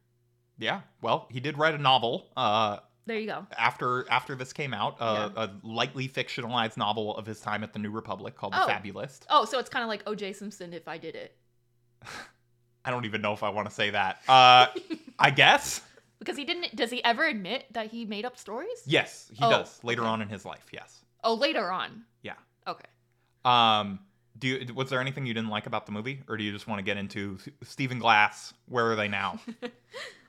Yeah. 0.59 0.81
Well, 1.01 1.27
he 1.31 1.39
did 1.39 1.57
write 1.57 1.73
a 1.75 1.77
novel 1.79 2.27
uh 2.37 2.77
There 3.05 3.17
you 3.19 3.27
go. 3.27 3.45
after 3.57 4.05
after 4.09 4.35
this 4.35 4.53
came 4.53 4.73
out, 4.73 4.97
uh, 4.99 5.29
a 5.35 5.49
lightly 5.63 6.07
fictionalized 6.07 6.77
novel 6.77 7.15
of 7.17 7.25
his 7.25 7.39
time 7.39 7.63
at 7.63 7.73
the 7.73 7.79
New 7.79 7.91
Republic 7.91 8.35
called 8.35 8.53
Oh. 8.55 8.65
The 8.65 8.71
Fabulist. 8.73 9.25
Oh, 9.29 9.45
so 9.45 9.59
it's 9.59 9.69
kind 9.69 9.83
of 9.83 9.89
like 9.89 10.03
O.J. 10.07 10.33
Simpson 10.33 10.73
if 10.73 10.87
I 10.87 10.97
did 10.97 11.15
it. 11.15 11.35
I 12.85 12.89
don't 12.91 13.05
even 13.05 13.21
know 13.21 13.33
if 13.33 13.43
I 13.43 13.49
want 13.49 13.67
to 13.67 13.73
say 13.73 13.89
that. 13.91 14.21
Uh 14.27 14.67
I 15.19 15.31
guess. 15.31 15.81
Because 16.19 16.37
he 16.37 16.45
didn't 16.45 16.75
does 16.75 16.89
he 16.89 17.03
ever 17.03 17.25
admit 17.25 17.65
that 17.73 17.87
he 17.91 18.05
made 18.05 18.25
up 18.25 18.37
stories? 18.37 18.81
Yes, 18.85 19.29
he 19.33 19.43
Oh, 19.43 19.49
does 19.49 19.83
later 19.83 20.01
okay. 20.01 20.09
on 20.09 20.21
in 20.21 20.29
his 20.29 20.45
life. 20.45 20.65
Yes. 20.71 21.03
Oh, 21.23 21.33
later 21.35 21.71
on. 21.71 22.03
Yeah. 22.23 22.33
Okay. 22.67 22.85
Um, 23.45 23.99
do 24.37 24.47
you, 24.47 24.73
was 24.73 24.89
there 24.89 25.01
anything 25.01 25.25
you 25.25 25.33
didn't 25.33 25.49
like 25.49 25.65
about 25.67 25.85
the 25.85 25.91
movie, 25.91 26.21
or 26.27 26.37
do 26.37 26.43
you 26.43 26.51
just 26.51 26.67
want 26.67 26.79
to 26.79 26.83
get 26.83 26.97
into 26.97 27.37
Stephen 27.63 27.97
Glass? 27.99 28.53
Where 28.67 28.91
are 28.91 28.95
they 28.95 29.07
now? 29.07 29.39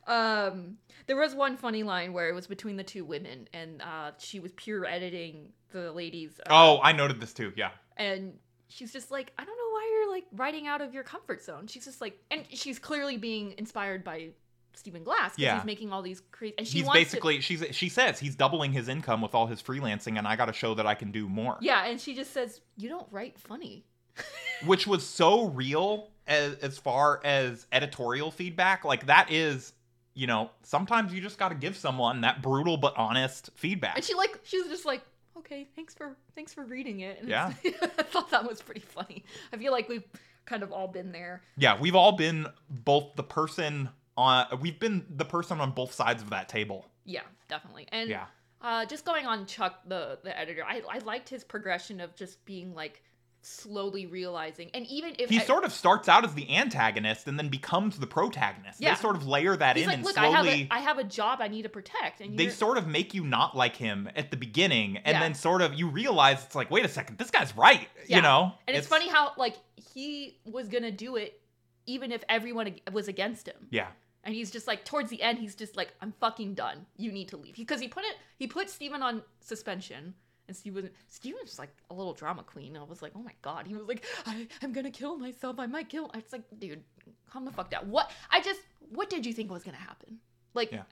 Um, 0.06 0.78
there 1.06 1.16
was 1.16 1.34
one 1.34 1.56
funny 1.58 1.82
line 1.82 2.14
where 2.14 2.30
it 2.30 2.34
was 2.34 2.46
between 2.46 2.76
the 2.76 2.82
two 2.82 3.04
women, 3.04 3.46
and 3.52 3.82
uh, 3.82 4.12
she 4.18 4.40
was 4.40 4.52
pure 4.52 4.86
editing 4.86 5.50
the 5.70 5.92
ladies. 5.92 6.40
Uh, 6.40 6.48
oh, 6.50 6.80
I 6.82 6.92
noted 6.92 7.20
this 7.20 7.34
too. 7.34 7.52
Yeah, 7.56 7.70
and 7.98 8.32
she's 8.68 8.90
just 8.90 9.10
like, 9.10 9.32
I 9.38 9.44
don't 9.44 9.56
know 9.56 9.70
why 9.70 9.90
you're 9.92 10.10
like 10.10 10.24
writing 10.32 10.66
out 10.66 10.80
of 10.80 10.94
your 10.94 11.02
comfort 11.04 11.42
zone. 11.42 11.66
She's 11.66 11.84
just 11.84 12.00
like, 12.00 12.18
and 12.30 12.46
she's 12.50 12.78
clearly 12.78 13.18
being 13.18 13.54
inspired 13.58 14.02
by 14.02 14.30
Stephen 14.78 15.02
Glass 15.04 15.32
because 15.32 15.38
Yeah. 15.38 15.56
he's 15.56 15.64
making 15.64 15.92
all 15.92 16.02
these 16.02 16.22
crazy. 16.30 16.54
And 16.58 16.66
she 16.66 16.78
he's 16.78 16.88
basically 16.90 17.40
she's 17.40 17.64
she 17.72 17.88
says 17.88 18.18
he's 18.18 18.36
doubling 18.36 18.72
his 18.72 18.88
income 18.88 19.20
with 19.20 19.34
all 19.34 19.46
his 19.46 19.62
freelancing, 19.62 20.18
and 20.18 20.26
I 20.26 20.36
got 20.36 20.46
to 20.46 20.52
show 20.52 20.74
that 20.74 20.86
I 20.86 20.94
can 20.94 21.10
do 21.12 21.28
more. 21.28 21.58
Yeah, 21.60 21.84
and 21.86 22.00
she 22.00 22.14
just 22.14 22.32
says, 22.32 22.60
"You 22.76 22.88
don't 22.88 23.06
write 23.10 23.38
funny." 23.38 23.84
which 24.66 24.86
was 24.86 25.06
so 25.06 25.46
real 25.50 26.10
as, 26.26 26.54
as 26.54 26.76
far 26.78 27.20
as 27.24 27.66
editorial 27.70 28.30
feedback. 28.32 28.84
Like 28.84 29.06
that 29.06 29.30
is, 29.30 29.72
you 30.14 30.26
know, 30.26 30.50
sometimes 30.64 31.12
you 31.12 31.20
just 31.20 31.38
got 31.38 31.50
to 31.50 31.54
give 31.54 31.76
someone 31.76 32.22
that 32.22 32.42
brutal 32.42 32.76
but 32.76 32.96
honest 32.96 33.50
feedback. 33.54 33.94
And 33.96 34.04
she 34.04 34.14
like 34.14 34.40
she 34.42 34.58
was 34.60 34.68
just 34.68 34.84
like, 34.84 35.02
"Okay, 35.36 35.68
thanks 35.76 35.94
for 35.94 36.16
thanks 36.34 36.52
for 36.52 36.64
reading 36.64 37.00
it." 37.00 37.20
And 37.20 37.28
Yeah. 37.28 37.52
I 37.64 38.02
thought 38.02 38.30
that 38.32 38.48
was 38.48 38.60
pretty 38.60 38.80
funny. 38.80 39.24
I 39.52 39.56
feel 39.56 39.70
like 39.72 39.88
we've 39.88 40.04
kind 40.46 40.62
of 40.62 40.72
all 40.72 40.88
been 40.88 41.12
there. 41.12 41.42
yeah, 41.56 41.78
we've 41.78 41.94
all 41.94 42.12
been 42.12 42.46
both 42.70 43.14
the 43.16 43.22
person 43.22 43.90
on 44.18 44.58
we've 44.60 44.78
been 44.80 45.06
the 45.08 45.24
person 45.24 45.60
on 45.60 45.70
both 45.70 45.94
sides 45.94 46.22
of 46.22 46.30
that 46.30 46.48
table. 46.48 46.86
Yeah, 47.04 47.22
definitely. 47.48 47.86
And 47.92 48.10
Yeah. 48.10 48.26
uh, 48.60 48.84
just 48.84 49.04
going 49.04 49.26
on 49.26 49.46
Chuck, 49.46 49.80
the 49.86 50.18
the 50.24 50.36
editor, 50.38 50.64
I 50.66 50.82
I 50.90 50.98
liked 50.98 51.28
his 51.28 51.44
progression 51.44 52.00
of 52.00 52.14
just 52.16 52.44
being 52.44 52.74
like 52.74 53.02
slowly 53.40 54.04
realizing, 54.04 54.68
and 54.74 54.84
even 54.88 55.14
if 55.18 55.30
He 55.30 55.38
I- 55.38 55.44
sort 55.44 55.62
of 55.64 55.72
starts 55.72 56.08
out 56.08 56.24
as 56.24 56.34
the 56.34 56.54
antagonist 56.56 57.28
and 57.28 57.38
then 57.38 57.48
becomes 57.48 57.96
the 57.98 58.06
protagonist. 58.06 58.80
Yeah. 58.80 58.94
They 58.94 59.00
sort 59.00 59.14
of 59.14 59.28
layer 59.28 59.56
that 59.56 59.76
he's 59.76 59.84
in 59.84 59.88
like, 59.90 59.96
and 59.98 60.04
look, 60.04 60.18
I 60.18 60.26
have 60.28 60.44
a 60.46 60.66
I 60.72 60.80
have 60.80 60.98
a 60.98 61.04
job 61.04 61.38
I 61.40 61.46
need 61.46 61.62
to 61.62 61.68
protect, 61.68 62.20
and 62.20 62.36
they 62.36 62.48
sort 62.48 62.78
of 62.78 62.88
make 62.88 63.14
you 63.14 63.22
not 63.24 63.56
like 63.56 63.76
him 63.76 64.10
at 64.16 64.32
the 64.32 64.36
beginning 64.36 64.96
and 64.98 65.14
Yeah. 65.14 65.20
then 65.20 65.34
sort 65.34 65.62
of 65.62 65.74
you 65.74 65.88
realize 65.88 66.44
it's 66.44 66.56
like 66.56 66.68
wait 66.70 66.84
a 66.84 66.88
second 66.88 67.18
this 67.18 67.30
guy's 67.30 67.56
right 67.56 67.88
Yeah. 68.08 68.16
you 68.16 68.22
know 68.22 68.52
and 68.66 68.76
it's, 68.76 68.88
funny 68.88 69.08
how 69.08 69.32
like 69.36 69.56
he 69.94 70.40
was 70.44 70.68
gonna 70.68 70.90
do 70.90 71.14
it 71.16 71.40
even 71.86 72.10
if 72.12 72.22
everyone 72.28 72.74
was 72.92 73.06
against 73.08 73.46
him. 73.46 73.68
yeah 73.70 73.86
And 74.28 74.34
he's 74.34 74.50
just 74.50 74.66
like 74.66 74.84
towards 74.84 75.08
the 75.08 75.22
end, 75.22 75.38
he's 75.38 75.54
just 75.54 75.74
like, 75.74 75.94
"I'm 76.02 76.12
fucking 76.20 76.52
done. 76.52 76.84
You 76.98 77.10
need 77.10 77.28
to 77.28 77.38
leave." 77.38 77.56
Because 77.56 77.80
he 77.80 77.88
put 77.88 78.04
it, 78.04 78.16
he 78.36 78.46
put 78.46 78.68
Steven 78.68 79.02
on 79.02 79.22
suspension, 79.40 80.12
and 80.46 80.54
Steven, 80.54 80.90
Steven's 81.06 81.58
like 81.58 81.70
a 81.88 81.94
little 81.94 82.12
drama 82.12 82.42
queen. 82.42 82.76
I 82.76 82.82
was 82.82 83.00
like, 83.00 83.12
"Oh 83.16 83.22
my 83.22 83.32
god!" 83.40 83.66
He 83.66 83.72
was 83.74 83.88
like, 83.88 84.04
I, 84.26 84.46
"I'm 84.62 84.74
gonna 84.74 84.90
kill 84.90 85.16
myself. 85.16 85.58
I 85.58 85.64
might 85.66 85.88
kill." 85.88 86.10
It's 86.12 86.34
like, 86.34 86.42
dude, 86.58 86.84
calm 87.30 87.46
the 87.46 87.52
fuck 87.52 87.70
down. 87.70 87.90
What? 87.90 88.10
I 88.30 88.42
just, 88.42 88.60
what 88.90 89.08
did 89.08 89.24
you 89.24 89.32
think 89.32 89.50
was 89.50 89.62
gonna 89.64 89.78
happen? 89.78 90.18
Like, 90.52 90.72
Yeah. 90.72 90.82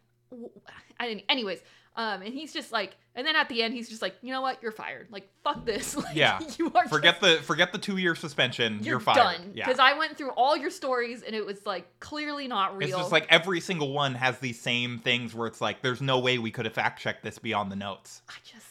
I 0.98 1.06
didn't. 1.08 1.24
Anyways, 1.28 1.60
um, 1.96 2.20
and 2.20 2.34
he's 2.34 2.52
just 2.52 2.72
like, 2.72 2.94
and 3.14 3.26
then 3.26 3.36
at 3.36 3.48
the 3.48 3.62
end, 3.62 3.72
he's 3.72 3.88
just 3.88 4.02
like, 4.02 4.16
you 4.20 4.30
know 4.32 4.42
what? 4.42 4.62
You're 4.62 4.72
fired. 4.72 5.08
Like, 5.10 5.28
fuck 5.42 5.64
this. 5.64 5.96
Like, 5.96 6.14
Yeah. 6.14 6.38
you 6.58 6.70
are 6.74 6.86
forget 6.88 7.20
just- 7.20 7.38
the 7.38 7.42
forget 7.44 7.72
the 7.72 7.78
two 7.78 7.96
year 7.96 8.14
suspension 8.14 8.74
you're, 8.74 8.84
you're, 8.84 9.00
fired 9.00 9.16
done. 9.16 9.52
yeah 9.54 9.64
Because 9.64 9.78
I 9.78 9.96
went 9.96 10.16
through 10.18 10.30
all 10.30 10.56
your 10.56 10.70
stories, 10.70 11.22
and 11.22 11.34
it 11.34 11.44
was 11.46 11.64
like 11.64 11.86
clearly 12.00 12.48
not 12.48 12.76
real. 12.76 12.88
It's 12.88 12.96
just 12.98 13.12
like 13.12 13.26
every 13.30 13.60
single 13.60 13.92
one 13.92 14.14
has 14.14 14.38
these 14.38 14.60
same 14.60 14.98
things 14.98 15.34
where 15.34 15.46
it's 15.46 15.60
like, 15.60 15.80
there's 15.82 16.02
no 16.02 16.18
way 16.18 16.38
we 16.38 16.50
could 16.50 16.66
have 16.66 16.74
fact 16.74 17.00
checked 17.00 17.22
this 17.24 17.38
beyond 17.38 17.72
the 17.72 17.76
notes. 17.76 18.20
I 18.28 18.34
just 18.44 18.66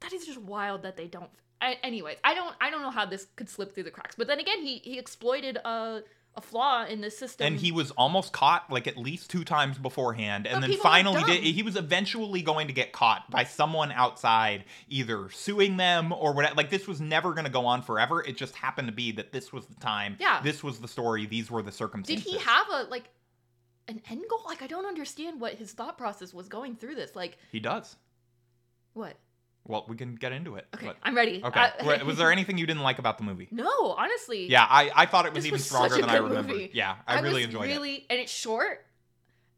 that 0.00 0.12
is 0.12 0.26
just 0.26 0.38
wild 0.38 0.82
that 0.82 0.96
they 0.96 1.06
don't. 1.06 1.30
I, 1.60 1.76
anyways, 1.82 2.18
I 2.22 2.34
don't 2.34 2.54
I 2.60 2.70
don't 2.70 2.82
know 2.82 2.90
how 2.90 3.04
this 3.06 3.26
could 3.34 3.48
slip 3.48 3.74
through 3.74 3.82
the 3.84 3.90
cracks. 3.90 4.14
But 4.14 4.26
then 4.28 4.38
again, 4.38 4.62
he 4.62 4.78
he 4.84 4.98
exploited 4.98 5.56
a 5.56 6.02
a 6.38 6.40
flaw 6.40 6.84
in 6.86 7.00
the 7.00 7.10
system. 7.10 7.48
And 7.48 7.56
he 7.58 7.72
was 7.72 7.90
almost 7.90 8.32
caught 8.32 8.70
like 8.70 8.86
at 8.86 8.96
least 8.96 9.28
two 9.28 9.44
times 9.44 9.76
beforehand, 9.76 10.46
and 10.46 10.60
But 10.60 10.68
then 10.68 10.78
finally 10.78 11.22
did. 11.24 11.42
He 11.42 11.62
was 11.62 11.76
eventually 11.76 12.42
going 12.42 12.68
to 12.68 12.72
get 12.72 12.92
caught 12.92 13.28
by 13.30 13.44
someone 13.44 13.90
outside, 13.92 14.64
either 14.88 15.28
suing 15.30 15.76
them 15.76 16.12
or 16.12 16.32
whatever. 16.32 16.54
Like 16.54 16.70
this 16.70 16.86
was 16.86 17.00
never 17.00 17.32
going 17.34 17.44
to 17.44 17.50
go 17.50 17.66
on 17.66 17.82
forever. 17.82 18.22
It 18.22 18.36
just 18.36 18.54
happened 18.54 18.88
to 18.88 18.94
be 18.94 19.12
that 19.12 19.32
this 19.32 19.52
was 19.52 19.66
the 19.66 19.74
time. 19.80 20.16
Yeah. 20.20 20.40
This 20.42 20.62
was 20.62 20.78
the 20.78 20.88
story. 20.88 21.26
These 21.26 21.50
were 21.50 21.60
the 21.62 21.72
circumstances. 21.72 22.24
did 22.24 22.32
he 22.32 22.38
have 22.38 22.66
a 22.70 22.84
like 22.84 23.04
an 23.88 24.00
end 24.08 24.24
goal? 24.30 24.42
Like 24.46 24.62
I 24.62 24.68
don't 24.68 24.86
understand 24.86 25.40
what 25.40 25.54
his 25.54 25.72
thought 25.72 25.98
process 25.98 26.32
was 26.32 26.48
going 26.48 26.76
through 26.76 26.94
this. 26.94 27.16
Like 27.16 27.36
He 27.50 27.58
does. 27.60 27.96
what? 28.94 29.16
Well, 29.66 29.84
we 29.88 29.96
can 29.96 30.14
get 30.14 30.32
into 30.32 30.56
it. 30.56 30.66
Okay, 30.74 30.86
but- 30.86 30.96
I'm 31.02 31.14
ready. 31.14 31.42
okay. 31.44 31.60
Uh, 31.60 31.90
I- 32.00 32.02
was 32.02 32.16
there 32.16 32.32
anything 32.32 32.56
you 32.58 32.66
didn't 32.66 32.82
like 32.82 32.98
about 32.98 33.18
the 33.18 33.24
movie? 33.24 33.48
No, 33.50 33.92
honestly. 33.98 34.46
Yeah, 34.48 34.64
I, 34.68 34.90
I 34.94 35.06
thought 35.06 35.26
it 35.26 35.34
was 35.34 35.44
even 35.46 35.56
was 35.56 35.66
stronger 35.66 35.96
than 35.96 36.08
I 36.08 36.16
remembered. 36.16 36.46
movie. 36.52 36.70
Yeah, 36.72 36.96
I, 37.06 37.20
really 37.20 37.34
was 37.36 37.44
enjoyed 37.46 37.68
it. 37.68 37.72
really, 37.74 38.06
and 38.08 38.18
it's 38.18 38.32
short, 38.32 38.86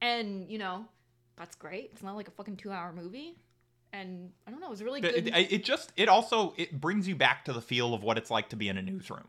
and 0.01 0.51
you 0.51 0.59
know, 0.59 0.85
that's 1.37 1.55
great. 1.55 1.91
It's 1.93 2.03
not 2.03 2.17
like 2.17 2.29
a 2.29 2.33
fucking 2.33 2.57
two 2.57 2.73
hour 2.73 2.93
movie, 2.93 3.37
and 3.93 4.31
I 4.47 4.51
don't 4.51 4.61
know, 4.61 4.67
it 4.67 4.71
was 4.71 4.83
really 4.83 5.01
It, 5.01 5.25
good. 5.25 5.27
it, 5.29 5.53
it 5.53 5.65
just 5.65 5.93
it 5.97 6.09
also 6.09 6.55
it 6.57 6.81
brings 6.81 7.07
you 7.07 7.15
back 7.15 7.45
to 7.45 7.53
the 7.53 7.61
feel 7.63 7.95
of 7.95 8.03
what 8.03 8.19
it's 8.19 8.31
like 8.31 8.49
to 8.51 8.57
be 8.57 8.69
in 8.69 8.77
a 8.79 8.83
newsroom. 8.83 9.29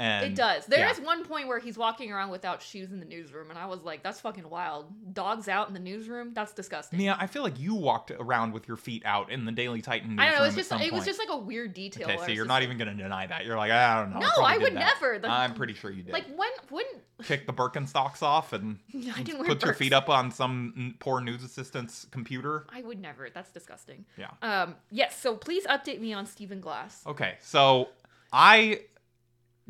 And 0.00 0.24
It 0.24 0.34
does. 0.34 0.64
There 0.64 0.78
yeah. 0.78 0.90
is 0.90 0.98
one 0.98 1.24
point 1.26 1.46
where 1.46 1.58
he's 1.58 1.76
walking 1.76 2.10
around 2.10 2.30
without 2.30 2.62
shoes 2.62 2.90
in 2.90 3.00
the 3.00 3.04
newsroom, 3.06 3.50
and 3.50 3.58
I 3.58 3.66
was 3.66 3.82
like, 3.82 4.02
"That's 4.02 4.18
fucking 4.20 4.48
wild." 4.48 4.86
Dogs 5.12 5.46
out 5.46 5.68
in 5.68 5.74
the 5.74 5.80
newsroom. 5.80 6.32
That's 6.32 6.54
disgusting. 6.54 6.98
Mia, 6.98 7.18
I 7.20 7.26
feel 7.26 7.42
like 7.42 7.60
you 7.60 7.74
walked 7.74 8.10
around 8.10 8.52
with 8.54 8.66
your 8.66 8.78
feet 8.78 9.02
out 9.04 9.30
in 9.30 9.44
the 9.44 9.52
Daily 9.52 9.82
Titan 9.82 10.16
newsroom 10.16 10.20
I 10.20 10.30
don't 10.30 10.38
know. 10.40 10.44
It's 10.46 10.56
just 10.56 10.72
it 10.72 10.90
was 10.92 11.04
just 11.04 11.18
like 11.18 11.28
a 11.30 11.36
weird 11.36 11.74
detail. 11.74 12.08
okay. 12.08 12.16
So 12.16 12.32
you're 12.32 12.46
not 12.46 12.54
like- 12.54 12.62
even 12.64 12.78
gonna 12.78 12.94
deny 12.94 13.26
that. 13.26 13.44
You're 13.44 13.58
like, 13.58 13.70
I 13.70 14.00
don't 14.00 14.14
know. 14.14 14.20
No, 14.20 14.30
probably 14.30 14.54
I 14.54 14.56
would 14.56 14.74
that. 14.74 14.94
never. 15.00 15.18
The, 15.18 15.28
I'm 15.28 15.52
pretty 15.52 15.74
sure 15.74 15.90
you 15.90 16.02
did. 16.02 16.14
like 16.14 16.26
when 16.34 16.50
when 16.70 16.84
Kick 17.24 17.46
the 17.46 17.52
Birkenstocks 17.52 18.22
off 18.22 18.54
and 18.54 18.78
I 19.14 19.22
put 19.22 19.62
your 19.62 19.74
feet 19.74 19.92
up 19.92 20.08
on 20.08 20.30
some 20.30 20.94
poor 21.00 21.20
news 21.20 21.44
assistant's 21.44 22.06
computer. 22.10 22.64
I 22.70 22.80
would 22.80 22.98
never. 22.98 23.28
That's 23.28 23.50
disgusting. 23.50 24.06
Yeah. 24.16 24.30
Um. 24.40 24.76
Yes. 24.90 25.20
So 25.20 25.36
please 25.36 25.66
update 25.66 26.00
me 26.00 26.14
on 26.14 26.24
Stephen 26.24 26.60
Glass. 26.62 27.02
Okay, 27.06 27.34
so 27.42 27.90
I 28.32 28.80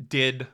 did 0.09 0.47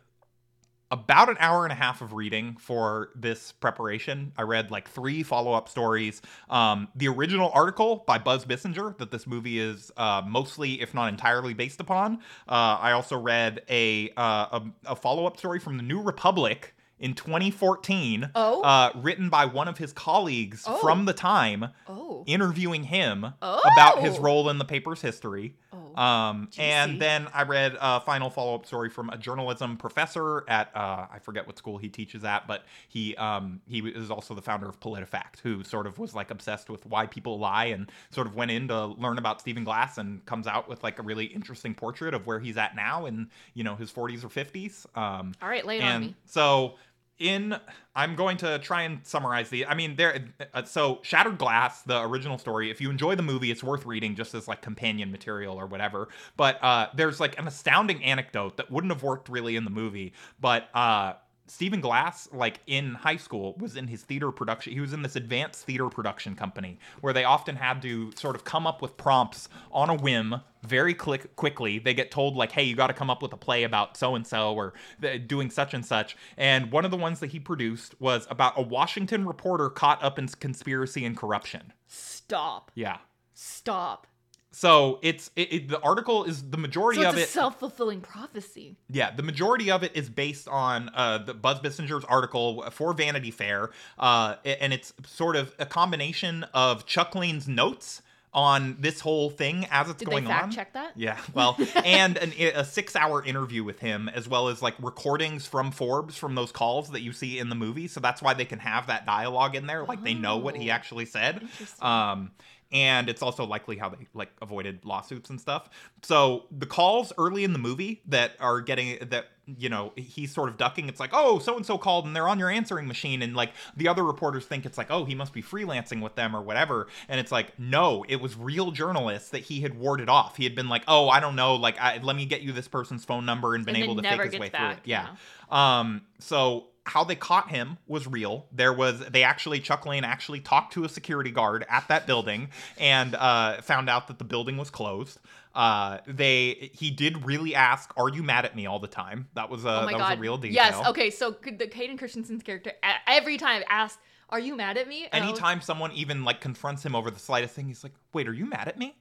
about 0.89 1.27
an 1.27 1.36
hour 1.41 1.65
and 1.65 1.73
a 1.73 1.75
half 1.75 2.01
of 2.01 2.13
reading 2.13 2.55
for 2.57 3.10
this 3.13 3.51
preparation. 3.51 4.31
I 4.38 4.43
read 4.43 4.71
like 4.71 4.88
three 4.89 5.21
follow 5.21 5.51
up 5.51 5.67
stories. 5.67 6.21
Um, 6.49 6.88
the 6.95 7.10
original 7.10 7.51
article 7.53 8.05
by 8.07 8.17
Buzz 8.19 8.45
Bissinger 8.45 8.97
that 8.97 9.12
this 9.12 9.27
movie 9.27 9.60
is 9.60 9.91
uh, 9.97 10.21
mostly, 10.25 10.79
if 10.81 10.93
not 10.93 11.10
entirely, 11.10 11.53
based 11.53 11.81
upon. 11.81 12.19
Uh, 12.47 12.77
I 12.79 12.93
also 12.93 13.19
read 13.19 13.63
a, 13.69 14.12
uh, 14.15 14.60
a, 14.60 14.63
a 14.86 14.95
follow 14.95 15.25
up 15.25 15.36
story 15.38 15.60
from 15.60 15.75
the 15.75 15.83
New 15.83 16.01
Republic 16.01 16.73
in 16.99 17.13
2014, 17.13 18.31
Oh. 18.33 18.62
uh, 18.63 18.91
written 18.95 19.29
by 19.29 19.45
one 19.45 19.67
of 19.67 19.77
his 19.77 19.91
colleagues 19.93 20.63
Oh. 20.65 20.77
from 20.77 21.03
the 21.05 21.13
time, 21.13 21.67
Oh. 21.88 22.23
interviewing 22.27 22.83
him 22.86 23.33
Oh. 23.41 23.62
about 23.73 23.99
his 23.99 24.17
role 24.19 24.49
in 24.49 24.57
the 24.57 24.65
paper's 24.65 25.01
history. 25.01 25.57
Um, 25.97 26.49
and 26.60 27.01
then 27.01 27.27
I 27.33 27.41
read 27.41 27.75
a 27.81 27.99
final 27.99 28.29
follow 28.29 28.53
up 28.53 28.67
story 28.67 28.89
from 28.89 29.10
a 29.10 29.17
journalism 29.17 29.77
professor 29.77 30.47
at 30.47 30.69
uh, 30.75 31.07
I 31.12 31.17
forget 31.19 31.47
what 31.47 31.57
school 31.57 31.79
he 31.79 31.89
teaches 31.89 32.23
at, 32.23 32.47
but 32.47 32.65
he 32.88 33.15
um, 33.15 33.62
he 33.67 33.79
is 33.79 34.12
also 34.12 34.36
the 34.36 34.41
founder 34.41 34.69
of 34.69 34.79
PolitiFact, 34.79 35.39
who 35.41 35.63
sort 35.63 35.88
of 35.88 35.97
was 35.97 36.13
like 36.13 36.29
obsessed 36.29 36.69
with 36.69 36.86
why 36.86 37.07
people 37.07 37.39
lie 37.39 37.65
and 37.65 37.91
sort 38.12 38.27
of 38.27 38.36
went 38.36 38.51
in 38.51 38.67
to 38.67 38.86
learn 38.86 39.17
about 39.17 39.41
Stephen 39.41 39.63
Glass 39.63 39.97
and 39.97 40.23
comes 40.27 40.45
out 40.45 40.69
with 40.69 40.83
like 40.83 40.99
a 40.99 41.01
really 41.01 41.25
interesting 41.25 41.73
portrait 41.73 42.13
of 42.13 42.27
where 42.27 42.39
he's 42.39 42.57
at 42.57 42.75
now 42.75 43.07
in 43.07 43.27
you 43.55 43.63
know 43.63 43.75
his 43.75 43.91
40s 43.91 44.23
or 44.23 44.29
50s. 44.29 44.86
Um, 44.95 45.33
All 45.41 45.49
right, 45.49 45.65
lay 45.65 45.79
it 45.79 45.83
on 45.83 45.89
and 45.89 46.05
me. 46.05 46.15
so 46.25 46.75
in 47.19 47.56
i'm 47.95 48.15
going 48.15 48.38
to 48.38 48.60
try 48.60 48.84
and 48.84 48.99
summarize 49.03 49.49
the 49.49 49.65
i 49.65 49.73
mean 49.73 49.95
there 49.95 50.23
uh, 50.53 50.63
so 50.63 50.99
shattered 51.01 51.38
glass 51.38 51.82
the 51.82 52.01
original 52.03 52.38
story 52.38 52.69
if 52.69 52.80
you 52.80 52.89
enjoy 52.89 53.15
the 53.15 53.23
movie 53.23 53.49
it's 53.49 53.63
worth 53.63 53.86
reading 53.86 54.15
just 54.15 54.36
as 54.36 54.47
like 54.47 54.62
companion 54.62 55.12
material 55.12 55.60
or 55.60 55.65
whatever. 55.65 56.10
But 56.36 56.63
uh 56.63 56.88
there's 56.95 57.19
like 57.19 57.38
an 57.39 57.47
astounding 57.47 58.03
anecdote 58.03 58.58
that 58.58 58.71
wouldn't 58.71 58.91
have 58.93 59.03
worked 59.03 59.30
really 59.30 59.56
in 59.56 59.63
the 59.63 59.69
movie 59.69 60.13
but 60.39 60.69
uh 60.73 61.13
Stephen 61.47 61.81
Glass, 61.81 62.27
like 62.33 62.60
in 62.67 62.93
high 62.93 63.15
school, 63.17 63.55
was 63.57 63.75
in 63.75 63.88
his 63.88 64.03
theater 64.03 64.31
production. 64.31 64.73
He 64.73 64.79
was 64.79 64.93
in 64.93 65.01
this 65.01 65.15
advanced 65.15 65.65
theater 65.65 65.89
production 65.89 66.36
company 66.36 66.77
where 67.01 67.13
they 67.13 67.23
often 67.23 67.55
had 67.55 67.81
to 67.81 68.12
sort 68.15 68.36
of 68.36 68.43
come 68.43 68.67
up 68.67 68.81
with 68.81 68.97
prompts 68.97 69.47
on 69.71 69.89
a 69.89 69.95
whim 69.95 70.41
very 70.63 70.93
click 70.93 71.36
quickly. 71.36 71.79
They 71.79 71.93
get 71.93 72.12
told 72.12 72.36
like, 72.36 72.51
"Hey, 72.51 72.63
you 72.63 72.75
got 72.75 72.88
to 72.88 72.93
come 72.93 73.10
up 73.10 73.21
with 73.21 73.31
a 73.33 73.38
play 73.38 73.63
about 73.63 73.95
so 73.95 74.15
and 74.15 74.27
so 74.27 74.53
or 74.53 74.73
uh, 75.03 75.17
doing 75.25 75.49
such 75.49 75.73
and 75.73 75.86
such." 75.86 76.17
And 76.36 76.71
one 76.71 76.86
of 76.86 76.91
the 76.91 76.97
ones 76.97 77.19
that 77.21 77.27
he 77.27 77.39
produced 77.39 77.99
was 77.99 78.27
about 78.29 78.53
a 78.57 78.62
Washington 78.62 79.25
reporter 79.25 79.69
caught 79.69 80.03
up 80.03 80.19
in 80.19 80.27
conspiracy 80.27 81.05
and 81.05 81.15
corruption. 81.15 81.73
Stop. 81.88 82.71
Yeah. 82.75 82.97
Stop. 83.33 84.07
So 84.51 84.99
it's 85.03 85.29
it, 85.36 85.53
it, 85.53 85.67
the 85.69 85.79
article 85.81 86.23
is 86.23 86.49
the 86.49 86.57
majority 86.57 87.01
So 87.01 87.10
of 87.10 87.15
it's 87.15 87.21
a 87.21 87.23
it. 87.25 87.29
self 87.29 87.60
fulfilling 87.60 88.01
prophecy. 88.01 88.75
Yeah, 88.89 89.12
the 89.12 89.23
majority 89.23 89.69
of 89.69 89.83
it 89.83 89.91
is 89.95 90.10
based 90.10 90.47
on 90.47 90.89
uh, 90.95 91.19
the 91.19 91.33
Buzz 91.33 91.60
Bissinger's 91.60 92.05
article 92.05 92.63
for 92.71 92.93
Vanity 92.93 93.31
Fair, 93.31 93.69
uh, 93.99 94.36
and 94.45 94.73
it's 94.73 94.93
sort 95.05 95.36
of 95.36 95.53
a 95.60 95.65
combination 95.65 96.43
of 96.53 96.86
Chuck 96.86 97.07
Chucklean's 97.12 97.47
notes 97.47 98.01
on 98.33 98.75
this 98.79 98.99
whole 98.99 99.29
thing 99.29 99.65
as 99.71 99.89
it's 99.89 99.99
Did 99.99 100.10
going 100.10 100.23
they 100.25 100.29
fact 100.29 100.43
on. 100.43 100.51
check 100.51 100.73
that? 100.73 100.91
Yeah, 100.95 101.17
well, 101.33 101.57
and 101.86 102.17
an, 102.17 102.33
a 102.55 102.65
six-hour 102.65 103.23
interview 103.25 103.63
with 103.63 103.79
him, 103.79 104.10
as 104.10 104.27
well 104.27 104.49
as 104.49 104.62
like 104.62 104.75
recordings 104.81 105.47
from 105.47 105.71
Forbes 105.71 106.17
from 106.17 106.36
those 106.36 106.51
calls 106.51 106.89
that 106.91 107.01
you 107.01 107.13
see 107.13 107.39
in 107.39 107.49
the 107.49 107.55
movie. 107.55 107.88
So 107.88 107.99
that's 107.99 108.21
why 108.21 108.33
they 108.33 108.45
can 108.45 108.60
have 108.60 108.88
that 108.88 109.05
dialogue 109.05 109.55
in 109.55 109.65
there, 109.67 109.86
like 109.86 110.03
they 110.03 110.13
know 110.13 110.38
what 110.38 110.55
he 110.57 110.69
Oh. 110.69 110.73
actually 110.73 111.05
said. 111.05 111.41
Interesting. 111.43 111.88
Um, 111.88 112.31
and 112.71 113.10
it's 113.10 113.21
also 113.21 113.45
likely 113.45 113.77
how 113.77 113.89
they 113.89 114.08
like 114.13 114.30
avoided 114.41 114.84
lawsuits 114.86 115.30
and 115.30 115.39
stuff. 115.39 115.69
So 116.03 116.45
the 116.51 116.65
calls 116.65 117.13
early 117.17 117.43
in 117.43 117.53
the 117.53 117.60
movie 117.60 118.01
that 118.08 118.34
are 118.39 118.62
getting 118.62 118.97
that 119.10 119.27
you 119.58 119.69
know 119.69 119.93
he's 119.95 120.34
sort 120.34 120.49
of 120.49 120.58
ducking 120.58 120.89
it's 120.89 120.99
like 120.99 121.12
oh 121.13 121.39
so 121.39 121.56
and 121.56 121.65
so 121.65 121.77
called 121.77 122.06
and 122.06 122.13
they're 122.13 122.27
on 122.27 122.38
your 122.38 122.49
answering 122.49 122.86
machine 122.86 123.21
and 123.21 123.34
like 123.34 123.51
the 123.77 123.88
other 123.88 124.03
reporters 124.03 124.45
think 124.45 124.65
it's 124.65 124.77
like 124.77 124.88
oh 124.91 125.06
he 125.06 125.15
must 125.15 125.32
be 125.32 125.41
freelancing 125.41 126.01
with 126.01 126.15
them 126.15 126.36
or 126.36 126.41
whatever 126.41 126.88
and 127.08 127.17
it's 127.17 127.32
like 127.32 127.58
no 127.58 128.03
it 128.10 128.17
was 128.17 128.36
real 128.36 128.71
journalists 128.71 129.30
that 129.30 129.39
he 129.39 129.62
had 129.62 129.80
warded 129.80 130.10
off. 130.10 130.36
He 130.36 130.43
had 130.43 130.53
been 130.53 130.67
like 130.67 130.84
oh 130.89 131.08
i 131.08 131.21
don't 131.21 131.38
know 131.38 131.56
like 131.56 131.80
I, 131.80 131.99
let 132.03 132.17
me 132.17 132.25
get 132.25 132.41
you 132.41 132.51
this 132.51 132.67
person's 132.67 133.06
phone 133.06 133.25
number 133.25 133.56
and 133.56 133.65
been 133.65 133.75
And 133.75 133.86
able 133.86 133.95
to 133.95 134.01
fake 134.01 134.21
his 134.34 134.38
way 134.38 134.49
back, 134.49 134.60
through 134.60 134.80
it. 134.80 134.80
yeah. 134.84 135.08
um 135.49 136.01
so 136.19 136.65
how 136.88 137.04
they 137.04 137.15
caught 137.15 137.50
him 137.50 137.78
was 137.86 138.08
real. 138.08 138.47
There 138.52 138.73
was 138.73 139.00
they 139.00 139.23
actually 139.23 139.60
Chuck 139.60 139.86
Lane 139.86 140.04
actually 140.04 140.39
talked 140.39 140.73
to 140.73 140.86
a 140.86 140.89
security 140.89 141.32
guard 141.32 141.65
at 141.69 141.88
that 141.89 142.08
building 142.08 142.50
and 142.80 143.13
uh, 143.13 143.62
found 143.62 143.89
out 143.89 144.08
that 144.08 144.17
the 144.17 144.23
building 144.23 144.58
was 144.58 144.69
closed. 144.69 145.19
Uh, 145.54 145.97
they 146.08 146.71
he 146.73 146.89
did 146.89 147.26
really 147.26 147.54
ask, 147.56 147.93
"Are 147.97 148.10
you 148.10 148.23
mad 148.23 148.45
at 148.45 148.56
me 148.56 148.65
all 148.65 148.80
the 148.80 148.88
time?" 148.88 149.28
That 149.36 149.50
was 149.50 149.65
a 149.65 149.82
oh 149.82 149.86
that 149.86 149.91
god. 149.91 150.10
was 150.12 150.17
a 150.17 150.21
real 150.21 150.38
detail. 150.38 150.56
Yes. 150.56 150.88
Okay. 150.88 151.10
So 151.10 151.32
the 151.32 151.69
Hayden 151.73 151.97
Christensen's 151.97 152.41
character 152.41 152.71
every 153.06 153.38
time 153.38 153.63
asked, 153.69 154.00
"Are 154.30 154.39
you 154.39 154.56
mad 154.56 154.78
at 154.78 154.88
me?" 154.88 155.08
And 155.12 155.23
I 155.23 155.28
was- 155.28 155.39
Anytime 155.39 155.62
someone 155.62 155.91
even 155.91 156.23
like 156.23 156.41
confronts 156.41 156.84
him 156.86 156.95
over 156.95 157.12
the 157.12 157.19
slightest 157.19 157.54
thing, 157.54 157.67
he's 157.67 157.84
like, 157.84 157.93
"Wait, 158.13 158.28
are 158.28 158.34
you 158.34 158.45
mad 158.45 158.67
at 158.67 158.78
me?" 158.78 158.95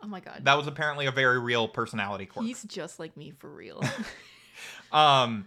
oh 0.00 0.06
my 0.06 0.20
god. 0.20 0.42
That 0.44 0.56
was 0.56 0.68
apparently 0.68 1.06
a 1.06 1.10
very 1.10 1.40
real 1.40 1.66
personality 1.66 2.26
quirk. 2.26 2.46
He's 2.46 2.62
just 2.62 3.00
like 3.00 3.16
me 3.16 3.32
for 3.32 3.50
real. 3.50 3.82
Um, 4.90 5.46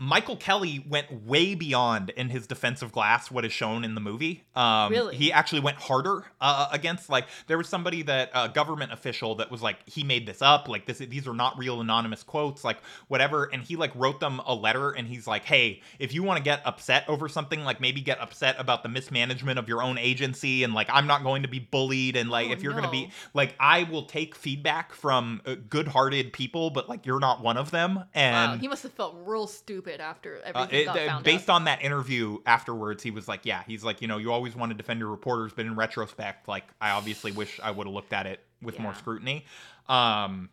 Michael 0.00 0.36
Kelly 0.36 0.84
went 0.88 1.26
way 1.26 1.56
beyond 1.56 2.10
in 2.10 2.28
his 2.28 2.46
defense 2.46 2.82
of 2.82 2.92
Glass 2.92 3.32
what 3.32 3.44
is 3.44 3.52
shown 3.52 3.84
in 3.84 3.96
the 3.96 4.00
movie. 4.00 4.44
Um, 4.54 4.92
Really? 4.92 5.16
He 5.16 5.32
actually 5.32 5.60
went 5.60 5.76
harder 5.78 6.24
uh, 6.40 6.68
against 6.70 7.10
like 7.10 7.26
there 7.48 7.58
was 7.58 7.68
somebody 7.68 8.02
that 8.02 8.30
a 8.32 8.48
government 8.48 8.92
official 8.92 9.34
that 9.36 9.50
was 9.50 9.60
like 9.60 9.78
he 9.88 10.04
made 10.04 10.24
this 10.24 10.40
up 10.40 10.68
like 10.68 10.86
this 10.86 10.98
these 10.98 11.26
are 11.26 11.34
not 11.34 11.58
real 11.58 11.80
anonymous 11.80 12.22
quotes 12.22 12.62
like 12.62 12.78
whatever 13.08 13.44
and 13.52 13.62
he 13.64 13.74
like 13.74 13.90
wrote 13.96 14.20
them 14.20 14.40
a 14.46 14.54
letter 14.54 14.90
and 14.90 15.08
he's 15.08 15.26
like 15.26 15.44
hey 15.44 15.82
if 15.98 16.14
you 16.14 16.22
want 16.22 16.36
to 16.36 16.42
get 16.44 16.60
upset 16.64 17.04
over 17.08 17.28
something 17.28 17.64
like 17.64 17.80
maybe 17.80 18.00
get 18.00 18.20
upset 18.20 18.54
about 18.58 18.84
the 18.84 18.88
mismanagement 18.88 19.58
of 19.58 19.68
your 19.68 19.82
own 19.82 19.98
agency 19.98 20.62
and 20.62 20.74
like 20.74 20.88
I'm 20.92 21.08
not 21.08 21.24
going 21.24 21.42
to 21.42 21.48
be 21.48 21.58
bullied 21.58 22.14
and 22.16 22.30
like 22.30 22.48
Oh, 22.50 22.52
if 22.52 22.62
you're 22.62 22.72
going 22.72 22.84
to 22.84 22.90
be 22.90 23.10
like 23.34 23.56
I 23.58 23.82
will 23.82 24.04
take 24.04 24.36
feedback 24.36 24.92
from 24.92 25.40
uh, 25.44 25.56
good-hearted 25.68 26.32
people 26.32 26.70
but 26.70 26.88
like 26.88 27.04
you're 27.04 27.18
not 27.20 27.42
one 27.42 27.56
of 27.56 27.72
them 27.72 28.04
and 28.14 28.52
wow. 28.52 28.58
He 28.58 28.68
must 28.68 28.84
have 28.84 28.92
felt 28.92 29.16
real 29.24 29.46
stupid 29.48 29.87
after 30.00 30.36
uh, 30.36 30.52
everything 30.54 30.80
it- 30.80 30.84
got 30.86 30.98
uh, 30.98 31.20
based 31.20 31.48
out. 31.50 31.56
on 31.56 31.64
that 31.64 31.82
interview 31.82 32.38
afterwards, 32.46 33.02
he 33.02 33.10
was 33.10 33.26
like, 33.26 33.40
"Yeah, 33.44 33.62
he's 33.66 33.82
like, 33.82 34.00
you 34.02 34.08
know, 34.08 34.18
you 34.18 34.32
always 34.32 34.54
want 34.54 34.70
to 34.70 34.76
defend 34.76 35.00
your 35.00 35.10
reporters, 35.10 35.52
but 35.54 35.66
in 35.66 35.74
retrospect, 35.74 36.48
like, 36.48 36.64
I 36.80 36.90
obviously 36.90 37.32
wish 37.32 37.58
I 37.62 37.70
would 37.70 37.86
have 37.86 37.94
looked 37.94 38.12
at 38.12 38.26
it 38.26 38.40
with 38.62 38.78
more 38.78 38.94
scrutiny." 38.94 39.44
Um, 39.88 40.50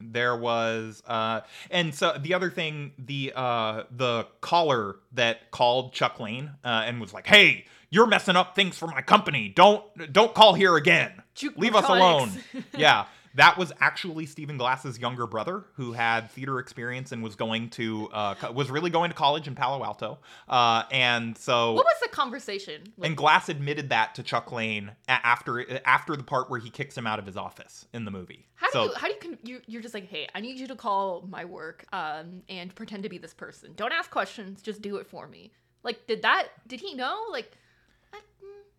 there 0.00 0.36
was, 0.36 1.02
uh, 1.06 1.40
and 1.70 1.94
so 1.94 2.16
the 2.18 2.34
other 2.34 2.50
thing, 2.50 2.92
the 2.98 3.32
uh, 3.34 3.84
the 3.90 4.26
caller 4.40 4.96
that 5.12 5.50
called 5.50 5.92
Chuck 5.92 6.18
Lane 6.20 6.50
uh, 6.64 6.84
and 6.86 7.00
was 7.00 7.12
like, 7.12 7.26
"Hey, 7.26 7.66
you're 7.90 8.06
messing 8.06 8.36
up 8.36 8.54
things 8.54 8.78
for 8.78 8.86
my 8.86 9.02
company. 9.02 9.48
Don't 9.48 10.12
don't 10.12 10.34
call 10.34 10.54
here 10.54 10.76
again. 10.76 11.12
Jukt 11.36 11.58
Leave 11.58 11.74
us 11.74 11.88
alone." 11.88 12.30
yeah. 12.76 13.06
That 13.34 13.56
was 13.58 13.72
actually 13.80 14.26
Stephen 14.26 14.56
Glass's 14.56 14.98
younger 14.98 15.26
brother, 15.26 15.64
who 15.74 15.92
had 15.92 16.30
theater 16.32 16.58
experience 16.58 17.12
and 17.12 17.22
was 17.22 17.36
going 17.36 17.70
to 17.70 18.08
uh, 18.12 18.34
co- 18.34 18.52
was 18.52 18.70
really 18.70 18.90
going 18.90 19.10
to 19.10 19.16
college 19.16 19.46
in 19.46 19.54
Palo 19.54 19.84
Alto, 19.84 20.18
uh, 20.48 20.82
and 20.90 21.38
so 21.38 21.74
What 21.74 21.84
was 21.84 22.00
the 22.02 22.08
conversation? 22.08 22.82
Like, 22.96 23.08
and 23.08 23.16
Glass 23.16 23.48
admitted 23.48 23.90
that 23.90 24.14
to 24.16 24.22
Chuck 24.22 24.50
Lane 24.50 24.90
a- 25.08 25.12
after 25.24 25.64
after 25.86 26.16
the 26.16 26.24
part 26.24 26.50
where 26.50 26.58
he 26.60 26.70
kicks 26.70 26.96
him 26.98 27.06
out 27.06 27.18
of 27.18 27.26
his 27.26 27.36
office 27.36 27.86
in 27.92 28.04
the 28.04 28.10
movie. 28.10 28.46
how 28.56 28.66
do 28.68 28.72
so 28.72 28.84
you 28.84 28.92
how 28.96 29.06
do 29.06 29.12
you, 29.14 29.18
con- 29.20 29.38
you 29.44 29.60
you're 29.66 29.82
just 29.82 29.94
like, 29.94 30.08
hey, 30.08 30.26
I 30.34 30.40
need 30.40 30.58
you 30.58 30.66
to 30.66 30.74
call 30.76 31.24
my 31.28 31.44
work 31.44 31.84
um 31.92 32.42
and 32.48 32.74
pretend 32.74 33.04
to 33.04 33.08
be 33.08 33.18
this 33.18 33.34
person. 33.34 33.72
Don't 33.76 33.92
ask 33.92 34.10
questions, 34.10 34.60
just 34.60 34.82
do 34.82 34.96
it 34.96 35.06
for 35.06 35.28
me. 35.28 35.52
Like, 35.82 36.06
did 36.06 36.22
that? 36.22 36.48
Did 36.66 36.80
he 36.80 36.94
know? 36.94 37.26
Like, 37.30 37.52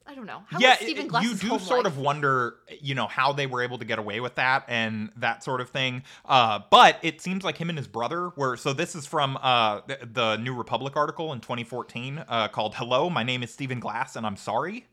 I 0.08 0.16
don't 0.16 0.26
know. 0.26 0.42
How 0.48 0.60
yeah, 0.60 0.76
Stephen 0.76 1.10
you 1.22 1.36
do 1.36 1.60
sort 1.60 1.86
life? 1.86 1.86
of 1.86 1.98
wonder, 1.98 2.56
you 2.82 2.96
know, 2.96 3.08
how 3.08 3.34
they 3.34 3.46
were 3.46 3.62
able 3.62 3.78
to 3.78 3.86
get 3.86 4.00
away 4.00 4.20
with 4.20 4.36
that 4.36 4.66
and 4.68 5.12
that 5.18 5.44
sort 5.44 5.62
of 5.62 5.70
thing. 5.70 6.04
Uh, 6.26 6.60
but 6.70 6.98
it 7.02 7.22
seems 7.22 7.44
like 7.44 7.58
him 7.58 7.70
and 7.70 7.78
his 7.78 7.88
brother 7.88 8.30
were. 8.36 8.58
So 8.58 8.74
this 8.74 8.96
is 8.96 9.06
from 9.06 9.38
uh, 9.42 9.82
the, 9.88 10.00
the 10.12 10.38
New 10.38 10.56
Republic 10.56 10.98
article 10.98 11.34
in 11.34 11.40
2014 11.40 12.26
uh, 12.28 12.48
called 12.50 12.76
"Hello, 12.76 13.10
my 13.10 13.24
name 13.24 13.44
is 13.44 13.52
Stephen 13.52 13.80
Glass, 13.80 14.16
and 14.16 14.26
I'm 14.26 14.38
sorry." 14.38 14.86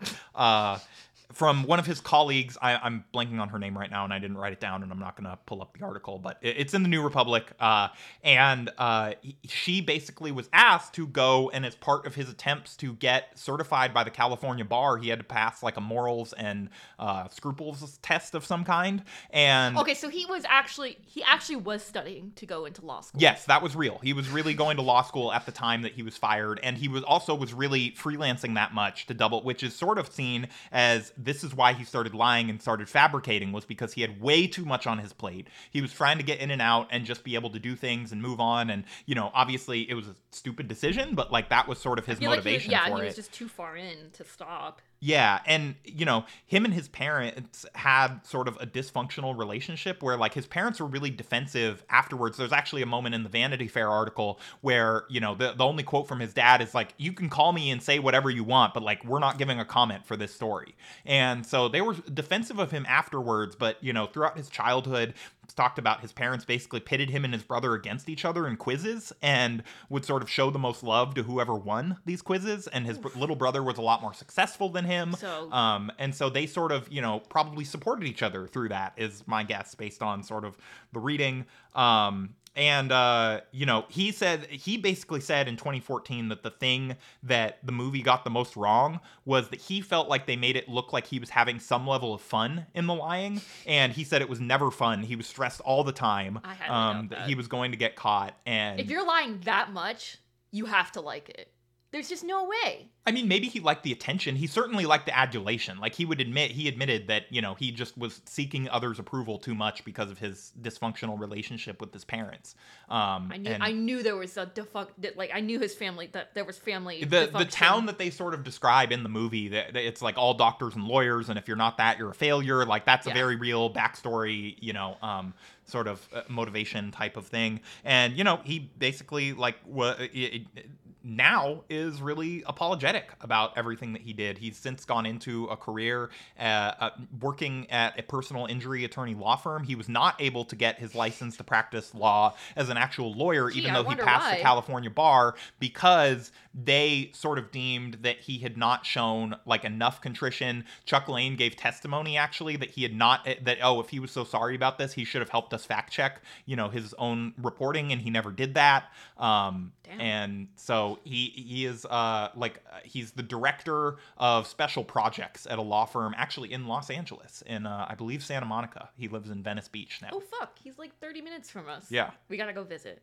From 1.35 1.65
one 1.65 1.79
of 1.79 1.85
his 1.85 2.01
colleagues, 2.01 2.57
I, 2.63 2.77
I'm 2.77 3.05
blanking 3.13 3.39
on 3.39 3.51
her 3.51 3.59
name 3.59 3.77
right 3.77 3.91
now, 3.91 4.03
and 4.05 4.15
I 4.15 4.19
didn't 4.19 4.39
write 4.39 4.55
it 4.55 4.61
down, 4.61 4.83
and 4.83 4.91
I'm 4.91 4.99
not 4.99 5.15
going 5.15 5.29
to 5.31 5.39
pull 5.45 5.61
up 5.61 5.77
the 5.77 5.85
article, 5.85 6.19
but 6.19 6.39
it- 6.41 6.57
it's 6.57 6.73
in 6.73 6.83
the 6.83 6.89
New 6.89 7.03
Republic. 7.03 7.53
Uh, 7.61 7.89
and 8.25 8.71
uh, 8.79 9.13
she 9.45 9.83
basically 9.83 10.33
was 10.33 10.49
asked 10.55 10.95
to 10.95 11.07
go, 11.07 11.51
and 11.51 11.67
as 11.67 11.75
part 11.75 12.07
of 12.07 12.15
his 12.15 12.31
attempts 12.31 12.77
to 12.79 12.95
get 12.95 13.39
certified 13.39 13.93
by 13.93 14.05
the 14.05 14.11
California 14.11 14.65
bar, 14.65 14.97
he 14.97 15.11
had 15.11 15.19
to 15.19 15.25
pass 15.25 15.63
like 15.63 15.77
a 15.77 15.83
morals 15.83 16.33
and 16.33 16.71
uh, 16.99 17.29
scruples 17.29 17.99
test 18.01 18.35
of 18.35 18.47
some 18.47 18.65
kind. 18.65 19.03
And 19.29 19.77
Okay, 19.77 19.93
so 19.95 20.09
he 20.09 20.25
was 20.25 20.45
actually 20.49 20.97
he 21.05 21.23
actually 21.25 21.57
was 21.57 21.85
studying 21.85 22.33
to 22.37 22.47
go 22.47 22.65
into 22.65 22.85
law 22.87 23.03
school. 23.03 23.21
Yes, 23.21 23.45
that 23.45 23.63
was 23.63 23.77
real. 23.77 23.99
He 24.03 24.15
was 24.15 24.31
really 24.31 24.55
going 24.55 24.77
to 24.77 24.83
law 24.83 25.03
school 25.03 25.31
at 25.31 25.45
the 25.45 25.53
time 25.53 25.83
that 25.83 25.93
he 25.93 26.03
was 26.03 26.17
fired, 26.17 26.59
and 26.63 26.79
he 26.79 26.89
was 26.89 27.03
also 27.03 27.35
was 27.35 27.53
really 27.53 27.91
freelancing 27.93 28.55
that 28.55 28.73
much 28.73 29.05
to 29.09 29.15
double, 29.15 29.43
which 29.45 29.63
is 29.63 29.75
sort 29.75 29.99
of 29.99 30.11
seen 30.11 30.49
as 30.73 31.13
this 31.29 31.45
is 31.45 31.55
why 31.55 31.75
he 31.75 31.85
started 31.85 32.15
lying 32.15 32.49
and 32.49 32.61
started 32.63 32.89
fabricating 32.89 33.53
was 33.53 33.67
because 33.67 33.93
he 33.93 34.01
had 34.01 34.19
way 34.19 34.47
too 34.47 34.65
much 34.65 34.87
on 34.87 34.99
his 34.99 35.13
plate. 35.13 35.49
He 35.71 35.83
was 35.83 35.93
trying 35.93 36.17
to 36.17 36.25
get 36.25 36.41
in 36.41 36.51
and 36.51 36.63
out 36.63 36.89
and 36.91 37.05
just 37.05 37.23
be 37.23 37.35
able 37.35 37.51
to 37.51 37.59
do 37.59 37.77
things 37.77 38.13
and 38.13 38.23
move 38.23 38.41
on, 38.41 38.71
and 38.71 38.85
you 39.05 39.15
know, 39.15 39.31
obviously 39.35 39.89
it 39.91 39.95
was 39.95 40.09
a 40.09 40.15
stupid 40.31 40.69
decision, 40.69 41.15
but 41.15 41.31
like 41.31 41.51
that 41.51 41.69
was 41.69 41.79
sort 41.79 41.99
of 41.99 42.07
his 42.07 42.19
feel 42.19 42.31
like 42.31 42.39
he 42.43 42.45
motivation 42.45 42.71
yeah, 42.71 42.89
for 42.89 42.97
he 42.97 43.03
it. 43.03 43.07
was 43.07 43.17
just 43.17 43.33
too 43.33 43.47
far 43.47 43.77
in 43.77 44.11
to 44.15 44.25
stop. 44.25 44.81
Yeah, 45.01 45.41
and 45.47 45.77
you 45.85 46.05
know, 46.05 46.25
him 46.47 46.65
and 46.65 46.75
his 46.75 46.89
parents 46.89 47.65
had 47.77 48.19
sort 48.27 48.49
of 48.49 48.57
a 48.57 48.67
dysfunctional 48.67 49.39
relationship 49.39 50.03
where 50.03 50.17
like 50.17 50.35
his 50.35 50.47
parents 50.47 50.81
were 50.81 50.87
really 50.87 51.11
defensive 51.11 51.85
afterwards. 51.89 52.37
There's 52.37 52.53
actually 52.53 52.83
a 52.83 52.87
moment 52.87 53.15
in 53.15 53.23
the 53.23 53.29
Vanity 53.29 53.69
Fair 53.69 53.89
article 53.89 54.41
where, 54.61 55.05
you 55.09 55.21
know, 55.21 55.37
the, 55.37 55.53
the 55.53 55.65
only 55.65 55.85
quote 55.85 56.09
from 56.09 56.19
his 56.19 56.35
dad 56.35 56.61
is 56.61 56.75
like, 56.75 56.95
You 56.97 57.13
can 57.13 57.29
call 57.29 57.53
me 57.53 57.71
and 57.71 57.81
say 57.81 58.01
whatever 58.01 58.29
you 58.29 58.43
want, 58.43 58.75
but 58.75 58.83
like 58.83 59.05
we're 59.05 59.21
not 59.21 59.39
giving 59.39 59.61
a 59.61 59.65
comment 59.65 60.05
for 60.05 60.17
this 60.17 60.35
story. 60.35 60.75
And 61.07 61.47
so 61.47 61.69
they 61.69 61.81
were 61.81 61.95
defensive 61.95 62.59
of 62.59 62.73
him 62.73 62.85
afterwards, 62.89 63.55
but 63.55 63.83
you 63.83 63.93
know, 63.93 64.07
throughout 64.07 64.37
his 64.37 64.49
childhood, 64.49 65.15
talked 65.55 65.79
about 65.79 66.01
his 66.01 66.13
parents 66.13 66.45
basically 66.45 66.81
pitted 66.81 67.11
him 67.11 67.25
and 67.25 67.33
his 67.35 67.43
brother 67.43 67.75
against 67.75 68.09
each 68.09 68.25
other 68.25 68.47
in 68.47 68.57
quizzes 68.57 69.13
and 69.23 69.63
would 69.89 70.05
sort 70.05 70.23
of 70.23 70.31
show 70.31 70.51
the 70.51 70.59
most 70.59 70.83
love 70.83 71.15
to 71.15 71.23
whoever 71.23 71.55
won 71.55 71.97
these 72.05 72.23
quizzes. 72.23 72.67
And 72.69 72.87
his 72.87 72.99
br- 72.99 73.09
little 73.17 73.37
brother 73.37 73.63
was 73.63 73.79
a 73.79 73.83
lot 73.83 74.03
more 74.03 74.15
successful 74.15 74.69
than 74.69 74.85
him. 74.85 75.15
So- 75.15 75.51
um 75.53 75.91
and 75.99 76.15
so 76.15 76.29
they 76.31 76.47
sort 76.47 76.71
of 76.73 76.91
you 76.93 77.01
know 77.01 77.21
probably 77.29 77.65
supported 77.65 78.07
each 78.07 78.23
other 78.23 78.47
through 78.47 78.69
that 78.69 78.93
is 78.97 79.25
my 79.27 79.43
guess 79.43 79.75
based 79.75 80.03
on 80.03 80.23
sort 80.23 80.45
of 80.45 80.57
the 80.93 81.01
reading. 81.01 81.47
Um 81.75 82.31
and 82.59 82.91
uh 82.91 83.41
you 83.53 83.65
know 83.65 83.87
he 83.89 84.11
said 84.11 84.45
he 84.47 84.77
basically 84.77 85.21
said 85.21 85.49
in 85.49 85.57
2014 85.57 86.29
that 86.29 86.43
the 86.43 86.51
thing 86.51 86.97
that 87.23 87.65
the 87.65 87.73
movie 87.73 88.03
got 88.03 88.25
the 88.25 88.31
most 88.31 88.57
wrong 88.57 89.01
was 89.25 89.49
that 89.51 89.61
he 89.61 89.81
felt 89.81 90.09
like 90.09 90.27
they 90.27 90.37
made 90.37 90.57
it 90.57 90.69
look 90.69 90.93
like 90.93 91.07
he 91.07 91.19
was 91.19 91.31
having 91.31 91.61
some 91.61 91.87
level 91.87 92.13
of 92.13 92.21
fun 92.21 92.67
in 92.75 92.87
the 92.87 92.95
lying 92.95 93.41
and 93.67 93.93
he 93.93 94.03
said 94.03 94.21
it 94.21 94.29
was 94.29 94.41
never 94.41 94.71
fun 94.71 95.03
he 95.03 95.15
was 95.15 95.27
stressed 95.27 95.61
all 95.61 95.85
the 95.85 95.93
time 95.93 96.41
I 96.43 96.69
um 96.69 97.09
that 97.09 97.21
that. 97.21 97.29
he 97.29 97.35
was 97.37 97.47
going 97.47 97.71
to 97.71 97.77
get 97.79 97.95
caught 97.95 98.37
and 98.45 98.81
If 98.81 98.91
you're 98.91 99.07
lying 99.07 99.41
that 99.45 99.73
much, 99.73 100.19
you 100.51 100.67
have 100.67 100.91
to 100.93 101.01
like 101.01 101.29
it. 101.29 101.53
There's 101.91 102.09
just 102.09 102.23
no 102.23 102.45
way. 102.45 102.91
I 103.07 103.13
mean, 103.13 103.29
maybe 103.29 103.49
he 103.49 103.61
liked 103.61 103.83
the 103.83 103.93
attention. 103.93 104.37
He 104.37 104.47
certainly 104.47 104.85
liked 104.85 105.07
the 105.07 105.17
adulation. 105.17 105.79
Like 105.79 105.95
he 105.95 106.05
would 106.05 106.21
admit, 106.21 106.51
he 106.51 106.69
admitted 106.69 107.09
that 107.09 107.25
you 107.31 107.41
know 107.41 107.55
he 107.55 107.71
just 107.71 107.97
was 107.97 108.21
seeking 108.27 108.69
others' 108.69 108.99
approval 108.99 109.39
too 109.39 109.55
much 109.55 109.83
because 109.87 110.11
of 110.11 110.19
his 110.19 110.53
dysfunctional 110.61 111.19
relationship 111.19 111.81
with 111.81 111.91
his 111.95 112.05
parents. 112.05 112.55
Um, 112.91 113.31
I 113.33 113.39
knew 113.39 113.51
and 113.51 113.63
I 113.63 113.73
knew 113.73 114.03
there 114.03 114.17
was 114.17 114.37
a 114.37 114.45
defunct 114.45 114.93
like 115.17 115.31
I 115.33 115.41
knew 115.41 115.59
his 115.59 115.75
family 115.75 116.11
that 116.13 116.35
there 116.35 116.45
was 116.45 116.59
family 116.59 117.03
the 117.05 117.31
the 117.33 117.47
town 117.47 117.87
that 117.87 117.97
they 117.97 118.11
sort 118.11 118.35
of 118.35 118.45
describe 118.45 118.93
in 118.93 119.03
the 119.03 119.09
movie 119.09 119.49
that 119.49 119.73
that 119.73 119.87
it's 119.87 120.03
like 120.03 120.19
all 120.19 120.35
doctors 120.35 120.75
and 120.75 120.85
lawyers, 120.85 121.31
and 121.31 121.39
if 121.39 121.49
you're 121.49 121.57
not 121.57 121.79
that, 121.79 121.97
you're 121.97 122.11
a 122.11 122.15
failure. 122.15 122.67
Like 122.67 122.85
that's 122.85 123.07
a 123.07 123.11
very 123.11 123.37
real 123.37 123.73
backstory. 123.73 124.57
You 124.61 124.75
know. 124.75 124.99
Um, 125.01 125.33
sort 125.65 125.87
of 125.87 126.09
uh, 126.15 126.23
motivation 126.31 126.91
type 126.91 127.19
of 127.19 127.27
thing 127.27 127.61
and 127.85 128.17
you 128.17 128.25
know 128.25 128.41
he 128.43 128.59
basically 128.59 129.35
like 129.35 129.57
wa- 129.67 129.95
it, 129.99 130.47
it, 130.57 130.67
now 131.03 131.65
is 131.69 132.03
really 132.03 132.43
apologetic 132.47 133.11
about 133.21 133.57
everything 133.57 133.93
that 133.93 134.03
he 134.03 134.13
did. 134.13 134.39
He's 134.39 134.57
since 134.57 134.85
gone 134.85 135.07
into 135.07 135.47
a 135.47 135.57
career 135.57 136.11
uh, 136.39 136.43
uh, 136.43 136.91
working 137.21 137.71
at 137.71 137.99
a 137.99 138.03
personal 138.03 138.47
injury 138.47 138.85
attorney 138.85 139.15
law 139.15 139.37
firm. 139.37 139.65
He 139.65 139.75
was 139.75 139.89
not 139.89 140.21
able 140.21 140.45
to 140.47 140.57
get 140.57 140.79
his 140.79 140.95
license 140.95 141.37
to 141.39 141.45
practice 141.45 141.95
law 141.95 142.35
as 142.57 142.69
an 142.69 142.77
actual 142.77 143.13
lawyer, 143.13 143.51
Gee, 143.51 143.61
even 143.61 143.75
though 143.75 143.85
he 143.85 143.95
passed 143.95 144.27
why. 144.27 144.37
the 144.37 144.43
California 144.43 144.91
bar, 144.91 145.35
because 145.59 146.33
they 146.55 147.11
sort 147.15 147.39
of 147.39 147.51
deemed 147.51 147.99
that 148.03 148.19
he 148.19 148.39
had 148.39 148.57
not 148.57 148.85
shown 148.85 149.37
like 149.47 149.65
enough 149.65 150.01
contrition. 150.01 150.65
Chuck 150.85 151.09
Lane 151.09 151.37
gave 151.37 151.57
testimony 151.57 152.17
actually 152.17 152.57
that 152.57 152.71
he 152.71 152.83
had 152.83 152.95
not 152.95 153.29
that 153.43 153.59
oh 153.63 153.81
if 153.81 153.91
he 153.91 154.01
was 154.01 154.11
so 154.11 154.25
sorry 154.25 154.57
about 154.57 154.79
this 154.79 154.93
he 154.93 155.05
should 155.05 155.21
have 155.21 155.29
helped 155.29 155.53
us 155.55 155.65
fact 155.65 155.93
check 155.93 156.23
you 156.47 156.57
know 156.57 156.69
his 156.69 156.95
own 156.95 157.33
reporting 157.41 157.93
and 157.93 158.01
he 158.01 158.11
never 158.11 158.33
did 158.33 158.55
that. 158.55 158.85
Um, 159.17 159.73
Damn. 159.85 160.01
and 160.01 160.49
so 160.57 160.88
he 161.05 161.33
he 161.35 161.65
is 161.67 161.85
uh 161.87 162.29
like 162.35 162.63
uh, 162.73 162.79
he's 162.85 163.13
the 163.13 163.23
director 163.23 163.97
of 164.17 164.47
special 164.47 164.85
projects 164.85 165.47
at 165.49 165.59
a 165.59 165.63
law 165.63 165.85
firm 165.85 166.15
actually 166.17 166.53
in 166.53 166.67
Los 166.67 166.91
Angeles 166.91 167.43
in 167.47 167.67
uh, 167.67 167.87
I 167.89 167.95
believe 167.95 168.23
Santa 168.23 168.47
Monica. 168.47 168.89
He 168.97 169.09
lives 169.09 169.31
in 169.31 169.43
Venice 169.43 169.69
Beach 169.69 170.01
now. 170.03 170.11
Oh 170.13 170.21
fuck, 170.21 170.59
he's 170.63 170.79
like 170.79 170.99
30 171.01 171.23
minutes 171.23 171.51
from 171.51 171.69
us. 171.69 171.91
Yeah. 171.91 172.11
We 172.29 172.37
gotta 172.37 172.53
go 172.53 172.65
visit. 172.65 173.03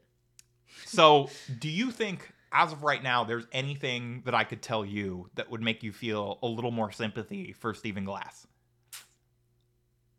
So, 0.85 1.29
do 1.59 1.69
you 1.69 1.91
think, 1.91 2.31
as 2.51 2.71
of 2.71 2.83
right 2.83 3.01
now, 3.01 3.23
there's 3.23 3.45
anything 3.51 4.23
that 4.25 4.35
I 4.35 4.43
could 4.43 4.61
tell 4.61 4.85
you 4.85 5.29
that 5.35 5.49
would 5.49 5.61
make 5.61 5.83
you 5.83 5.91
feel 5.91 6.39
a 6.41 6.47
little 6.47 6.71
more 6.71 6.91
sympathy 6.91 7.53
for 7.53 7.73
Stephen 7.73 8.03
Glass? 8.03 8.47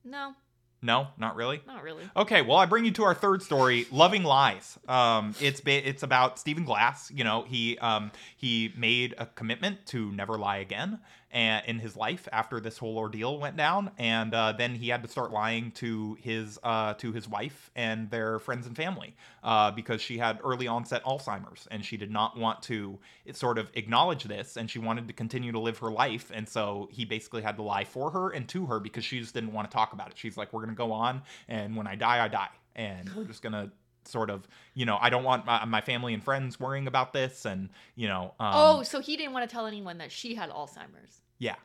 No, 0.04 0.34
No, 0.82 1.08
not 1.18 1.36
really. 1.36 1.62
not 1.66 1.82
really. 1.82 2.04
Okay, 2.16 2.42
well, 2.42 2.58
I 2.58 2.66
bring 2.66 2.84
you 2.84 2.90
to 2.92 3.04
our 3.04 3.14
third 3.14 3.42
story, 3.42 3.86
"Loving 3.90 4.22
Lies." 4.22 4.78
Um, 4.86 5.34
it's 5.40 5.60
ba- 5.60 5.88
it's 5.88 6.02
about 6.02 6.38
Stephen 6.38 6.64
Glass. 6.64 7.10
You 7.10 7.24
know, 7.24 7.42
he 7.42 7.78
um, 7.78 8.12
he 8.36 8.72
made 8.76 9.14
a 9.18 9.26
commitment 9.26 9.86
to 9.86 10.12
never 10.12 10.36
lie 10.38 10.58
again, 10.58 11.00
and 11.30 11.64
in 11.66 11.78
his 11.78 11.96
life 11.96 12.28
after 12.32 12.60
this 12.60 12.78
whole 12.78 12.96
ordeal 12.96 13.38
went 13.38 13.56
down, 13.56 13.90
and 13.98 14.32
uh, 14.34 14.52
then 14.52 14.74
he 14.74 14.88
had 14.88 15.02
to 15.02 15.08
start 15.08 15.32
lying 15.32 15.70
to 15.72 16.16
his 16.20 16.58
uh, 16.62 16.94
to 16.94 17.12
his 17.12 17.28
wife 17.28 17.70
and 17.74 18.10
their 18.10 18.38
friends 18.38 18.66
and 18.66 18.76
family 18.76 19.14
uh, 19.42 19.70
because 19.70 20.00
she 20.00 20.18
had 20.18 20.38
early 20.44 20.66
onset 20.66 21.04
Alzheimer's, 21.04 21.66
and 21.70 21.84
she 21.84 21.96
did 21.96 22.10
not 22.10 22.38
want 22.38 22.62
to 22.62 22.98
sort 23.32 23.58
of 23.58 23.70
acknowledge 23.74 24.24
this, 24.24 24.56
and 24.56 24.70
she 24.70 24.78
wanted 24.78 25.06
to 25.08 25.12
continue 25.12 25.52
to 25.52 25.58
live 25.58 25.78
her 25.78 25.90
life, 25.90 26.30
and 26.32 26.48
so 26.48 26.88
he 26.90 27.04
basically 27.04 27.42
had 27.42 27.56
to 27.56 27.62
lie 27.62 27.84
for 27.84 28.10
her 28.10 28.30
and 28.30 28.48
to 28.48 28.66
her 28.66 28.80
because 28.80 29.04
she 29.04 29.20
just 29.20 29.34
didn't 29.34 29.52
want 29.52 29.70
to 29.70 29.74
talk 29.74 29.92
about 29.92 30.08
it. 30.08 30.14
She's 30.16 30.36
like, 30.36 30.52
"We're 30.52 30.60
gonna 30.62 30.74
go 30.74 30.92
on, 30.92 31.22
and 31.48 31.76
when 31.76 31.86
I 31.86 31.96
die, 31.96 32.24
I 32.24 32.28
die, 32.28 32.50
and 32.74 33.10
we're 33.14 33.24
just 33.24 33.42
gonna." 33.42 33.70
Sort 34.06 34.30
of 34.30 34.46
you 34.74 34.86
know 34.86 34.98
i 35.00 35.10
don't 35.10 35.24
want 35.24 35.44
my, 35.44 35.64
my 35.64 35.80
family 35.80 36.14
and 36.14 36.22
friends 36.22 36.58
worrying 36.58 36.86
about 36.86 37.12
this 37.12 37.44
and 37.44 37.68
you 37.94 38.08
know 38.08 38.34
um, 38.40 38.52
oh, 38.54 38.82
so 38.82 39.00
he 39.00 39.16
didn't 39.16 39.32
want 39.32 39.48
to 39.48 39.52
tell 39.52 39.66
anyone 39.66 39.98
that 39.98 40.10
she 40.10 40.34
had 40.34 40.50
Alzheimer's. 40.50 41.22
yeah 41.38 41.56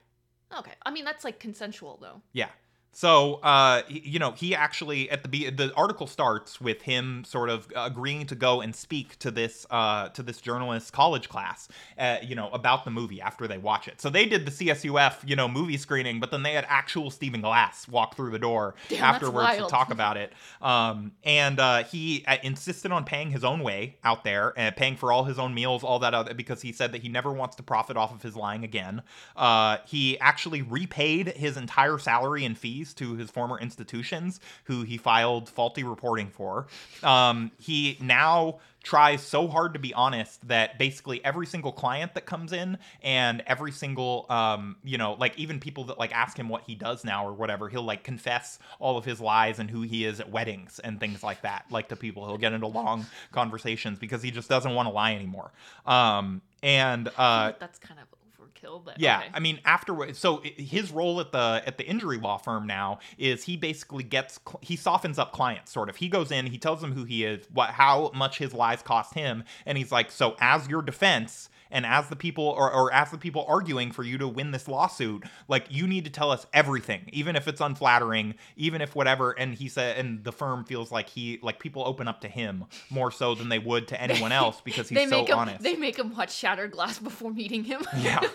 Okay. 0.57 0.73
I 0.85 0.91
mean, 0.91 1.05
that's 1.05 1.23
like 1.23 1.39
consensual 1.39 1.97
though. 2.01 2.21
Yeah. 2.33 2.49
So, 2.93 3.35
uh, 3.35 3.83
you 3.87 4.19
know, 4.19 4.31
he 4.31 4.53
actually 4.53 5.09
at 5.09 5.23
the 5.23 5.29
be- 5.29 5.49
the 5.49 5.73
article 5.75 6.07
starts 6.07 6.59
with 6.59 6.81
him 6.81 7.23
sort 7.23 7.49
of 7.49 7.71
agreeing 7.73 8.25
to 8.27 8.35
go 8.35 8.59
and 8.59 8.75
speak 8.75 9.17
to 9.19 9.31
this 9.31 9.65
uh, 9.71 10.09
to 10.09 10.21
this 10.21 10.41
journalist 10.41 10.91
college 10.91 11.29
class, 11.29 11.69
uh, 11.97 12.17
you 12.21 12.35
know, 12.35 12.49
about 12.49 12.83
the 12.83 12.91
movie 12.91 13.21
after 13.21 13.47
they 13.47 13.57
watch 13.57 13.87
it. 13.87 14.01
So 14.01 14.09
they 14.09 14.25
did 14.25 14.45
the 14.45 14.51
CSUF, 14.51 15.27
you 15.27 15.37
know, 15.37 15.47
movie 15.47 15.77
screening, 15.77 16.19
but 16.19 16.31
then 16.31 16.43
they 16.43 16.51
had 16.51 16.65
actual 16.67 17.09
Stephen 17.11 17.39
Glass 17.39 17.87
walk 17.87 18.15
through 18.15 18.31
the 18.31 18.39
door 18.39 18.75
Damn, 18.89 19.03
afterwards 19.03 19.57
to 19.57 19.67
talk 19.67 19.89
about 19.91 20.17
it. 20.17 20.33
Um, 20.61 21.13
and 21.23 21.61
uh, 21.61 21.83
he 21.85 22.25
uh, 22.27 22.37
insisted 22.43 22.91
on 22.91 23.05
paying 23.05 23.31
his 23.31 23.45
own 23.45 23.61
way 23.61 23.95
out 24.03 24.25
there 24.25 24.53
and 24.57 24.75
paying 24.75 24.97
for 24.97 25.13
all 25.13 25.23
his 25.23 25.39
own 25.39 25.53
meals, 25.53 25.85
all 25.85 25.99
that 25.99 26.13
other, 26.13 26.33
because 26.33 26.61
he 26.61 26.73
said 26.73 26.91
that 26.91 27.01
he 27.01 27.07
never 27.07 27.31
wants 27.31 27.55
to 27.55 27.63
profit 27.63 27.95
off 27.95 28.13
of 28.13 28.21
his 28.21 28.35
lying 28.35 28.65
again. 28.65 29.01
Uh, 29.37 29.77
he 29.85 30.19
actually 30.19 30.61
repaid 30.61 31.29
his 31.29 31.55
entire 31.55 31.97
salary 31.97 32.43
and 32.43 32.57
fees 32.57 32.80
to 32.95 33.15
his 33.15 33.29
former 33.29 33.59
institutions, 33.59 34.39
who 34.65 34.83
he 34.83 34.97
filed 34.97 35.49
faulty 35.49 35.83
reporting 35.83 36.29
for. 36.29 36.67
Um, 37.03 37.51
he 37.59 37.97
now 38.01 38.59
tries 38.83 39.21
so 39.21 39.47
hard 39.47 39.73
to 39.73 39.79
be 39.79 39.93
honest 39.93 40.45
that 40.47 40.77
basically 40.79 41.23
every 41.23 41.45
single 41.45 41.71
client 41.71 42.15
that 42.15 42.25
comes 42.25 42.51
in 42.51 42.77
and 43.03 43.43
every 43.45 43.71
single 43.71 44.25
um 44.29 44.75
you 44.83 44.97
know 44.97 45.13
like 45.19 45.37
even 45.37 45.59
people 45.59 45.83
that 45.83 45.99
like 45.99 46.11
ask 46.15 46.37
him 46.37 46.49
what 46.49 46.63
he 46.63 46.73
does 46.73 47.03
now 47.03 47.25
or 47.25 47.31
whatever 47.31 47.69
he'll 47.69 47.83
like 47.83 48.03
confess 48.03 48.57
all 48.79 48.97
of 48.97 49.05
his 49.05 49.21
lies 49.21 49.59
and 49.59 49.69
who 49.69 49.83
he 49.83 50.03
is 50.05 50.19
at 50.19 50.29
weddings 50.31 50.79
and 50.79 50.99
things 50.99 51.21
like 51.21 51.41
that 51.43 51.63
like 51.69 51.89
to 51.89 51.95
people 51.95 52.25
he'll 52.25 52.37
get 52.37 52.53
into 52.53 52.67
long 52.67 53.05
conversations 53.31 53.99
because 53.99 54.23
he 54.23 54.31
just 54.31 54.49
doesn't 54.49 54.73
want 54.73 54.87
to 54.87 54.91
lie 54.91 55.13
anymore 55.13 55.51
um 55.85 56.41
and 56.63 57.11
uh 57.17 57.51
that's 57.59 57.77
kind 57.77 57.99
of 57.99 58.20
overkill, 58.61 58.83
but 58.83 58.99
yeah, 58.99 59.19
okay. 59.19 59.29
I 59.33 59.39
mean 59.39 59.59
afterwards. 59.65 60.19
So 60.19 60.41
his 60.43 60.91
role 60.91 61.19
at 61.19 61.31
the 61.31 61.61
at 61.65 61.77
the 61.77 61.85
injury 61.85 62.17
law 62.17 62.37
firm 62.37 62.67
now 62.67 62.99
is 63.17 63.43
he 63.43 63.57
basically 63.57 64.03
gets 64.03 64.39
he 64.61 64.75
softens 64.75 65.19
up 65.19 65.31
clients 65.31 65.71
sort 65.71 65.89
of. 65.89 65.95
He 65.97 66.07
goes 66.09 66.31
in, 66.31 66.47
he 66.47 66.57
tells 66.57 66.81
them 66.81 66.93
who 66.93 67.03
he 67.03 67.23
is, 67.23 67.45
what 67.53 67.71
how 67.71 68.11
much 68.13 68.37
his 68.37 68.53
lies 68.53 68.81
cost 68.81 69.13
him, 69.13 69.43
and 69.65 69.77
he's 69.77 69.91
like, 69.91 70.11
so 70.11 70.35
as 70.39 70.67
your 70.67 70.81
defense. 70.81 71.49
And 71.71 71.85
as 71.85 72.09
the 72.09 72.15
people, 72.15 72.45
or, 72.45 72.71
or 72.71 72.93
as 72.93 73.11
the 73.11 73.17
people 73.17 73.45
arguing 73.47 73.91
for 73.91 74.03
you 74.03 74.17
to 74.17 74.27
win 74.27 74.51
this 74.51 74.67
lawsuit, 74.67 75.23
like 75.47 75.65
you 75.69 75.87
need 75.87 76.05
to 76.05 76.11
tell 76.11 76.31
us 76.31 76.45
everything, 76.53 77.09
even 77.11 77.35
if 77.35 77.47
it's 77.47 77.61
unflattering, 77.61 78.35
even 78.55 78.81
if 78.81 78.95
whatever. 78.95 79.31
And 79.31 79.53
he 79.53 79.69
said, 79.69 79.97
and 79.97 80.23
the 80.23 80.31
firm 80.31 80.65
feels 80.65 80.91
like 80.91 81.09
he, 81.09 81.39
like 81.41 81.59
people 81.59 81.83
open 81.85 82.07
up 82.07 82.21
to 82.21 82.27
him 82.27 82.65
more 82.89 83.11
so 83.11 83.35
than 83.35 83.49
they 83.49 83.59
would 83.59 83.87
to 83.89 84.01
anyone 84.01 84.31
else 84.31 84.61
because 84.61 84.89
he's 84.89 84.97
they 84.97 85.07
so 85.07 85.25
him 85.25 85.37
honest. 85.37 85.63
they 85.63 85.75
make 85.75 85.97
him 85.97 86.15
watch 86.15 86.33
Shattered 86.33 86.71
Glass 86.71 86.99
before 86.99 87.31
meeting 87.31 87.63
him. 87.63 87.81
yeah. 87.99 88.21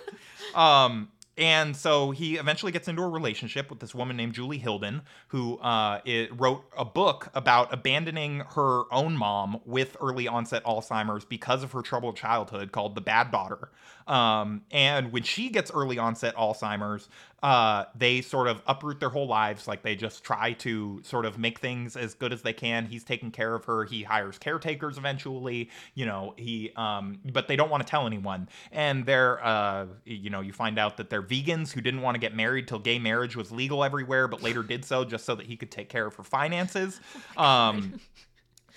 Um, 0.55 1.09
and 1.39 1.77
so 1.77 2.13
he 2.13 2.37
eventually 2.37 2.73
gets 2.73 2.89
into 2.89 3.03
a 3.03 3.09
relationship 3.09 3.69
with 3.69 3.81
this 3.81 3.95
woman 3.95 4.17
named 4.17 4.33
Julie 4.35 4.59
Hilden, 4.59 5.03
who 5.29 5.59
uh, 5.59 6.01
wrote 6.33 6.65
a 6.77 6.85
book 6.85 7.29
about 7.35 7.73
abandoning 7.73 8.41
her 8.55 8.85
own 8.91 9.17
mom 9.17 9.61
with 9.65 9.97
early 10.01 10.27
onset 10.27 10.65
Alzheimer's 10.65 11.25
because 11.25 11.63
of 11.63 11.73
her 11.73 11.83
troubled 11.83 12.17
childhood 12.17 12.73
called 12.73 12.95
The 12.95 13.01
Bad 13.03 13.31
Daughter. 13.31 13.71
Um, 14.07 14.63
and 14.71 15.13
when 15.13 15.25
she 15.25 15.49
gets 15.49 15.71
early 15.71 15.99
onset 15.99 16.37
Alzheimer's, 16.37 17.09
uh, 17.43 17.85
they 17.95 18.23
sort 18.23 18.49
of 18.49 18.63
uproot 18.67 18.99
their 18.99 19.09
whole 19.09 19.27
lives. 19.27 19.69
Like 19.69 19.83
they 19.83 19.95
just 19.95 20.25
try 20.25 20.53
to 20.55 21.01
sort 21.05 21.27
of 21.27 21.39
make 21.39 21.59
things 21.59 21.97
as 21.97 22.15
good 22.15 22.33
as 22.33 22.43
they 22.43 22.53
can. 22.53 22.87
He's 22.87 23.05
taking 23.05 23.31
care 23.31 23.55
of 23.55 23.65
her. 23.67 23.85
He 23.85 24.03
hires 24.03 24.39
caretakers 24.39 24.97
eventually. 24.97 25.71
You 25.95 26.07
know, 26.07 26.35
he, 26.37 26.73
um, 26.77 27.19
but 27.33 27.49
they 27.49 27.57
don't 27.57 27.71
want 27.71 27.87
to 27.87 27.89
tell 27.89 28.07
anyone. 28.07 28.49
And 28.73 29.05
they're, 29.05 29.45
uh, 29.45 29.87
you 30.05 30.31
know, 30.31 30.41
you 30.41 30.53
find 30.53 30.79
out 30.79 30.97
that 30.97 31.11
they're 31.11 31.23
vegans 31.23 31.73
who 31.73 31.81
didn't 31.81 32.03
want 32.03 32.15
to 32.15 32.21
get 32.21 32.35
married 32.35 32.69
till 32.69 32.79
gay 32.79 32.99
marriage 32.99 33.37
was 33.37 33.53
legal 33.53 33.85
everywhere, 33.85 34.29
but 34.29 34.43
later 34.43 34.63
did 34.63 34.85
so 34.85 35.05
just 35.05 35.25
so 35.25 35.35
that 35.35 35.47
he 35.47 35.57
could 35.57 35.71
take 35.71 35.89
care 35.89 36.07
of 36.07 36.15
her 36.15 36.25
finances. 36.25 37.01
Um, 37.37 38.01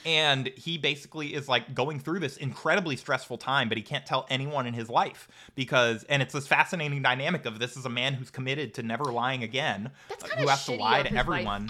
and 0.05 0.47
he 0.55 0.77
basically 0.77 1.33
is 1.33 1.47
like 1.47 1.73
going 1.73 1.99
through 1.99 2.19
this 2.19 2.37
incredibly 2.37 2.95
stressful 2.95 3.37
time 3.37 3.67
but 3.67 3.77
he 3.77 3.83
can't 3.83 4.05
tell 4.05 4.25
anyone 4.29 4.65
in 4.65 4.73
his 4.73 4.89
life 4.89 5.27
because 5.55 6.03
and 6.05 6.21
it's 6.21 6.33
this 6.33 6.47
fascinating 6.47 7.01
dynamic 7.01 7.45
of 7.45 7.59
this 7.59 7.75
is 7.75 7.85
a 7.85 7.89
man 7.89 8.13
who's 8.13 8.29
committed 8.29 8.73
to 8.73 8.83
never 8.83 9.05
lying 9.05 9.43
again 9.43 9.91
That's 10.07 10.23
uh, 10.23 10.27
who 10.37 10.47
has 10.47 10.65
to 10.65 10.75
lie 10.75 11.03
to 11.03 11.09
his 11.09 11.15
wife. 11.15 11.19
everyone 11.19 11.69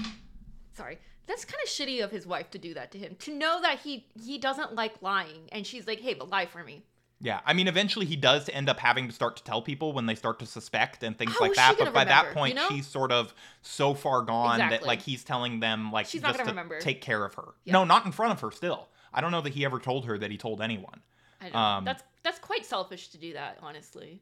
Sorry. 0.79 0.97
That's 1.27 1.43
kind 1.43 1.59
of 1.61 1.69
shitty 1.69 2.01
of 2.01 2.09
his 2.09 2.25
wife 2.25 2.49
to 2.51 2.57
do 2.57 2.73
that 2.73 2.91
to 2.91 2.97
him. 2.97 3.15
To 3.19 3.35
know 3.35 3.61
that 3.61 3.79
he 3.79 4.07
he 4.17 4.37
doesn't 4.37 4.75
like 4.75 5.01
lying 5.01 5.49
and 5.51 5.67
she's 5.67 5.85
like, 5.85 5.99
"Hey, 5.99 6.13
but 6.13 6.29
lie 6.29 6.45
for 6.45 6.63
me." 6.63 6.83
Yeah 7.21 7.41
i 7.45 7.53
mean 7.53 7.67
eventually 7.67 8.05
he 8.05 8.15
does 8.15 8.49
end 8.53 8.69
up 8.69 8.79
having 8.79 9.07
to 9.07 9.13
start 9.13 9.35
to 9.37 9.43
tell 9.43 9.61
people 9.61 9.93
when 9.93 10.05
they 10.05 10.15
start 10.15 10.39
to 10.39 10.45
suspect 10.45 11.03
and 11.03 11.17
things 11.17 11.33
How 11.33 11.41
like 11.41 11.53
that 11.55 11.71
but 11.77 11.85
gonna 11.85 11.91
by 11.91 12.05
that 12.05 12.33
point 12.33 12.55
you 12.55 12.59
know? 12.61 12.67
she's 12.69 12.87
sort 12.87 13.11
of 13.11 13.33
so 13.61 13.93
far 13.93 14.21
gone 14.21 14.59
that 14.59 14.83
like 14.83 15.01
he's 15.01 15.23
telling 15.23 15.59
them 15.59 15.91
like 15.91 16.05
She's 16.05 16.21
not 16.21 16.29
just 16.29 16.39
gonna 16.39 16.51
remember. 16.51 16.79
take 16.79 17.01
care 17.01 17.23
of 17.25 17.33
her 17.35 17.49
Yeah. 17.65 17.73
no 17.73 17.83
not 17.83 18.05
in 18.05 18.11
front 18.11 18.33
of 18.33 18.39
her 18.41 18.51
still 18.51 18.87
i 19.13 19.21
don't 19.21 19.31
know 19.31 19.41
that 19.41 19.53
he 19.53 19.65
ever 19.65 19.79
told 19.79 20.05
her 20.05 20.17
that 20.17 20.31
he 20.31 20.37
told 20.37 20.61
anyone 20.61 21.01
I 21.41 21.45
don't. 21.45 21.55
Um, 21.55 21.85
that's 21.85 22.03
that's 22.23 22.39
quite 22.39 22.65
selfish 22.65 23.07
to 23.09 23.17
do 23.17 23.31
that, 23.33 23.59
honestly. 23.61 24.21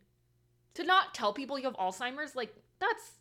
To 0.75 0.83
not 0.83 1.15
tell 1.15 1.33
people 1.33 1.57
you 1.57 1.65
have 1.65 1.75
Alzheimer's, 1.77 2.35
like 2.35 2.53
that's 2.79 3.13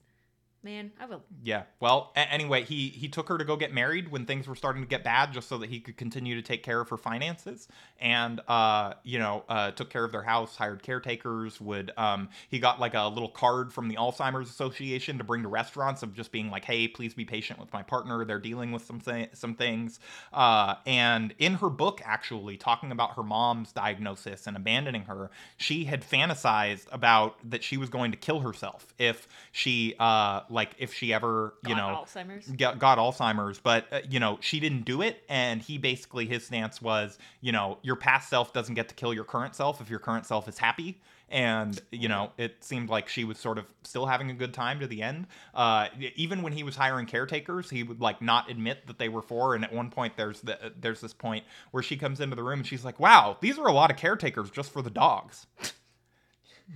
man, 0.63 0.91
I 1.01 1.07
will. 1.07 1.23
Yeah. 1.43 1.63
Well, 1.81 2.13
a- 2.17 2.33
anyway, 2.33 2.65
he 2.65 2.89
he 2.89 3.09
took 3.09 3.29
her 3.29 3.39
to 3.39 3.45
go 3.45 3.57
get 3.57 3.73
married 3.73 4.11
when 4.11 4.27
things 4.27 4.49
were 4.49 4.55
starting 4.55 4.83
to 4.83 4.89
get 4.89 5.05
bad, 5.05 5.33
just 5.33 5.49
so 5.49 5.59
that 5.59 5.71
he 5.71 5.81
could 5.81 5.97
continue 5.97 6.35
to 6.35 6.43
take 6.43 6.63
care 6.63 6.81
of 6.81 6.89
her 6.89 6.97
finances, 6.97 7.69
and 8.01 8.41
uh, 8.49 8.95
you 9.05 9.19
know, 9.19 9.45
uh, 9.49 9.71
took 9.71 9.91
care 9.91 10.05
of 10.05 10.13
their 10.13 10.23
house, 10.23 10.57
hired 10.57 10.83
caretakers. 10.83 11.61
Would 11.61 11.93
um, 11.97 12.29
he 12.49 12.59
got 12.59 12.81
like 12.81 12.95
a 12.95 13.07
little 13.09 13.29
card 13.29 13.73
from 13.73 13.89
the 13.89 13.97
Alzheimer's 13.97 14.51
Association 14.51 15.19
to 15.19 15.25
bring 15.25 15.43
to 15.43 15.49
restaurants 15.49 16.03
of 16.03 16.15
just 16.15 16.33
being 16.33 16.51
like, 16.51 16.65
hey, 16.65 16.89
please 16.89 17.15
be 17.15 17.25
patient 17.25 17.59
with 17.59 17.73
my 17.73 17.83
partner. 17.83 18.25
They're 18.25 18.39
dealing 18.39 18.73
with 18.73 18.85
some 18.85 19.01
th- 19.01 19.31
some 19.35 19.55
things. 19.55 20.01
Uh, 20.33 20.77
and 20.87 21.35
in 21.39 21.55
her 21.55 21.71
book, 21.71 22.01
actually 22.05 22.57
talking 22.57 22.91
about 22.91 23.15
her 23.17 23.23
mom's 23.23 23.73
diagnosis 23.73 24.47
and 24.47 24.57
abandoning 24.57 25.03
her, 25.03 25.31
she 25.57 25.85
had 25.85 26.03
fantasized 26.03 26.87
about 26.93 27.37
that 27.49 27.63
she 27.63 27.77
was 27.77 27.89
going 27.89 28.11
to 28.11 28.17
kill 28.17 28.41
herself 28.41 28.87
if 28.99 29.29
she 29.53 29.95
uh 29.99 30.41
like 30.57 30.75
if 30.79 30.93
she 30.93 31.13
ever 31.13 31.55
you 31.63 31.75
Got 31.75 31.77
know 31.77 32.05
Alzheimer's. 32.05 32.49
got, 32.49 32.79
got 32.81 32.99
Alzheimer's, 32.99 33.61
but 33.61 33.87
uh, 33.93 34.01
you 34.11 34.19
know 34.19 34.39
she 34.41 34.59
didn't 34.59 34.85
do 34.85 35.03
it, 35.03 35.23
and 35.29 35.63
he 35.63 35.79
basically 35.79 36.27
his 36.27 36.45
stance 36.45 36.83
was, 36.83 37.19
you 37.41 37.53
know, 37.53 37.79
your 37.83 37.95
past 37.95 38.29
self 38.29 38.53
doesn't 38.53 38.75
get 38.75 38.89
to 38.89 38.95
kill 38.95 39.15
your 39.15 39.25
current 39.25 39.55
self 39.55 39.81
if 39.81 39.89
your 39.89 40.01
current 40.01 40.27
self 40.27 40.49
is 40.49 40.59
happy, 40.59 41.01
and 41.29 41.81
you 41.93 42.09
know 42.09 42.33
it 42.39 42.57
seemed 42.65 42.89
like 42.89 43.09
she 43.09 43.23
was 43.25 43.39
sort 43.39 43.59
of 43.59 43.67
still 43.83 44.07
having 44.07 44.31
a 44.31 44.35
good 44.35 44.55
time 44.55 44.81
to 44.81 44.87
the 44.87 45.03
end. 45.03 45.27
Uh, 45.55 45.89
even 46.17 46.43
when 46.43 46.53
he 46.55 46.63
was 46.63 46.75
hiring 46.75 47.07
caretakers, 47.07 47.69
he 47.71 47.83
would 47.83 48.01
like 48.01 48.23
not 48.23 48.51
admit 48.51 48.87
that 48.87 48.99
they 48.99 49.11
were 49.11 49.23
for, 49.23 49.55
and 49.55 49.63
at 49.63 49.73
one 49.73 49.91
point 49.91 50.17
there's 50.17 50.41
the, 50.41 50.73
there's 50.81 51.03
this 51.03 51.13
point 51.13 51.45
where 51.71 51.83
she 51.83 51.97
comes 51.97 52.21
into 52.21 52.35
the 52.35 52.43
room 52.43 52.61
and 52.61 52.67
she's 52.67 52.85
like, 52.85 52.99
wow, 52.99 53.37
these 53.41 53.59
are 53.59 53.67
a 53.67 53.73
lot 53.73 53.91
of 53.91 53.99
caretakers 53.99 54.51
just 54.51 54.73
for 54.73 54.81
the 54.81 54.91
dogs. 54.91 55.47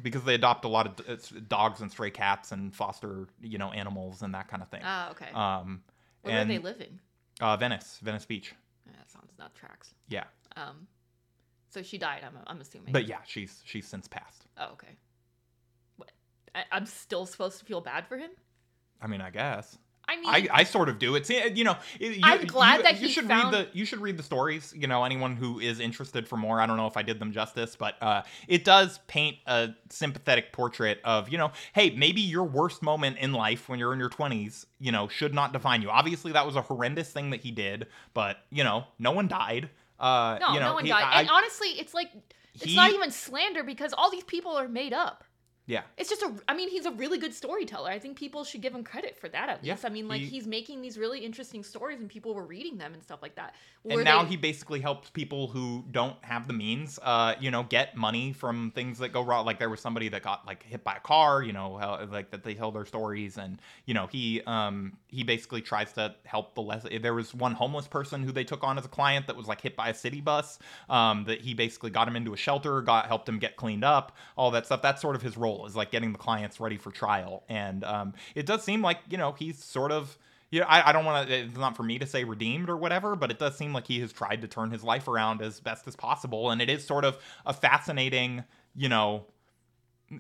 Because 0.02 0.22
they 0.24 0.34
adopt 0.34 0.64
a 0.64 0.68
lot 0.68 0.86
of 0.86 0.96
d- 1.20 1.40
dogs 1.48 1.80
and 1.80 1.90
stray 1.90 2.10
cats 2.10 2.52
and 2.52 2.74
foster, 2.74 3.26
you 3.42 3.58
know, 3.58 3.72
animals 3.72 4.22
and 4.22 4.34
that 4.34 4.46
kind 4.48 4.62
of 4.62 4.68
thing. 4.68 4.82
Ah, 4.84 5.10
okay. 5.10 5.30
Um, 5.34 5.82
Where 6.22 6.38
and 6.38 6.48
are 6.50 6.52
they 6.54 6.58
living? 6.60 7.00
uh, 7.40 7.56
Venice, 7.56 7.98
Venice 8.02 8.24
Beach. 8.24 8.54
Yeah, 8.86 8.92
that 8.98 9.10
sounds 9.10 9.32
that 9.38 9.54
tracks. 9.54 9.92
Yeah, 10.08 10.24
Um, 10.56 10.86
so 11.70 11.82
she 11.82 11.98
died. 11.98 12.22
I'm 12.24 12.38
I'm 12.46 12.60
assuming. 12.60 12.92
but 12.92 13.06
yeah, 13.08 13.18
she's 13.26 13.62
she's 13.64 13.86
since 13.86 14.06
passed. 14.08 14.46
Oh, 14.58 14.72
okay. 14.72 14.96
What? 15.96 16.12
I, 16.54 16.64
I'm 16.72 16.86
still 16.86 17.26
supposed 17.26 17.58
to 17.58 17.64
feel 17.64 17.80
bad 17.80 18.06
for 18.06 18.16
him. 18.16 18.30
I 19.00 19.06
mean, 19.08 19.20
I 19.20 19.30
guess 19.30 19.76
I 20.10 20.16
mean, 20.16 20.28
I, 20.28 20.48
I 20.60 20.64
sort 20.64 20.88
of 20.88 20.98
do. 20.98 21.14
It's 21.14 21.30
you 21.30 21.62
know, 21.62 21.76
you, 22.00 22.18
I'm 22.24 22.44
glad 22.46 22.78
you, 22.78 22.82
that 22.82 23.00
you 23.00 23.06
he 23.06 23.12
should 23.12 23.26
found- 23.28 23.52
read 23.54 23.68
the 23.72 23.78
you 23.78 23.84
should 23.84 24.00
read 24.00 24.16
the 24.16 24.22
stories. 24.24 24.74
You 24.76 24.88
know, 24.88 25.04
anyone 25.04 25.36
who 25.36 25.60
is 25.60 25.78
interested 25.78 26.26
for 26.26 26.36
more. 26.36 26.60
I 26.60 26.66
don't 26.66 26.76
know 26.76 26.88
if 26.88 26.96
I 26.96 27.02
did 27.02 27.20
them 27.20 27.30
justice, 27.32 27.76
but 27.76 27.94
uh, 28.02 28.22
it 28.48 28.64
does 28.64 28.98
paint 29.06 29.36
a 29.46 29.70
sympathetic 29.88 30.52
portrait 30.52 31.00
of 31.04 31.28
you 31.28 31.38
know, 31.38 31.52
hey, 31.74 31.90
maybe 31.90 32.20
your 32.20 32.44
worst 32.44 32.82
moment 32.82 33.18
in 33.18 33.32
life 33.32 33.68
when 33.68 33.78
you're 33.78 33.92
in 33.92 34.00
your 34.00 34.10
20s, 34.10 34.66
you 34.80 34.90
know, 34.90 35.06
should 35.06 35.32
not 35.32 35.52
define 35.52 35.80
you. 35.82 35.90
Obviously, 35.90 36.32
that 36.32 36.44
was 36.44 36.56
a 36.56 36.62
horrendous 36.62 37.12
thing 37.12 37.30
that 37.30 37.40
he 37.40 37.52
did, 37.52 37.86
but 38.12 38.38
you 38.50 38.64
know, 38.64 38.84
no 38.98 39.12
one 39.12 39.28
died. 39.28 39.70
Uh, 40.00 40.38
no, 40.40 40.54
you 40.54 40.60
know, 40.60 40.66
no 40.68 40.74
one 40.74 40.84
he- 40.84 40.90
died. 40.90 41.04
I- 41.04 41.20
and 41.20 41.30
honestly, 41.30 41.68
it's 41.78 41.94
like 41.94 42.10
it's 42.54 42.64
he- 42.64 42.74
not 42.74 42.90
even 42.90 43.10
slander 43.12 43.62
because 43.62 43.92
all 43.92 44.10
these 44.10 44.24
people 44.24 44.52
are 44.56 44.66
made 44.68 44.92
up. 44.92 45.22
Yeah. 45.70 45.82
It's 45.96 46.10
just 46.10 46.22
a. 46.22 46.32
I 46.48 46.54
mean, 46.54 46.68
he's 46.68 46.84
a 46.86 46.90
really 46.90 47.16
good 47.18 47.32
storyteller. 47.32 47.88
I 47.90 47.98
think 47.98 48.18
people 48.18 48.42
should 48.44 48.60
give 48.60 48.74
him 48.74 48.82
credit 48.82 49.16
for 49.16 49.28
that 49.28 49.48
at 49.48 49.64
Yeah, 49.64 49.74
least. 49.74 49.84
I 49.84 49.88
mean, 49.88 50.08
like 50.08 50.20
he- 50.20 50.26
he's 50.26 50.46
making 50.46 50.82
these 50.82 50.98
really 50.98 51.20
interesting 51.20 51.62
stories, 51.62 52.00
and 52.00 52.08
people 52.08 52.34
were 52.34 52.44
reading 52.44 52.76
them 52.76 52.92
and 52.92 53.02
stuff 53.02 53.22
like 53.22 53.36
that. 53.36 53.54
and 53.88 54.04
now 54.04 54.22
they- 54.22 54.30
he 54.30 54.36
basically 54.36 54.80
helps 54.80 55.08
people 55.10 55.46
who 55.48 55.84
don't 55.90 56.16
have 56.22 56.46
the 56.46 56.52
means 56.52 56.98
uh 57.02 57.34
you 57.40 57.50
know 57.50 57.62
get 57.62 57.96
money 57.96 58.30
from 58.32 58.70
things 58.72 58.98
that 58.98 59.08
go 59.10 59.22
wrong 59.22 59.46
like 59.46 59.58
there 59.58 59.70
was 59.70 59.80
somebody 59.80 60.08
that 60.10 60.22
got 60.22 60.46
like 60.46 60.62
hit 60.64 60.84
by 60.84 60.96
a 60.96 61.00
car 61.00 61.42
you 61.42 61.52
know 61.52 61.78
how, 61.78 62.04
like 62.12 62.30
that 62.30 62.44
they 62.44 62.52
tell 62.52 62.70
their 62.70 62.84
stories 62.84 63.38
and 63.38 63.58
you 63.86 63.94
know 63.94 64.06
he 64.06 64.42
um 64.46 64.92
he 65.08 65.22
basically 65.24 65.62
tries 65.62 65.92
to 65.94 66.14
help 66.24 66.54
the 66.54 66.60
less 66.60 66.84
there 67.00 67.14
was 67.14 67.34
one 67.34 67.54
homeless 67.54 67.88
person 67.88 68.22
who 68.22 68.32
they 68.32 68.44
took 68.44 68.62
on 68.62 68.76
as 68.76 68.84
a 68.84 68.88
client 68.88 69.26
that 69.26 69.34
was 69.36 69.46
like 69.48 69.60
hit 69.62 69.74
by 69.76 69.88
a 69.88 69.94
city 69.94 70.20
bus 70.20 70.58
um 70.90 71.24
that 71.24 71.40
he 71.40 71.54
basically 71.54 71.88
got 71.90 72.06
him 72.06 72.16
into 72.16 72.34
a 72.34 72.36
shelter 72.36 72.82
got 72.82 73.06
helped 73.06 73.26
him 73.28 73.38
get 73.38 73.56
cleaned 73.56 73.84
up 73.84 74.14
all 74.36 74.50
that 74.50 74.66
stuff 74.66 74.82
that's 74.82 75.00
sort 75.00 75.16
of 75.16 75.22
his 75.22 75.38
role 75.38 75.59
is 75.66 75.76
like 75.76 75.90
getting 75.90 76.12
the 76.12 76.18
clients 76.18 76.60
ready 76.60 76.76
for 76.76 76.90
trial 76.90 77.44
and 77.48 77.84
um 77.84 78.12
it 78.34 78.46
does 78.46 78.62
seem 78.62 78.82
like 78.82 78.98
you 79.08 79.18
know 79.18 79.32
he's 79.32 79.62
sort 79.62 79.92
of 79.92 80.16
yeah, 80.50 80.64
I, 80.66 80.90
I 80.90 80.92
don't 80.92 81.04
want 81.04 81.28
to. 81.28 81.34
It's 81.34 81.56
not 81.56 81.76
for 81.76 81.84
me 81.84 81.98
to 82.00 82.06
say 82.06 82.24
redeemed 82.24 82.68
or 82.68 82.76
whatever, 82.76 83.14
but 83.14 83.30
it 83.30 83.38
does 83.38 83.56
seem 83.56 83.72
like 83.72 83.86
he 83.86 84.00
has 84.00 84.12
tried 84.12 84.42
to 84.42 84.48
turn 84.48 84.70
his 84.70 84.82
life 84.82 85.06
around 85.06 85.42
as 85.42 85.60
best 85.60 85.86
as 85.86 85.94
possible, 85.94 86.50
and 86.50 86.60
it 86.60 86.68
is 86.68 86.84
sort 86.84 87.04
of 87.04 87.18
a 87.46 87.52
fascinating, 87.52 88.42
you 88.74 88.88
know, 88.88 89.26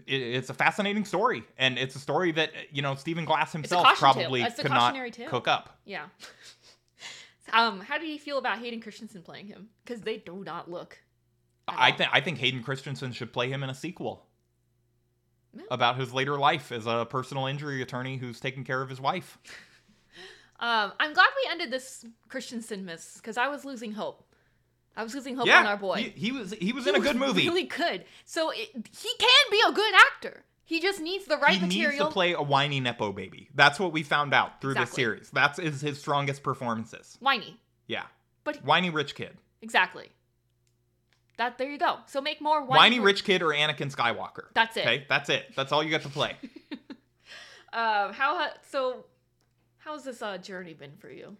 it, 0.06 0.22
it's 0.22 0.48
a 0.48 0.54
fascinating 0.54 1.04
story, 1.04 1.42
and 1.58 1.78
it's 1.78 1.96
a 1.96 1.98
story 1.98 2.30
that 2.32 2.52
you 2.70 2.80
know 2.80 2.94
Stephen 2.94 3.24
Glass 3.24 3.52
himself 3.52 3.84
probably 3.96 4.44
could 4.56 4.70
not 4.70 4.94
tale. 5.12 5.28
cook 5.28 5.48
up. 5.48 5.80
Yeah. 5.84 6.04
um, 7.52 7.80
how 7.80 7.98
do 7.98 8.06
you 8.06 8.18
feel 8.18 8.38
about 8.38 8.60
Hayden 8.60 8.80
Christensen 8.80 9.22
playing 9.22 9.48
him? 9.48 9.70
Because 9.84 10.02
they 10.02 10.18
do 10.18 10.44
not 10.44 10.70
look. 10.70 10.98
I 11.66 11.90
think 11.90 12.10
I 12.12 12.20
think 12.20 12.38
Hayden 12.38 12.62
Christensen 12.62 13.10
should 13.10 13.32
play 13.32 13.48
him 13.48 13.64
in 13.64 13.70
a 13.70 13.74
sequel 13.74 14.26
Yeah. 15.52 15.64
about 15.70 15.96
his 15.98 16.12
later 16.12 16.38
life 16.38 16.70
as 16.70 16.86
a 16.86 17.06
personal 17.08 17.46
injury 17.46 17.82
attorney 17.82 18.16
who's 18.18 18.38
taking 18.38 18.64
care 18.64 18.82
of 18.82 18.88
his 18.88 19.00
wife. 19.00 19.38
Um, 20.62 20.92
I'm 21.00 21.14
glad 21.14 21.28
we 21.42 21.50
ended 21.50 21.70
this 21.70 22.04
Christensenmas 22.28 23.16
because 23.16 23.38
I 23.38 23.48
was 23.48 23.64
losing 23.64 23.92
hope. 23.92 24.22
I 24.94 25.02
was 25.02 25.14
losing 25.14 25.34
hope 25.34 25.46
yeah, 25.46 25.60
on 25.60 25.66
our 25.66 25.78
boy. 25.78 25.96
He, 26.14 26.26
he 26.26 26.32
was 26.32 26.52
he 26.52 26.74
was 26.74 26.84
He 26.84 26.90
in 26.90 26.96
a 26.96 27.00
good 27.00 27.16
movie. 27.16 27.40
He 27.40 27.48
really 27.48 27.62
good. 27.62 28.04
So 28.26 28.50
it, 28.50 28.68
he 28.74 29.10
can 29.18 29.50
be 29.50 29.62
a 29.66 29.72
good 29.72 29.94
actor. 30.12 30.44
He 30.64 30.80
just 30.80 31.00
needs 31.00 31.24
the 31.24 31.38
right 31.38 31.54
he 31.54 31.66
material. 31.66 31.90
needs 31.92 32.04
to 32.04 32.10
play 32.10 32.34
a 32.34 32.42
whiny 32.42 32.78
nepo 32.78 33.10
baby. 33.10 33.48
That's 33.54 33.80
what 33.80 33.92
we 33.92 34.02
found 34.02 34.34
out 34.34 34.60
through 34.60 34.74
this 34.74 34.90
series. 34.90 35.30
That's 35.30 35.58
is 35.58 35.80
his 35.80 35.98
strongest 35.98 36.42
performances. 36.42 37.16
Whiny. 37.20 37.58
Yeah, 37.86 38.04
But 38.44 38.58
whiny 38.64 38.90
rich 38.90 39.16
kid, 39.16 39.36
exactly. 39.62 40.10
That 41.40 41.56
there 41.56 41.70
you 41.70 41.78
go. 41.78 41.96
So 42.04 42.20
make 42.20 42.42
more 42.42 42.60
whiny, 42.60 42.78
whiny, 42.96 43.00
rich 43.00 43.24
kid, 43.24 43.40
or 43.40 43.46
Anakin 43.46 43.90
Skywalker. 43.90 44.48
That's 44.52 44.76
it. 44.76 44.80
Okay, 44.82 45.06
that's 45.08 45.30
it. 45.30 45.46
That's 45.56 45.72
all 45.72 45.82
you 45.82 45.90
got 45.90 46.02
to 46.02 46.10
play. 46.10 46.36
Um, 47.72 48.12
how 48.12 48.48
so? 48.68 49.04
How's 49.78 50.02
this 50.02 50.22
uh, 50.22 50.38
journey 50.38 50.74
been 50.74 50.96
for 50.98 51.08
you? 51.08 51.36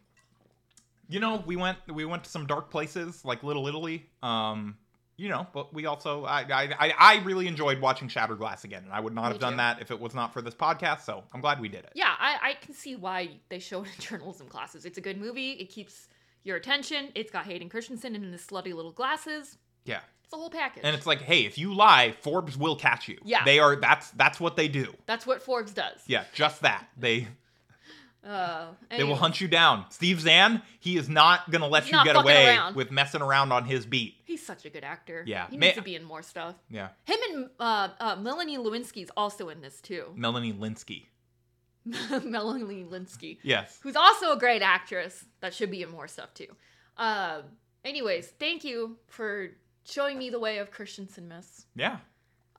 you 1.09 1.19
know, 1.19 1.43
we 1.45 1.57
went 1.57 1.79
we 1.93 2.05
went 2.05 2.23
to 2.23 2.31
some 2.31 2.47
dark 2.47 2.71
places 2.71 3.25
like 3.25 3.43
Little 3.43 3.67
Italy. 3.67 4.07
Um, 4.23 4.77
you 5.17 5.29
know, 5.29 5.45
but 5.53 5.75
we 5.75 5.87
also 5.87 6.25
I 6.25 6.43
I 6.43 6.75
I, 6.79 6.95
I 6.99 7.23
really 7.25 7.49
enjoyed 7.49 7.81
watching 7.81 8.07
Shattered 8.07 8.39
Glass 8.39 8.63
again, 8.63 8.85
and 8.85 8.93
I 8.93 9.01
would 9.01 9.13
not 9.13 9.25
Me 9.25 9.29
have 9.31 9.41
done 9.41 9.55
too. 9.55 9.57
that 9.57 9.83
if 9.83 9.91
it 9.91 9.99
was 9.99 10.15
not 10.15 10.33
for 10.33 10.41
this 10.41 10.55
podcast. 10.55 11.01
So 11.01 11.25
I'm 11.35 11.41
glad 11.41 11.61
we 11.61 11.69
did 11.69 11.81
it. 11.81 11.91
Yeah, 11.95 12.15
I, 12.19 12.39
I 12.41 12.55
can 12.65 12.75
see 12.75 12.95
why 12.95 13.31
they 13.49 13.59
show 13.59 13.83
it 13.83 13.89
in 13.89 13.95
journalism 13.99 14.47
classes. 14.47 14.85
It's 14.85 14.99
a 14.99 15.03
good 15.03 15.19
movie. 15.21 15.53
It 15.55 15.69
keeps 15.69 16.07
your 16.45 16.57
attention. 16.57 17.09
It's 17.17 17.33
got 17.33 17.45
Hayden 17.47 17.69
Christensen 17.69 18.15
in 18.15 18.31
his 18.31 18.47
slutty 18.47 18.73
little 18.73 18.93
glasses. 18.93 19.59
Yeah. 19.91 20.01
It's 20.25 20.33
a 20.33 20.37
whole 20.37 20.51
package. 20.51 20.83
And 20.85 20.95
it's 20.95 21.07
like, 21.07 21.21
hey, 21.21 21.45
if 21.45 21.59
you 21.59 21.75
lie, 21.75 22.15
Forbes 22.23 22.57
will 22.57 22.77
catch 22.77 23.09
you. 23.09 23.19
Yeah. 23.25 23.45
They 23.45 23.59
are 23.59 23.75
that's 23.77 24.11
that's 24.13 24.39
what 24.41 24.57
they 24.57 24.69
do. 24.69 24.95
That's 25.07 25.27
what 25.27 25.43
Forbes 25.43 25.73
does. 25.73 26.01
Yeah, 26.07 26.25
just 26.33 26.63
that. 26.63 26.87
They 26.97 27.27
Uh, 28.25 28.67
They 28.97 29.03
will 29.03 29.17
hunt 29.17 29.41
you 29.41 29.49
down. 29.49 29.87
Steve 29.91 30.21
Zahn, 30.21 30.63
he 30.79 30.97
is 30.97 31.09
not 31.09 31.51
going 31.51 31.63
to 31.63 31.67
let 31.67 31.83
He's 31.85 31.91
you 31.93 31.97
not 31.97 32.05
get 32.07 32.15
fucking 32.17 32.31
away 32.31 32.47
around. 32.57 32.77
with 32.77 32.91
messing 32.93 33.23
around 33.23 33.51
on 33.51 33.65
his 33.65 33.87
beat. 33.87 34.15
He's 34.25 34.45
such 34.47 34.65
a 34.65 34.71
good 34.71 34.85
actor. 34.85 35.25
Yeah. 35.27 35.49
He 35.51 35.57
needs 35.57 35.75
to 35.77 35.83
be 35.83 35.97
in 35.97 36.05
more 36.05 36.23
stuff. 36.23 36.55
Yeah. 36.71 36.89
Him 37.07 37.19
and 37.31 37.51
uh, 37.59 37.89
uh, 37.99 38.17
Melanie 38.17 38.59
Lewinsky's 38.59 39.11
also 39.17 39.49
in 39.49 39.61
this 39.63 39.81
too. 39.81 40.05
Melanie 40.15 40.53
Lynskey. 40.53 41.07
Melanie 42.25 42.85
Lynskey, 42.85 43.39
Yes. 43.43 43.79
who's 43.83 43.97
also 43.97 44.33
a 44.33 44.39
great 44.39 44.63
actress 44.63 45.25
that 45.41 45.55
should 45.55 45.71
be 45.71 45.83
in 45.83 45.91
more 45.91 46.07
stuff 46.07 46.33
too. 46.35 46.47
Um, 46.99 47.43
anyways, 47.85 48.29
thank 48.39 48.65
you 48.65 48.99
for 49.09 49.49
showing 49.85 50.19
me 50.19 50.31
the 50.31 50.41
way 50.41 50.59
of 50.59 50.73
Christensenmas. 50.73 51.65
Yeah. 51.75 51.99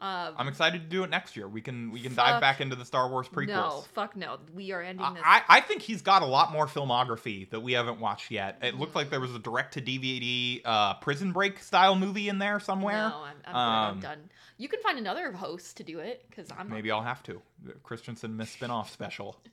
Uh, 0.02 0.32
I'm 0.36 0.48
excited 0.48 0.82
to 0.82 0.88
do 0.88 1.04
it 1.04 1.12
next 1.12 1.38
year. 1.38 1.48
We 1.48 1.62
can 1.62 1.92
we 1.92 2.02
can 2.02 2.16
dive 2.16 2.42
back 2.42 2.60
into 2.60 2.76
the 2.76 2.86
Star 2.86 3.08
Wars 3.08 3.28
prequels. 3.28 3.48
no, 3.48 3.84
fuck 3.94 4.16
no. 4.16 4.40
We 4.52 4.72
are 4.72 4.82
ending 4.82 5.14
this. 5.14 5.22
I, 5.24 5.44
I 5.48 5.62
think 5.62 5.84
he's 5.84 6.02
got 6.02 6.24
a 6.24 6.26
lot 6.26 6.52
more 6.52 6.66
filmography 6.66 7.48
that 7.52 7.60
we 7.60 7.74
haven't 7.74 8.00
watched 8.00 8.32
yet. 8.32 8.58
It 8.64 8.80
looked 8.80 8.96
like 8.96 9.12
there 9.12 9.20
was 9.20 9.36
a 9.36 9.40
direct 9.40 9.76
to 9.76 9.82
DVD 9.82 10.62
uh, 10.66 10.96
prison 10.96 11.32
break 11.32 11.60
style 11.60 11.96
movie 11.96 12.30
in 12.30 12.40
there 12.40 12.60
somewhere. 12.60 13.10
No, 13.10 13.26
I'm, 13.26 13.36
I'm. 13.46 13.56
Um, 13.56 13.94
I'm 13.94 14.00
done. 14.00 14.30
You 14.58 14.68
can 14.68 14.82
find 14.82 14.98
another 14.98 15.32
host 15.32 15.78
to 15.78 15.84
do 15.84 16.00
it 16.00 16.26
because 16.28 16.50
I'm 16.58 16.68
Maybe 16.68 16.90
I'll 16.90 17.04
have 17.04 17.22
to. 17.24 17.40
The 17.64 17.74
Christensenmas 17.74 18.58
spinoff 18.58 18.90
special. 18.90 19.38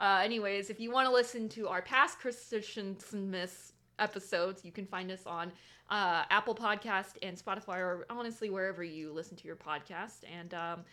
Uh, 0.00 0.20
anyways, 0.24 0.68
if 0.68 0.80
you 0.80 0.90
want 0.90 1.06
to 1.06 1.12
listen 1.12 1.48
to 1.48 1.68
our 1.68 1.80
past 1.80 2.18
Christensenmas 2.18 3.70
episodes, 4.00 4.64
you 4.64 4.72
can 4.72 4.84
find 4.84 5.12
us 5.12 5.26
on 5.26 5.52
uh, 5.92 6.24
Apple 6.30 6.54
Podcast 6.54 7.18
and 7.22 7.36
Spotify, 7.36 7.76
or 7.76 8.06
honestly 8.08 8.48
wherever 8.48 8.82
you 8.82 9.12
listen 9.12 9.36
to 9.36 9.44
your 9.44 9.56
podcast. 9.56 10.22
And 10.40 10.54
um, 10.54 10.84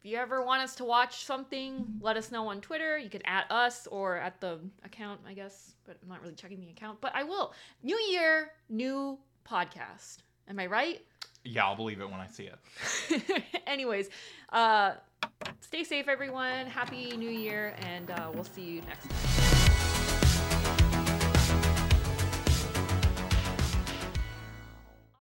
if 0.00 0.10
you 0.10 0.16
ever 0.16 0.42
want 0.42 0.62
us 0.62 0.74
to 0.76 0.84
watch 0.84 1.26
something, 1.26 1.84
let 2.00 2.16
us 2.16 2.32
know 2.32 2.48
on 2.48 2.62
Twitter. 2.62 2.96
You 2.96 3.10
could 3.10 3.22
at 3.26 3.50
us 3.50 3.86
or 3.86 4.16
at 4.16 4.40
the 4.40 4.58
account, 4.82 5.20
I 5.28 5.34
guess, 5.34 5.74
but 5.84 5.98
I'm 6.02 6.08
not 6.08 6.22
really 6.22 6.34
checking 6.34 6.58
the 6.58 6.70
account. 6.70 7.02
But 7.02 7.12
I 7.14 7.22
will. 7.22 7.52
New 7.82 7.98
year, 8.10 8.52
new 8.70 9.18
podcast. 9.46 10.18
Am 10.48 10.58
I 10.58 10.66
right? 10.66 11.02
Yeah, 11.44 11.66
I'll 11.66 11.76
believe 11.76 12.00
it 12.00 12.10
when 12.10 12.18
I 12.18 12.26
see 12.26 12.48
it. 12.48 13.44
Anyways, 13.66 14.08
uh, 14.54 14.94
stay 15.60 15.84
safe, 15.84 16.08
everyone. 16.08 16.66
Happy 16.66 17.14
New 17.14 17.30
Year, 17.30 17.76
and 17.80 18.10
uh, 18.10 18.30
we'll 18.32 18.42
see 18.42 18.62
you 18.62 18.80
next 18.82 19.10
time. 19.10 19.55